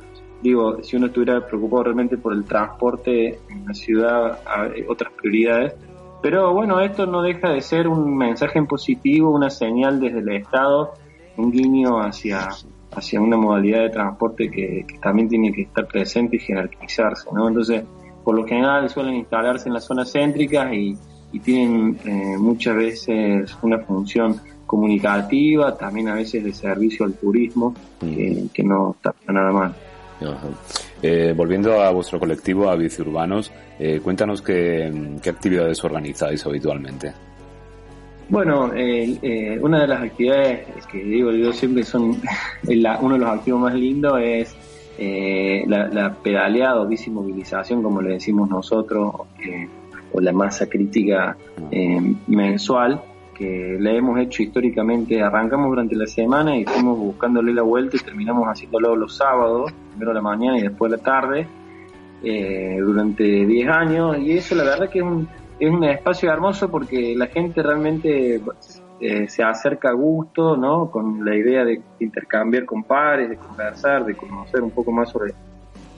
[0.43, 5.75] digo, si uno estuviera preocupado realmente por el transporte en la ciudad, hay otras prioridades.
[6.23, 10.29] Pero bueno, esto no deja de ser un mensaje en positivo, una señal desde el
[10.31, 10.95] Estado,
[11.37, 12.49] un guiño hacia,
[12.93, 17.49] hacia una modalidad de transporte que, que también tiene que estar presente y jerarquizarse, ¿no?
[17.49, 17.85] Entonces,
[18.25, 20.97] por lo general suelen instalarse en las zonas céntricas y,
[21.33, 24.41] y tienen eh, muchas veces una función
[24.71, 29.75] comunicativa, también a veces de servicio al turismo, que, que no está nada mal.
[30.21, 30.47] Ajá.
[31.03, 37.13] Eh, volviendo a vuestro colectivo, a Biciurbanos, eh, cuéntanos qué, qué actividades organizáis habitualmente.
[38.29, 42.17] Bueno, eh, eh, una de las actividades que digo yo siempre son
[42.63, 44.55] la- uno de los activos más lindos es
[44.99, 49.13] eh, la, la pedaleada o bicimovilización, como le decimos nosotros,
[50.13, 51.37] o la masa crítica
[51.73, 53.01] eh, mensual,
[53.41, 55.23] que la hemos hecho históricamente.
[55.23, 60.13] Arrancamos durante la semana y fuimos buscándole la vuelta y terminamos haciéndolo los sábados, primero
[60.13, 61.47] la mañana y después la tarde,
[62.23, 64.19] eh, durante 10 años.
[64.19, 65.27] Y eso la verdad que es un,
[65.59, 68.43] es un espacio hermoso porque la gente realmente
[69.01, 70.91] eh, se acerca a gusto, ¿no?
[70.91, 75.33] Con la idea de intercambiar con pares, de conversar, de conocer un poco más sobre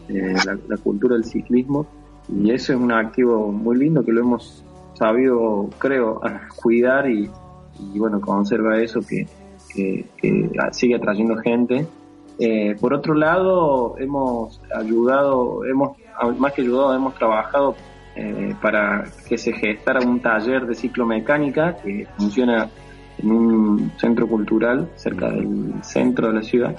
[0.08, 0.34] eh,
[0.68, 1.88] la cultura del ciclismo.
[2.28, 4.64] Y eso es un activo muy lindo que lo hemos
[5.02, 6.20] sabido, creo,
[6.62, 7.28] cuidar y,
[7.80, 9.26] y, bueno, conserva eso que,
[9.74, 10.04] que-
[10.70, 11.86] sigue atrayendo gente.
[12.38, 15.96] Eh, por otro lado, hemos ayudado, hemos
[16.38, 17.74] más que ayudado, hemos trabajado
[18.14, 22.68] eh, para que se gestara un taller de ciclomecánica que funciona
[23.18, 26.76] en un centro cultural cerca del centro de la ciudad.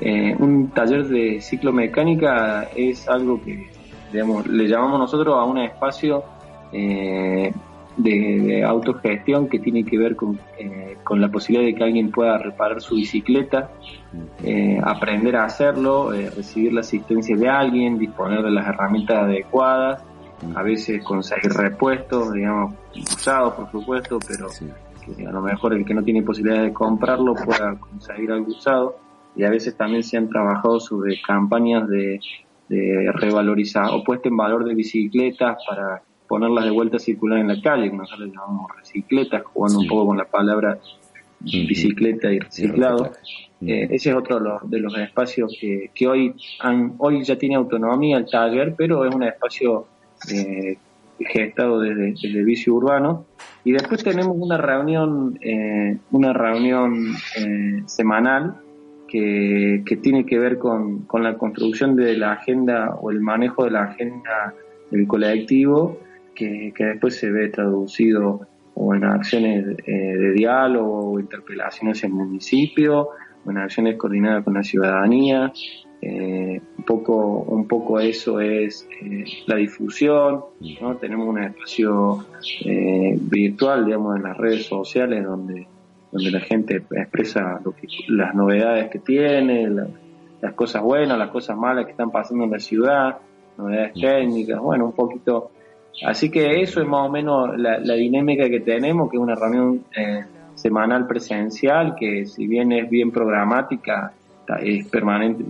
[0.00, 3.70] Eh, un taller de ciclomecánica es algo que
[4.12, 6.22] digamos, le llamamos nosotros a un espacio
[6.72, 7.52] eh,
[7.96, 12.10] de, de autogestión que tiene que ver con, eh, con la posibilidad de que alguien
[12.10, 13.70] pueda reparar su bicicleta,
[14.42, 20.02] eh, aprender a hacerlo, eh, recibir la asistencia de alguien, disponer de las herramientas adecuadas,
[20.54, 24.48] a veces conseguir repuestos, digamos, usados por supuesto, pero
[25.04, 28.96] que a lo mejor el que no tiene posibilidad de comprarlo pueda conseguir algo usado.
[29.34, 32.20] Y a veces también se han trabajado sobre campañas de,
[32.68, 36.02] de revalorizar o puesta en valor de bicicletas para
[36.32, 40.06] ponerlas de vuelta a circular en la calle, que nosotros llamamos recicletas, jugando un poco
[40.06, 40.78] con la palabra
[41.40, 43.12] bicicleta y reciclado.
[43.60, 47.36] Eh, ese es otro de los, de los espacios que, que hoy han, hoy ya
[47.36, 49.86] tiene autonomía el taller, pero es un espacio
[50.32, 50.78] eh,
[51.18, 53.26] gestado desde, desde vicio urbano.
[53.62, 57.14] Y después tenemos una reunión, eh, una reunión
[57.84, 58.56] semanal
[59.06, 63.64] que, que tiene que ver con, con la construcción de la agenda o el manejo
[63.64, 64.54] de la agenda
[64.90, 65.98] del colectivo,
[66.34, 73.10] que, después se ve traducido o en acciones eh, de diálogo o interpelaciones el municipio,
[73.44, 75.52] o en acciones coordinadas con la ciudadanía.
[76.04, 77.14] Eh, un poco
[77.46, 80.40] un poco eso es eh, la difusión
[80.80, 80.96] ¿no?
[80.96, 82.26] tenemos un espacio
[82.64, 85.64] eh, virtual digamos en las redes sociales donde
[86.10, 89.86] donde la gente expresa lo que, las novedades que tiene la-
[90.40, 93.18] las cosas buenas las cosas malas que están pasando en la ciudad
[93.56, 95.52] novedades técnicas bueno un poquito
[96.06, 99.34] así que eso es más o menos la, la dinámica que tenemos que es una
[99.34, 100.24] reunión eh,
[100.54, 104.12] semanal presencial que si bien es bien programática
[104.60, 105.44] es permanente,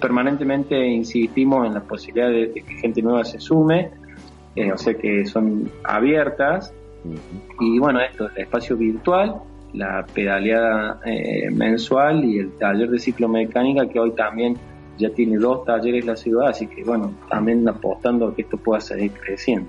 [0.00, 3.90] permanentemente insistimos en la posibilidad de, de que gente nueva se sume,
[4.56, 6.72] eh, o sea que son abiertas.
[7.60, 9.34] Y bueno, esto, el espacio virtual
[9.74, 14.56] la pedaleada eh, mensual y el taller de ciclomecánica que hoy también
[14.98, 18.56] ya tiene dos talleres en la ciudad, así que bueno, también apostando a que esto
[18.56, 19.68] pueda seguir creciendo.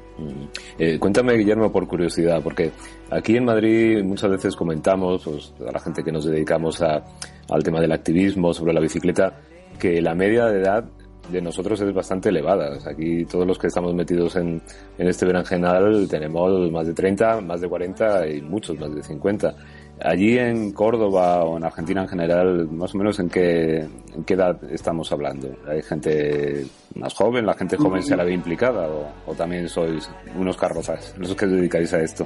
[0.77, 2.72] Eh, cuéntame, Guillermo, por curiosidad, porque
[3.10, 7.03] aquí en Madrid muchas veces comentamos, pues, a la gente que nos dedicamos a,
[7.49, 9.39] al tema del activismo sobre la bicicleta,
[9.80, 10.85] que la media de edad
[11.31, 12.77] de nosotros es bastante elevada.
[12.88, 14.61] Aquí todos los que estamos metidos en,
[14.97, 19.56] en este berenjenal tenemos más de 30, más de 40 y muchos más de 50.
[20.03, 23.77] Allí en Córdoba o en Argentina en general, más o menos en qué,
[24.13, 25.47] en qué edad estamos hablando.
[25.67, 26.65] ¿Hay gente
[26.95, 27.45] más joven?
[27.45, 28.89] ¿La gente joven se la ve implicada?
[29.26, 32.26] ¿O, también sois unos carrozas, los que os dedicáis a esto?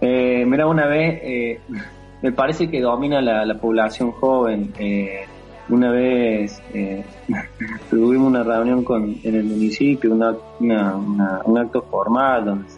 [0.00, 1.60] Eh, mira, una vez, eh,
[2.22, 4.72] me parece que domina la, la población joven.
[4.78, 5.20] Eh,
[5.68, 7.04] una vez eh,
[7.90, 12.68] tuvimos una reunión con, en el municipio, una, una- una- un acto formal donde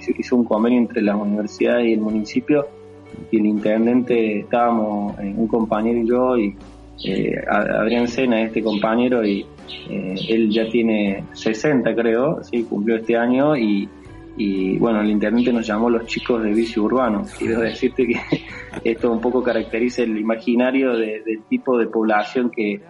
[0.00, 2.66] se hizo, un convenio entre las universidades y el municipio
[3.30, 6.56] y el intendente estábamos, eh, un compañero y yo, y
[7.04, 9.46] eh, Adrián Sena, este compañero, y
[9.88, 13.88] eh, él ya tiene 60 creo, sí, cumplió este año y,
[14.36, 17.22] y bueno, el intendente nos llamó los chicos de bici urbano.
[17.38, 18.16] Quiero decirte que
[18.84, 22.80] esto un poco caracteriza el imaginario de- del tipo de población que,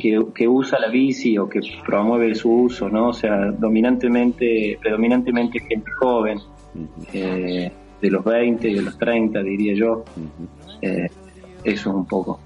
[0.00, 3.08] que, que usa la bici o que promueve su uso, ¿no?
[3.08, 6.38] O sea, dominantemente, predominantemente gente joven,
[7.12, 7.70] eh,
[8.00, 10.04] de los 20 y de los 30, diría yo.
[10.80, 11.08] Eh,
[11.64, 12.40] eso un poco.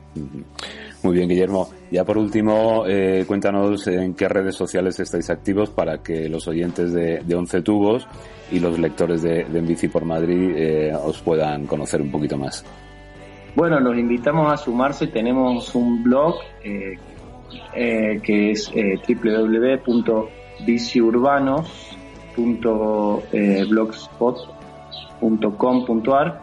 [1.02, 1.68] Muy bien, Guillermo.
[1.90, 6.92] Ya por último, eh, cuéntanos en qué redes sociales estáis activos para que los oyentes
[6.92, 8.06] de, de Once Tubos
[8.50, 12.36] y los lectores de, de En Bici por Madrid eh, os puedan conocer un poquito
[12.38, 12.64] más.
[13.54, 15.06] Bueno, los invitamos a sumarse.
[15.08, 16.98] Tenemos un blog eh,
[17.74, 18.98] eh, que es eh,
[25.24, 26.40] www.biciurbanos.blogspot.com.ar.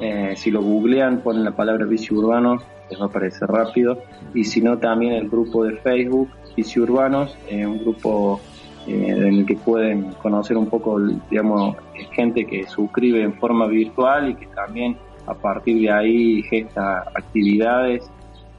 [0.00, 3.98] Eh, si lo googlean, ponen la palabra bici urbanos, les va a aparecer rápido.
[4.34, 8.40] Y si no, también el grupo de Facebook, Bici Urbanos, eh, un grupo
[8.86, 11.00] eh, en el que pueden conocer un poco,
[11.30, 11.76] digamos,
[12.12, 14.96] gente que suscribe en forma virtual y que también
[15.26, 18.10] a partir de ahí gesta actividades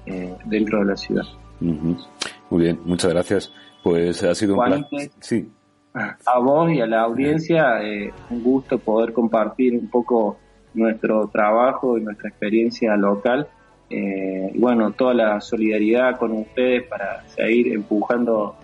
[0.05, 1.25] eh, dentro de la ciudad.
[1.59, 3.51] Muy bien, muchas gracias.
[3.83, 5.11] Pues ha sido un placer.
[5.19, 5.49] Sí,
[5.93, 10.37] A vos y a la audiencia, eh, un gusto poder compartir un poco
[10.73, 13.47] nuestro trabajo y nuestra experiencia local.
[13.89, 18.55] Eh, y bueno, toda la solidaridad con ustedes para seguir empujando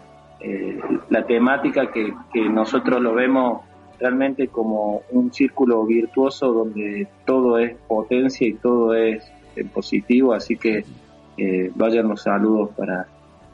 [0.47, 0.79] eh,
[1.09, 2.13] la temática que,
[2.49, 3.61] nosotros lo vemos
[3.99, 10.57] realmente como un círculo virtuoso donde todo es potencia y todo es eh, positivo, así
[10.57, 10.85] que
[11.37, 13.07] eh, vayan los saludos para,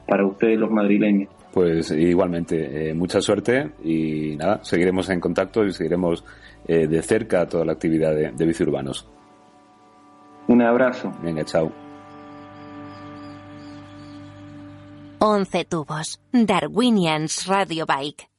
[0.05, 1.29] para ustedes los madrileños.
[1.53, 6.23] Pues igualmente, eh, mucha suerte y nada, seguiremos en contacto y seguiremos
[6.67, 9.07] eh, de cerca toda la actividad de, de Bici Urbanos.
[10.47, 11.13] Un abrazo.
[11.21, 11.71] Venga, chao.
[15.19, 16.19] Once tubos.
[16.31, 18.30] Darwinians Radio Bike.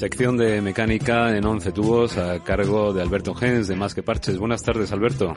[0.00, 4.38] Sección de mecánica en 11 tubos a cargo de Alberto Gens de Más que Parches.
[4.38, 5.34] Buenas tardes, Alberto.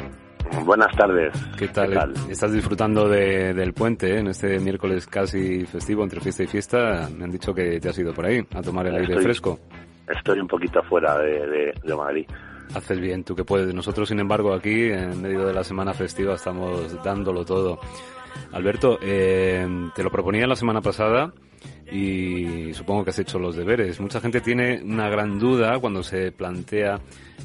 [0.64, 1.34] Buenas tardes.
[1.58, 1.90] ¿Qué tal?
[1.90, 2.14] ¿Qué tal?
[2.30, 4.20] Estás disfrutando de- del puente ¿eh?
[4.20, 7.10] en este miércoles casi festivo entre fiesta y fiesta.
[7.14, 9.60] Me han dicho que te has ido por ahí a tomar el aire Estoy- fresco.
[10.08, 12.26] Estoy un poquito fuera de, de- de Madrid.
[12.74, 13.74] Haces bien, tú que puedes.
[13.76, 17.80] Nosotros, sin embargo, aquí, en medio de la semana festiva, estamos dándolo todo.
[18.54, 21.34] Alberto, eh, te lo proponía la semana pasada
[21.94, 24.00] y supongo que has hecho los deberes.
[24.00, 27.00] Mucha gente tiene una gran duda cuando se plantea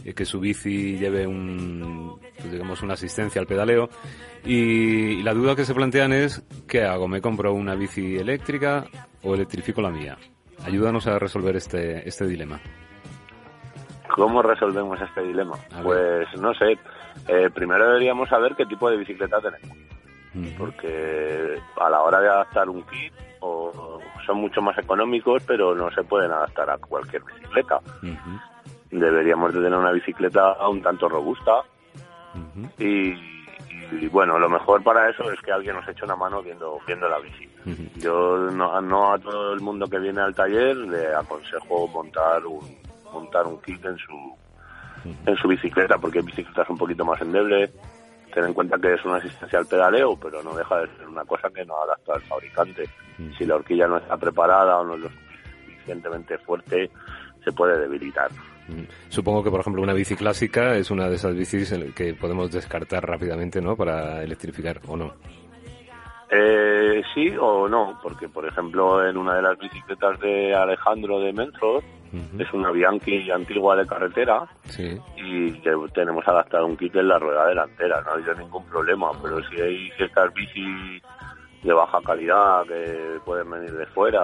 [0.04, 3.90] eh, que su bici lleve un, pues, digamos, una asistencia al pedaleo
[4.46, 7.08] y, y la duda que se plantean es ¿qué hago?
[7.08, 8.86] ¿Me compro una bici eléctrica
[9.22, 10.16] o electrifico la mía?
[10.64, 12.58] Ayúdanos a resolver este, este dilema.
[14.08, 15.56] ¿Cómo resolvemos este dilema?
[15.82, 16.78] Pues no sé.
[17.28, 19.76] Eh, primero deberíamos saber qué tipo de bicicleta tenemos.
[20.56, 25.90] Porque a la hora de adaptar un kit o son mucho más económicos, pero no
[25.90, 27.80] se pueden adaptar a cualquier bicicleta.
[28.90, 31.62] Deberíamos de tener una bicicleta un tanto robusta
[32.78, 33.14] y,
[33.92, 37.08] y, bueno, lo mejor para eso es que alguien nos eche una mano viendo, viendo
[37.08, 37.48] la bici.
[37.96, 42.78] Yo no, no a todo el mundo que viene al taller le aconsejo montar un,
[43.12, 44.36] montar un kit en su,
[45.26, 47.70] en su bicicleta porque hay bicicletas un poquito más endebles.
[48.32, 51.24] Ten en cuenta que es una asistencia al pedaleo, pero no deja de ser una
[51.24, 52.84] cosa que no adapta al fabricante.
[53.36, 55.10] Si la horquilla no está preparada o no es lo
[55.64, 56.90] suficientemente fuerte,
[57.44, 58.30] se puede debilitar.
[58.68, 58.84] Mm.
[59.08, 63.06] Supongo que, por ejemplo, una bici clásica es una de esas bicis que podemos descartar
[63.06, 63.76] rápidamente, ¿no?
[63.76, 65.14] Para electrificar, ¿o no?
[66.30, 71.32] Eh, sí o no, porque por ejemplo en una de las bicicletas de Alejandro de
[71.32, 71.82] Mensos
[72.38, 74.98] es una Bianchi antigua de carretera Sí.
[75.16, 79.10] y que tenemos adaptado un kit en la rueda delantera, no ha habido ningún problema,
[79.22, 81.02] pero si hay ciertas bicis
[81.62, 84.20] de baja calidad que pueden venir de fuera,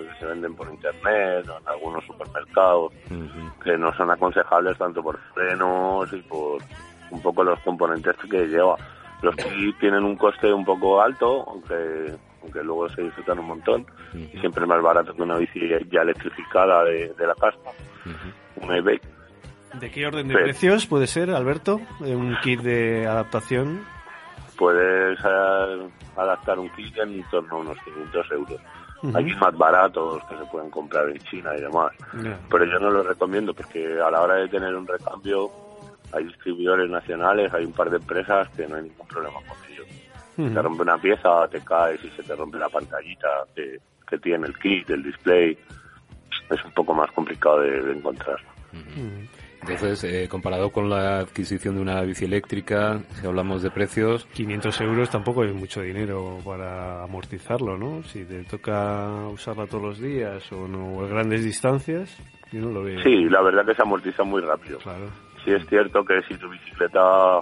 [0.00, 2.92] que se venden por internet o en algunos supermercados,
[3.62, 6.60] que no son aconsejables tanto por frenos y por
[7.10, 8.76] un poco los componentes que lleva.
[9.22, 13.86] Los kits tienen un coste un poco alto, aunque aunque luego se disfrutan un montón,
[14.14, 17.58] y siempre es más barato que una bici ya electrificada de, de la casa,
[18.62, 19.02] una e-bike.
[19.80, 20.40] ¿De qué orden de Sí.
[20.44, 21.80] precios puede ser, Alberto?
[22.00, 23.84] Un kit de adaptación.
[24.56, 28.60] puedes eh, adaptar un kit en torno a unos 500 euros.
[29.02, 29.16] Ujú.
[29.16, 31.92] Hay kits más baratos que se pueden comprar en China y demás.
[32.50, 35.50] Pero yo no lo recomiendo porque a la hora de tener un recambio
[36.12, 39.86] hay distribuidores nacionales, hay un par de empresas que no hay ningún problema con ellos.
[40.36, 40.54] Ujú.
[40.54, 43.78] Te rompe una pieza, te caes y se te rompe la pantallita que,
[44.08, 45.58] que tiene el kit, el display.
[46.50, 48.38] Es un poco más complicado de, de encontrar.
[49.60, 54.24] Entonces, eh, comparado con la adquisición de una bici eléctrica, si hablamos de precios...
[54.32, 58.02] 500 euros tampoco es mucho dinero para amortizarlo, ¿no?
[58.04, 62.16] Si te toca usarla todos los días o no o a grandes distancias,
[62.52, 63.02] yo no lo veo.
[63.02, 64.78] Sí, la verdad que se amortiza muy rápido.
[64.78, 65.10] Claro.
[65.48, 67.40] Sí es cierto que si tu bicicleta,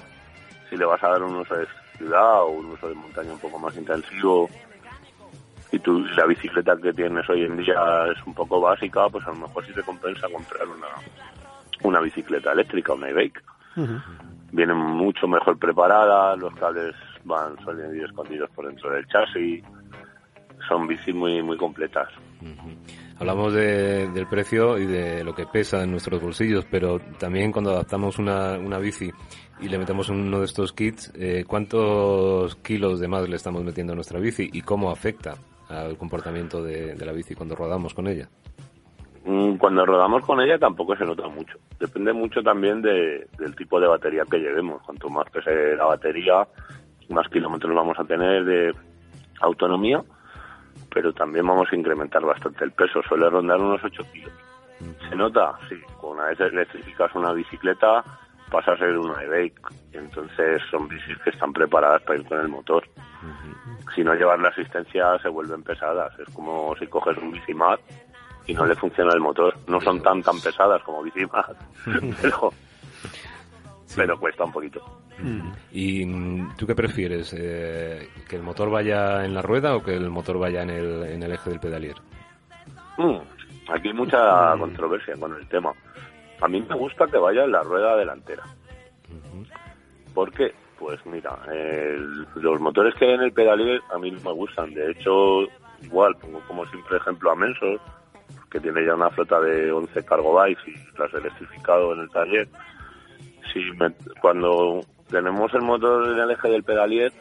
[0.70, 1.66] si le vas a dar un uso de
[1.96, 4.48] ciudad o un uso de montaña un poco más intensivo,
[5.72, 9.30] y tu, la bicicleta que tienes hoy en día es un poco básica, pues a
[9.30, 10.86] lo mejor sí te compensa comprar una,
[11.82, 13.42] una bicicleta eléctrica, una e-bike.
[14.52, 19.64] Vienen mucho mejor preparadas, los cables van suelen ir escondidos por dentro del chasis,
[20.68, 22.08] son bicis muy muy completas.
[23.18, 27.70] Hablamos de- del precio y de lo que pesa en nuestros bolsillos, pero también cuando
[27.70, 29.10] adaptamos una, una bici
[29.60, 33.94] y le metemos uno de estos kits, eh, ¿cuántos kilos de más le estamos metiendo
[33.94, 35.34] a nuestra bici y cómo afecta
[35.70, 38.28] al comportamiento de, la bici cuando rodamos con ella?
[39.24, 41.58] Mm, Cuando rodamos con ella tampoco se nota mucho.
[41.80, 44.82] Depende mucho también de- del tipo de batería que llevemos.
[44.82, 46.46] Cuanto más pese la batería,
[47.08, 48.72] más kilómetros vamos a tener de
[49.40, 50.02] autonomía,
[50.96, 53.02] pero también vamos a incrementar bastante el peso.
[53.02, 54.32] Suele rondar unos 8 kilos.
[55.06, 55.52] ¿Se nota?
[55.68, 55.74] Sí.
[56.00, 58.02] Una vez electrificas una bicicleta,
[58.50, 59.60] pasa a ser una e-bike.
[59.92, 62.88] Entonces son bicis que están preparadas para ir con el motor.
[63.94, 66.18] Si no llevas la asistencia, se vuelven pesadas.
[66.18, 67.78] Es como si coges un bicimat
[68.46, 69.54] y no le funciona el motor.
[69.68, 71.58] No son tan tan pesadas como bicimat,
[72.22, 72.54] pero,
[73.94, 75.05] pero cuesta un poquito.
[75.72, 77.34] ¿Y mm, tú qué prefieres?
[77.36, 81.02] eh, ¿Que el motor vaya en la rueda o que el motor vaya en el,
[81.04, 81.96] en el eje del pedalier?
[82.98, 83.18] Mm,
[83.72, 85.72] Aquí hay mucha controversia con el tema.
[86.40, 88.42] A mí me gusta que vaya en la rueda delantera.
[90.14, 90.52] ¿Por qué?
[90.78, 94.72] Pues mira, el- los motores que hay en el pedalier a mí no me gustan.
[94.74, 95.42] De hecho,
[95.82, 97.80] igual, pongo como siempre ejemplo a Mensos,
[98.50, 102.10] que tiene ya una flota de 11 cargo bikes y las he electrificado en el
[102.10, 102.48] taller.
[103.62, 104.80] Si me- cuando
[105.10, 107.12] tenemos el motor en el eje del pedalier,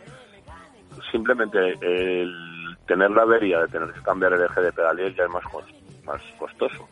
[1.11, 5.29] simplemente el tener la avería de tener que cambiar el eje de pedalier ya es
[5.29, 5.43] más,
[6.05, 6.87] más costoso.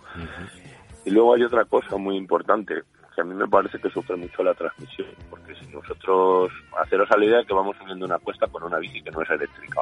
[1.05, 2.81] Y luego hay otra cosa muy importante,
[3.15, 6.51] que a mí me parece que sufre mucho la transmisión, porque si nosotros,
[6.81, 9.29] haceros a la idea que vamos subiendo una cuesta con una bici que no es
[9.29, 9.81] eléctrica,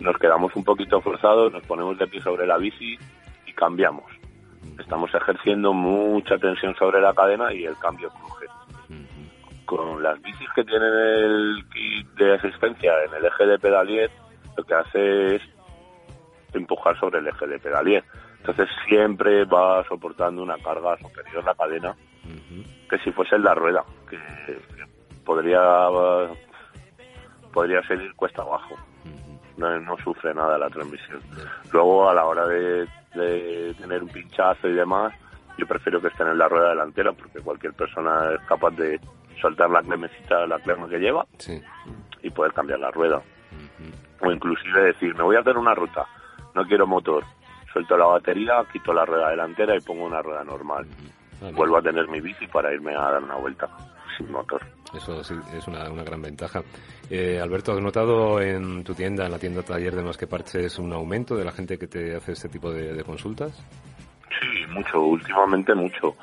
[0.00, 2.98] nos quedamos un poquito forzados, nos ponemos de pie sobre la bici
[3.46, 4.04] y cambiamos.
[4.78, 8.45] Estamos ejerciendo mucha tensión sobre la cadena y el cambio cruje.
[9.66, 14.10] Con las bicis que tienen el kit de asistencia en el eje de pedalier,
[14.56, 15.42] lo que hace es
[16.52, 18.04] empujar sobre el eje de pedalier.
[18.38, 21.96] Entonces siempre va soportando una carga superior la cadena
[22.88, 24.86] que si fuese en la rueda, que, que
[25.24, 25.88] podría
[27.52, 28.76] podría seguir cuesta abajo.
[29.56, 31.20] No, no sufre nada la transmisión.
[31.72, 35.14] Luego a la hora de, de tener un pinchazo y demás,
[35.56, 39.00] yo prefiero que estén en la rueda delantera porque cualquier persona es capaz de
[39.40, 41.26] soltar la clemecita, la clema que lleva
[42.22, 43.22] y poder cambiar la rueda.
[44.20, 46.06] O inclusive decir, me voy a hacer una ruta,
[46.54, 47.24] no quiero motor,
[47.72, 50.86] suelto la batería, quito la rueda delantera y pongo una rueda normal.
[51.54, 53.68] Vuelvo a tener mi bici para irme a dar una vuelta
[54.16, 54.62] sin motor.
[54.94, 56.62] Eso sí, es una, una gran ventaja.
[57.10, 60.78] Eh, Alberto, ¿has notado en tu tienda, en la tienda taller de Más que Parches,
[60.78, 63.62] un aumento de la gente que te hace este tipo de, de consultas?
[64.40, 66.16] Sí, mucho, últimamente mucho.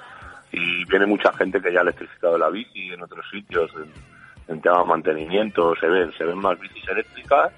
[0.53, 4.61] Y viene mucha gente que ya ha electrificado la bici en otros sitios, en, en
[4.61, 7.51] tema de mantenimiento, se ven, se ven más bicis eléctricas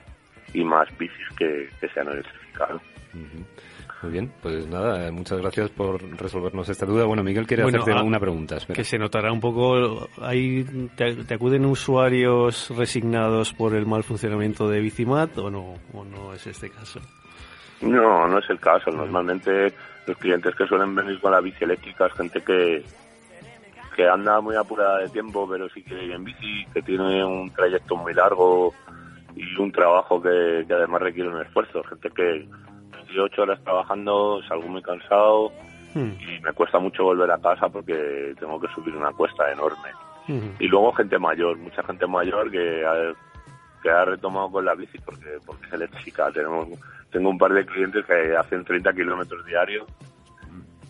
[0.53, 2.81] y más bicis que, que se han electrificado.
[4.01, 7.05] Muy bien, pues nada, muchas gracias por resolvernos esta duda.
[7.05, 8.57] Bueno, Miguel quiere Bueno, hacerte ah, una pregunta.
[8.57, 8.75] Espera.
[8.75, 10.63] Que se notará un poco, ahí
[10.95, 16.33] te, te acuden usuarios resignados por el mal funcionamiento de Bicimat o no, o no
[16.33, 17.01] es este caso.
[17.81, 18.91] No, no es el caso.
[18.91, 19.73] Normalmente
[20.05, 22.83] los clientes que suelen venir con la bici eléctrica es gente que,
[23.95, 27.95] que anda muy apurada de tiempo, pero sí que en bici, que tiene un trayecto
[27.95, 28.73] muy largo
[29.35, 31.83] y un trabajo que, que además requiere un esfuerzo.
[31.83, 32.47] Gente que
[32.99, 35.51] estoy ocho horas trabajando, salgo muy cansado
[35.95, 39.89] y me cuesta mucho volver a casa porque tengo que subir una cuesta enorme.
[40.59, 42.83] Y luego gente mayor, mucha gente mayor que
[43.85, 46.31] que ha retomado con la bici porque, porque es eléctrica.
[46.31, 46.67] Tenemos,
[47.11, 49.85] tengo un par de clientes que hacen 30 kilómetros diarios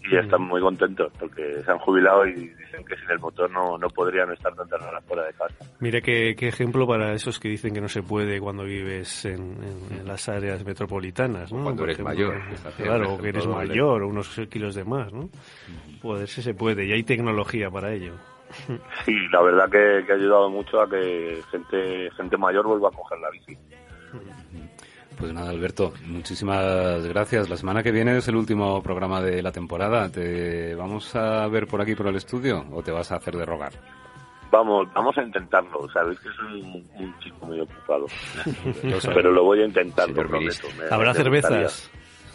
[0.09, 3.77] y están muy contentos porque se han jubilado y dicen que sin el motor no,
[3.77, 5.55] no podrían estar tantas horas fuera de casa.
[5.81, 9.41] Mira qué, qué ejemplo para esos que dicen que no se puede cuando vives en,
[9.63, 11.63] en- en las áreas metropolitanas, ¿no?
[11.63, 14.85] Cuando Por eres mayor, eh, Claro, o que eres ejemplo, mayor, o unos kilos de
[14.85, 15.27] más, ¿no?
[16.01, 18.13] Poderse se puede, y hay tecnología para ello.
[19.05, 22.91] Sí, la verdad que, que ha ayudado mucho a que gente, gente mayor vuelva a
[22.91, 23.57] coger la bici.
[25.17, 27.49] Pues nada, Alberto, muchísimas gracias.
[27.49, 30.09] La semana que viene es el último programa de la temporada.
[30.11, 33.45] ¿Te vamos a ver por aquí por el estudio o te vas a hacer de
[33.45, 33.71] rogar?
[34.51, 35.87] Vamos, vamos a intentarlo.
[35.91, 38.05] Sabéis que soy un, un chico muy ocupado.
[39.13, 40.67] Pero lo voy a intentar, lo Señor prometo.
[40.77, 41.67] Me- Habrá me gustaría.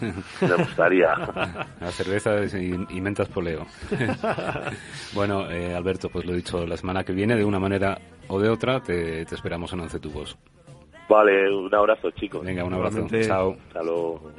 [0.40, 1.14] Me gustaría.
[1.80, 3.66] La cerveza y, y mentas poleo.
[5.14, 7.98] bueno, eh, Alberto, pues lo he dicho, la semana que viene, de una manera
[8.28, 10.36] o de otra, te, te esperamos en Once Tubos.
[11.08, 12.44] Vale, un abrazo, chicos.
[12.44, 13.06] Venga, un abrazo.
[13.22, 13.56] Chao.
[13.68, 14.30] Hasta luego.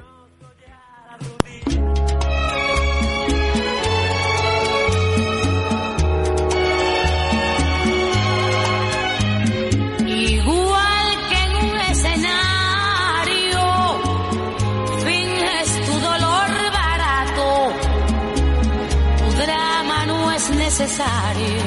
[20.72, 21.60] Necesario.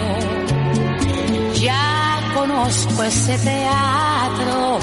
[1.60, 4.78] Ya conozco ese teatro,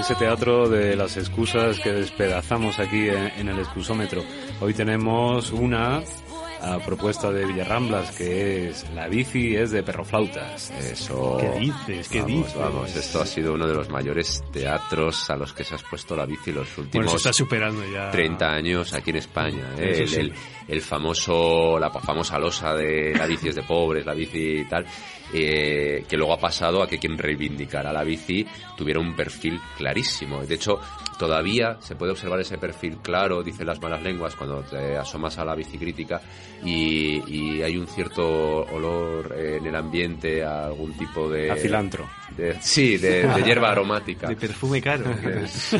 [0.00, 4.24] Ese teatro de las excusas que despedazamos aquí en, en el excusómetro.
[4.60, 6.02] Hoy tenemos una
[6.62, 10.70] a propuesta de Villarramblas que es La bici es de perroflautas.
[10.70, 11.36] Eso.
[11.40, 12.08] ¿Qué dices?
[12.08, 12.54] ¿Qué vamos, dices?
[12.56, 16.14] Vamos, esto ha sido uno de los mayores teatros a los que se ha expuesto
[16.16, 18.10] la bici los Bueno, últimos se está superando ya.
[18.10, 19.74] 30 años aquí en España.
[19.78, 20.04] ¿eh?
[20.16, 20.32] El-
[20.68, 24.84] el famoso, la famosa losa de la bici es de pobres, la bici y tal,
[25.32, 30.44] eh, que luego ha pasado a que quien reivindicara la bici tuviera un perfil clarísimo.
[30.44, 30.78] De hecho,
[31.18, 35.44] todavía se puede observar ese perfil claro, dicen las malas lenguas, cuando te asomas a
[35.44, 36.20] la bici crítica
[36.64, 41.50] y, y hay un cierto olor eh, en el ambiente a algún tipo de...
[41.50, 42.08] A cilantro.
[42.36, 44.28] De- sí, de, de hierba aromática.
[44.28, 45.04] De perfume caro.
[45.46, 45.76] Sí.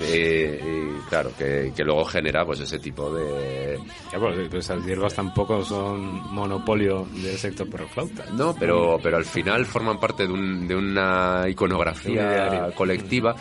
[0.00, 3.78] Y claro, que, que luego genera pues ese tipo de...
[4.12, 8.24] Ya, pues, pues esas hierbas tampoco son monopolio del sector perroflauta.
[8.32, 13.34] No, pero, pero al final forman parte de, un- de una Un iconografía colectiva.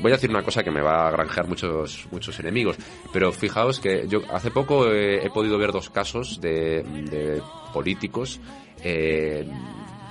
[0.00, 2.76] Voy a decir una cosa que me va a granjear muchos, muchos enemigos,
[3.12, 7.42] pero fijaos que yo hace poco he podido ver dos casos de, de
[7.72, 8.40] políticos
[8.82, 9.46] eh,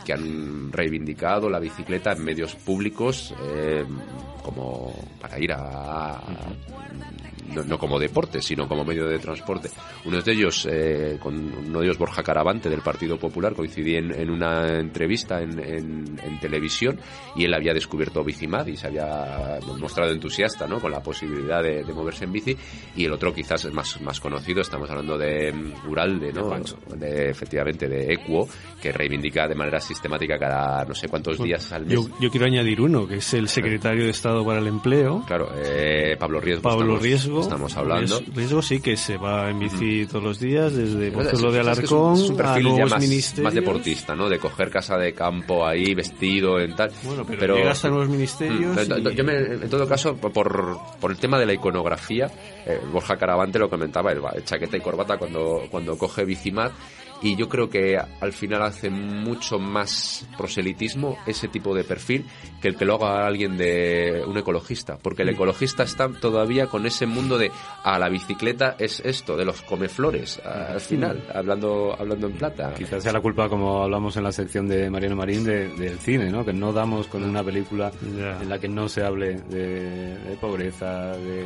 [0.04, 3.86] que han reivindicado la bicicleta en medios públicos eh,
[4.44, 6.22] como para ir a,
[7.54, 9.70] no, no como deporte, sino como medio de transporte.
[10.06, 14.14] Uno de ellos, eh, con uno de ellos Borja Caravante del Partido Popular, coincidí en,
[14.14, 17.00] en una entrevista en, en- en televisión
[17.36, 20.80] y él había descubierto Bicimad y se había mostrado entusiasta ¿no?
[20.80, 22.58] con la posibilidad de, de moverse en bici.
[22.96, 26.44] Y el otro quizás es más, más conocido, estamos hablando de mm, Uralde, ¿no?
[26.96, 28.48] De, efectivamente, de Equo,
[28.82, 31.94] que reivindica de manera sistemática cada no sé cuántos días al mes.
[31.96, 35.24] Yo, yo quiero añadir uno, que es el secretario de Estado para el Empleo.
[35.28, 36.62] Claro, eh, Pablo Riesgo.
[36.64, 37.33] Pablo estamos, Riesgo.
[37.42, 38.20] Estamos hablando.
[38.20, 41.68] Ries- Riesgo sí que se va en bici todos los días, desde Pozuelo de es-
[41.68, 44.30] es que es Alarcón un, es un a perfil ya nuevos más, más deportista, ¿no?
[44.30, 46.92] De coger casa de campo ahí, vestido, en tal.
[47.04, 51.12] Bueno, pero llega hasta nuevos ministerios Mm, y- yo me- en todo caso, por, por
[51.12, 52.30] el tema de la iconografía,
[52.66, 56.72] eh, Borja Caravante lo comentaba, va de chaqueta y corbata cuando, cuando coge Bicimad.
[57.24, 62.26] Y yo creo que al final hace mucho más proselitismo ese tipo de perfil
[62.62, 64.98] que el que lo haga alguien de un ecologista.
[65.02, 67.50] Porque el ecologista está todavía con ese mundo de
[67.84, 72.74] a la bicicleta es esto, de los comeflores, al final, hablando, hablando en plata.
[72.74, 76.30] Quizás sea la culpa, como hablamos en la sección de Mariano Marín, de- del cine,
[76.30, 76.44] ¿no?
[76.44, 77.92] Que no damos con una película
[78.42, 81.46] en la que no se hable de, de pobreza, de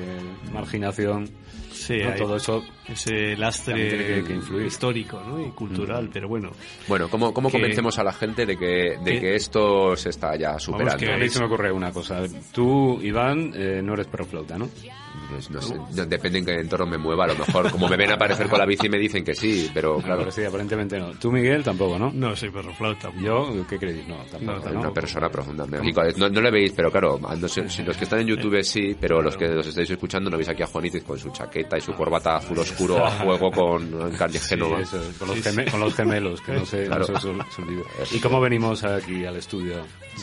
[0.52, 1.30] marginación.
[1.78, 2.10] Sí, ¿no?
[2.12, 4.66] hay todo eso ese lastre que, que influir.
[4.68, 5.40] histórico ¿no?
[5.46, 6.10] y cultural, Mm.
[6.12, 6.52] pero bueno.
[6.88, 10.10] Bueno, ¿cómo, cómo Que- convencemos a la gente de que, de que- que esto se
[10.10, 10.94] está ya superando?
[10.94, 12.24] Vamos, que a mí se me ocurre una cosa.
[12.52, 14.70] Tú, Iván, eh, no eres perroflauta, ¿no?
[15.50, 17.26] No sé, no- depende en qué entorno me mueva.
[17.26, 19.98] A lo mejor, como me ven aparecer con la bici, me dicen que sí, pero
[19.98, 20.20] claro.
[20.20, 21.12] Pero sí, aparentemente no.
[21.12, 22.12] Tú, Miguel, tampoco, ¿no?
[22.14, 23.12] No, soy perro flauta.
[23.20, 24.08] Yo, ¿qué creéis?
[24.08, 24.70] No, tampoco.
[24.70, 25.94] Es una persona profundamente.
[26.18, 28.96] No, no le veis, pero claro, no sé, si los que están en YouTube sí,
[29.00, 31.82] pero los que los estáis escuchando no veis aquí a Juanitis con su chaqueta y
[31.82, 34.72] su corbata azul oscuro a juego con Carles Sí, con,
[35.28, 37.06] los geme- con los gemelos, que no sé, Claro.
[37.08, 37.86] no sé su- su libro.
[38.12, 39.76] ¿Y cómo venimos aquí al estudio?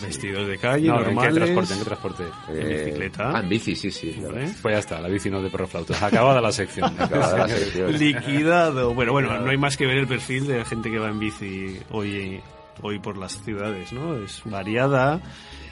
[0.03, 1.35] Vestidos de calle, No, ¿en qué normales.
[1.35, 1.73] transporte?
[1.73, 2.25] ¿En qué transporte?
[2.49, 3.33] En bicicleta.
[3.37, 4.17] Ah, en bici, sí, sí.
[4.61, 6.05] Pues ya está, la bici no de perro flauta.
[6.07, 6.93] Acabada la sección.
[6.99, 7.93] Acabada la sección.
[7.93, 8.93] Liquidado.
[8.95, 11.19] Bueno, bueno, no hay más que ver el perfil de la gente que va en
[11.21, 12.41] bici hoy,
[12.83, 14.17] hoy por las ciudades, ¿no?
[14.23, 15.21] Es variada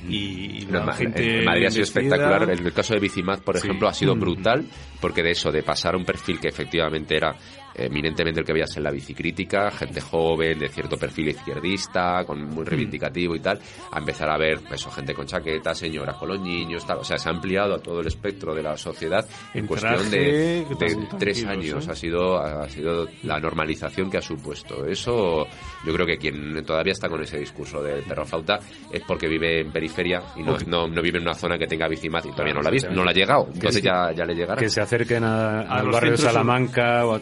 [0.08, 2.42] y, la en gente en Madrid ha sido espectacular.
[2.50, 3.66] En el caso de Bicimad, por Sí.
[3.66, 4.20] ejemplo, ha sido Mm.
[4.20, 4.64] brutal,
[5.00, 7.34] porque de eso, de pasar a un perfil que efectivamente era eh,
[7.74, 12.64] eminentemente el que veías en la bicicrítica, gente joven, de cierto perfil izquierdista, con muy
[12.64, 13.58] reivindicativo y tal,
[13.90, 16.98] a empezar a ver eso, gente con chaqueta, señoras con los niños, tal.
[16.98, 19.94] O sea, se ha ampliado a todo el espectro de la sociedad en, En cuestión
[19.94, 21.86] traje, de, de tres años.
[21.86, 21.90] ¿eh?
[21.90, 24.86] Ha sido, ha sido la normalización que ha supuesto.
[24.86, 25.46] Eso,
[25.86, 28.58] yo creo que quien todavía está con ese discurso de perroflauta
[28.90, 31.88] es porque vive en periferia y no, no, no vive en una zona que tenga
[31.88, 33.48] bicimat y todavía Claro, no la ha visto, no la ha llegado.
[33.54, 34.60] Entonces ya, ya le llegará.
[34.60, 37.20] Que se acerquen a- A al los barrio de Salamanca o a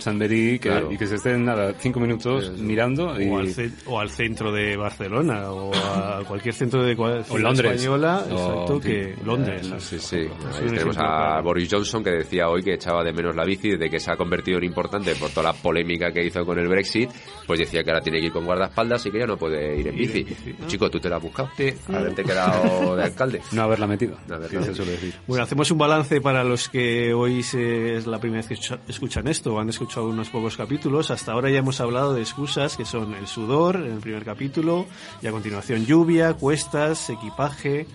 [0.58, 0.90] Que, Claro.
[0.92, 3.48] y que se estén nada, cinco minutos mirando y, o, al
[3.86, 7.72] o al centro de Barcelona o a cualquier centro de O Londres.
[7.72, 9.66] española, O, exacto, que Londres.
[9.78, 10.16] Sí, sí, sí.
[10.18, 11.42] Ahí tenemos a claro.
[11.44, 14.16] Boris Johnson que decía hoy que echaba de menos la bici desde que se ha
[14.16, 17.10] convertido en importante por toda la polémica que hizo con el Brexit.
[17.46, 19.88] Pues decía que ahora tiene que ir con guardaespaldas y que ya no puede ir
[19.88, 20.22] en Ir en bici.
[20.24, 20.66] bici, ¿no?
[20.66, 21.50] Chico, tú te la has buscado.
[21.56, 21.72] Sí.
[21.88, 23.40] Haberte quedado de alcalde.
[23.52, 24.16] no haberla metido.
[24.28, 24.84] No haberla metido.
[24.84, 25.14] decir.
[25.26, 28.78] Bueno, hacemos un balance para los que hoy se- es la primera vez que escucha-
[28.88, 31.10] escuchan esto, o han escuchado unos pocos capítulos.
[31.10, 34.86] Hasta ahora ya hemos hablado de excusas que son el sudor en el primer capítulo,
[35.22, 37.86] y a continuación lluvia, cuestas, equipaje,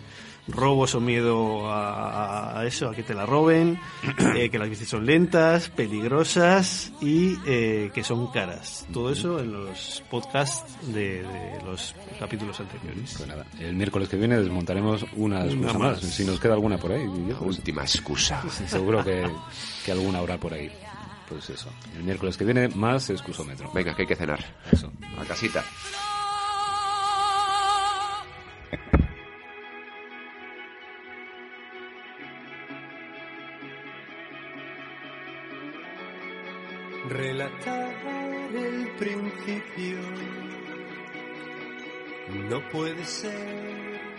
[0.48, 3.80] robos o miedo a, a eso, a que te la roben,
[4.36, 8.86] eh, que las bicis son lentas, peligrosas y eh, que son caras.
[8.94, 13.16] Todo eso en los podcasts de, de los capítulos anteriores.
[13.18, 16.04] Pues nada, el miércoles que viene desmontaremos una excusa Una más.
[16.04, 16.14] más.
[16.14, 17.06] Si nos queda alguna por ahí.
[17.28, 18.44] yo, pues, Última excusa.
[18.50, 19.26] sí, seguro que,
[19.84, 20.70] que alguna habrá por ahí.
[21.30, 21.70] Pues eso.
[21.96, 23.72] El miércoles que viene más excusómetro.
[23.74, 24.40] Venga, que hay que cenar.
[24.72, 24.92] Eso.
[25.18, 25.64] A casita.
[37.10, 37.94] Relatar
[38.54, 40.00] el principio
[42.50, 44.15] no puede ser.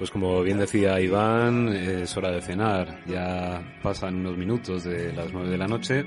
[0.00, 3.04] Pues como bien decía Iván, es hora de cenar.
[3.06, 6.06] Ya pasan unos minutos de las nueve de la noche.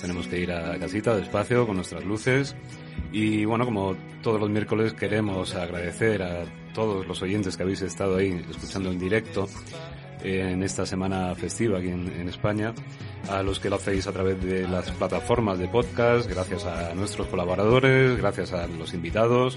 [0.00, 2.54] Tenemos que ir a casita despacio con nuestras luces.
[3.10, 8.18] Y bueno, como todos los miércoles queremos agradecer a todos los oyentes que habéis estado
[8.18, 9.48] ahí escuchando en directo
[10.22, 12.74] en esta semana festiva aquí en, en España,
[13.28, 17.26] a los que lo hacéis a través de las plataformas de podcast, gracias a nuestros
[17.28, 19.56] colaboradores, gracias a los invitados,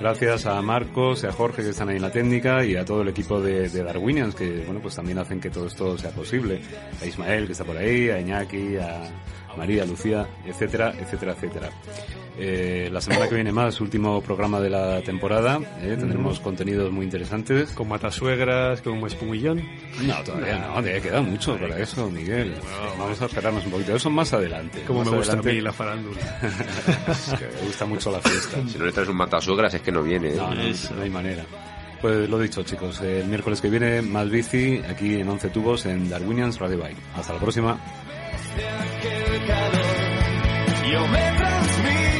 [0.00, 3.02] gracias a Marcos y a Jorge que están ahí en la técnica y a todo
[3.02, 6.60] el equipo de, de Darwinians que bueno pues también hacen que todo esto sea posible,
[7.00, 9.02] a Ismael que está por ahí, a Iñaki, a
[9.56, 11.70] María, Lucía, etcétera, etcétera, etcétera.
[12.38, 17.04] Eh, la semana que viene más, último programa de la temporada, eh, tendremos contenidos muy
[17.04, 17.70] interesantes.
[17.72, 19.62] Con matasuegras, con espumillón.
[20.02, 22.54] No, todavía no, te queda mucho para eso, Miguel.
[22.98, 23.94] Vamos a esperarnos un poquito.
[23.96, 24.82] Eso más adelante.
[24.86, 25.54] Como Más me gusta a adelante.
[25.56, 26.20] mí la farándula.
[27.08, 28.58] Es que me gusta mucho la fiesta.
[28.66, 30.30] Si no le traes un matasuegras es que no viene.
[30.30, 30.36] ¿eh?
[30.36, 31.44] No, no, no hay manera.
[32.00, 36.10] Pues lo dicho, chicos, el miércoles que viene más bici aquí en 11 tubos en
[36.10, 36.96] Darwinians Radio Bike.
[37.14, 37.78] Hasta la próxima.
[38.60, 40.90] Aquel calor.
[40.90, 42.11] Yo me transmito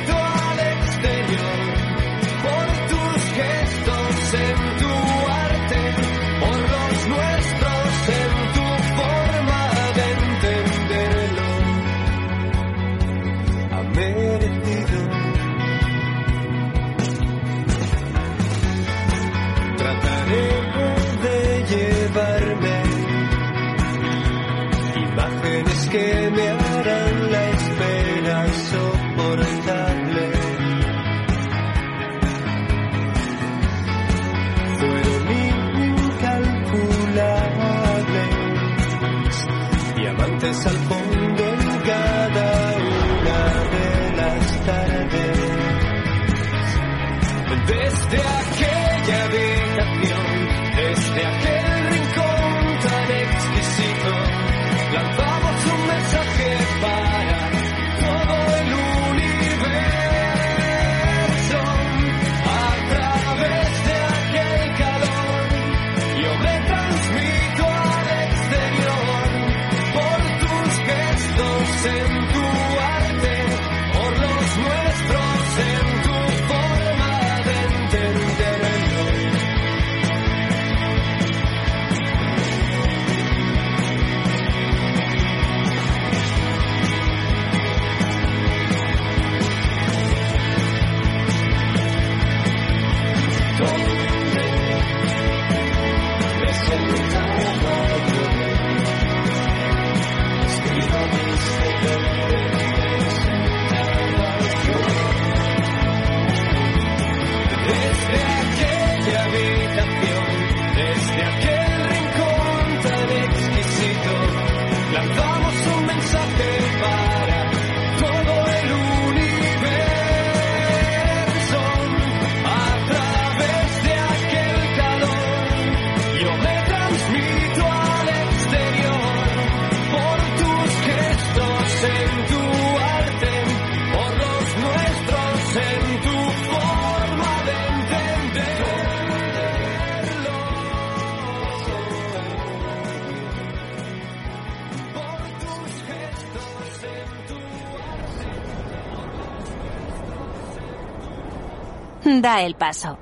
[152.21, 152.99] Da el paso.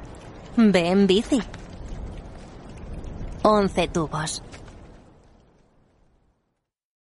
[0.56, 1.42] Ve en bici.
[3.42, 4.40] 11 tubos.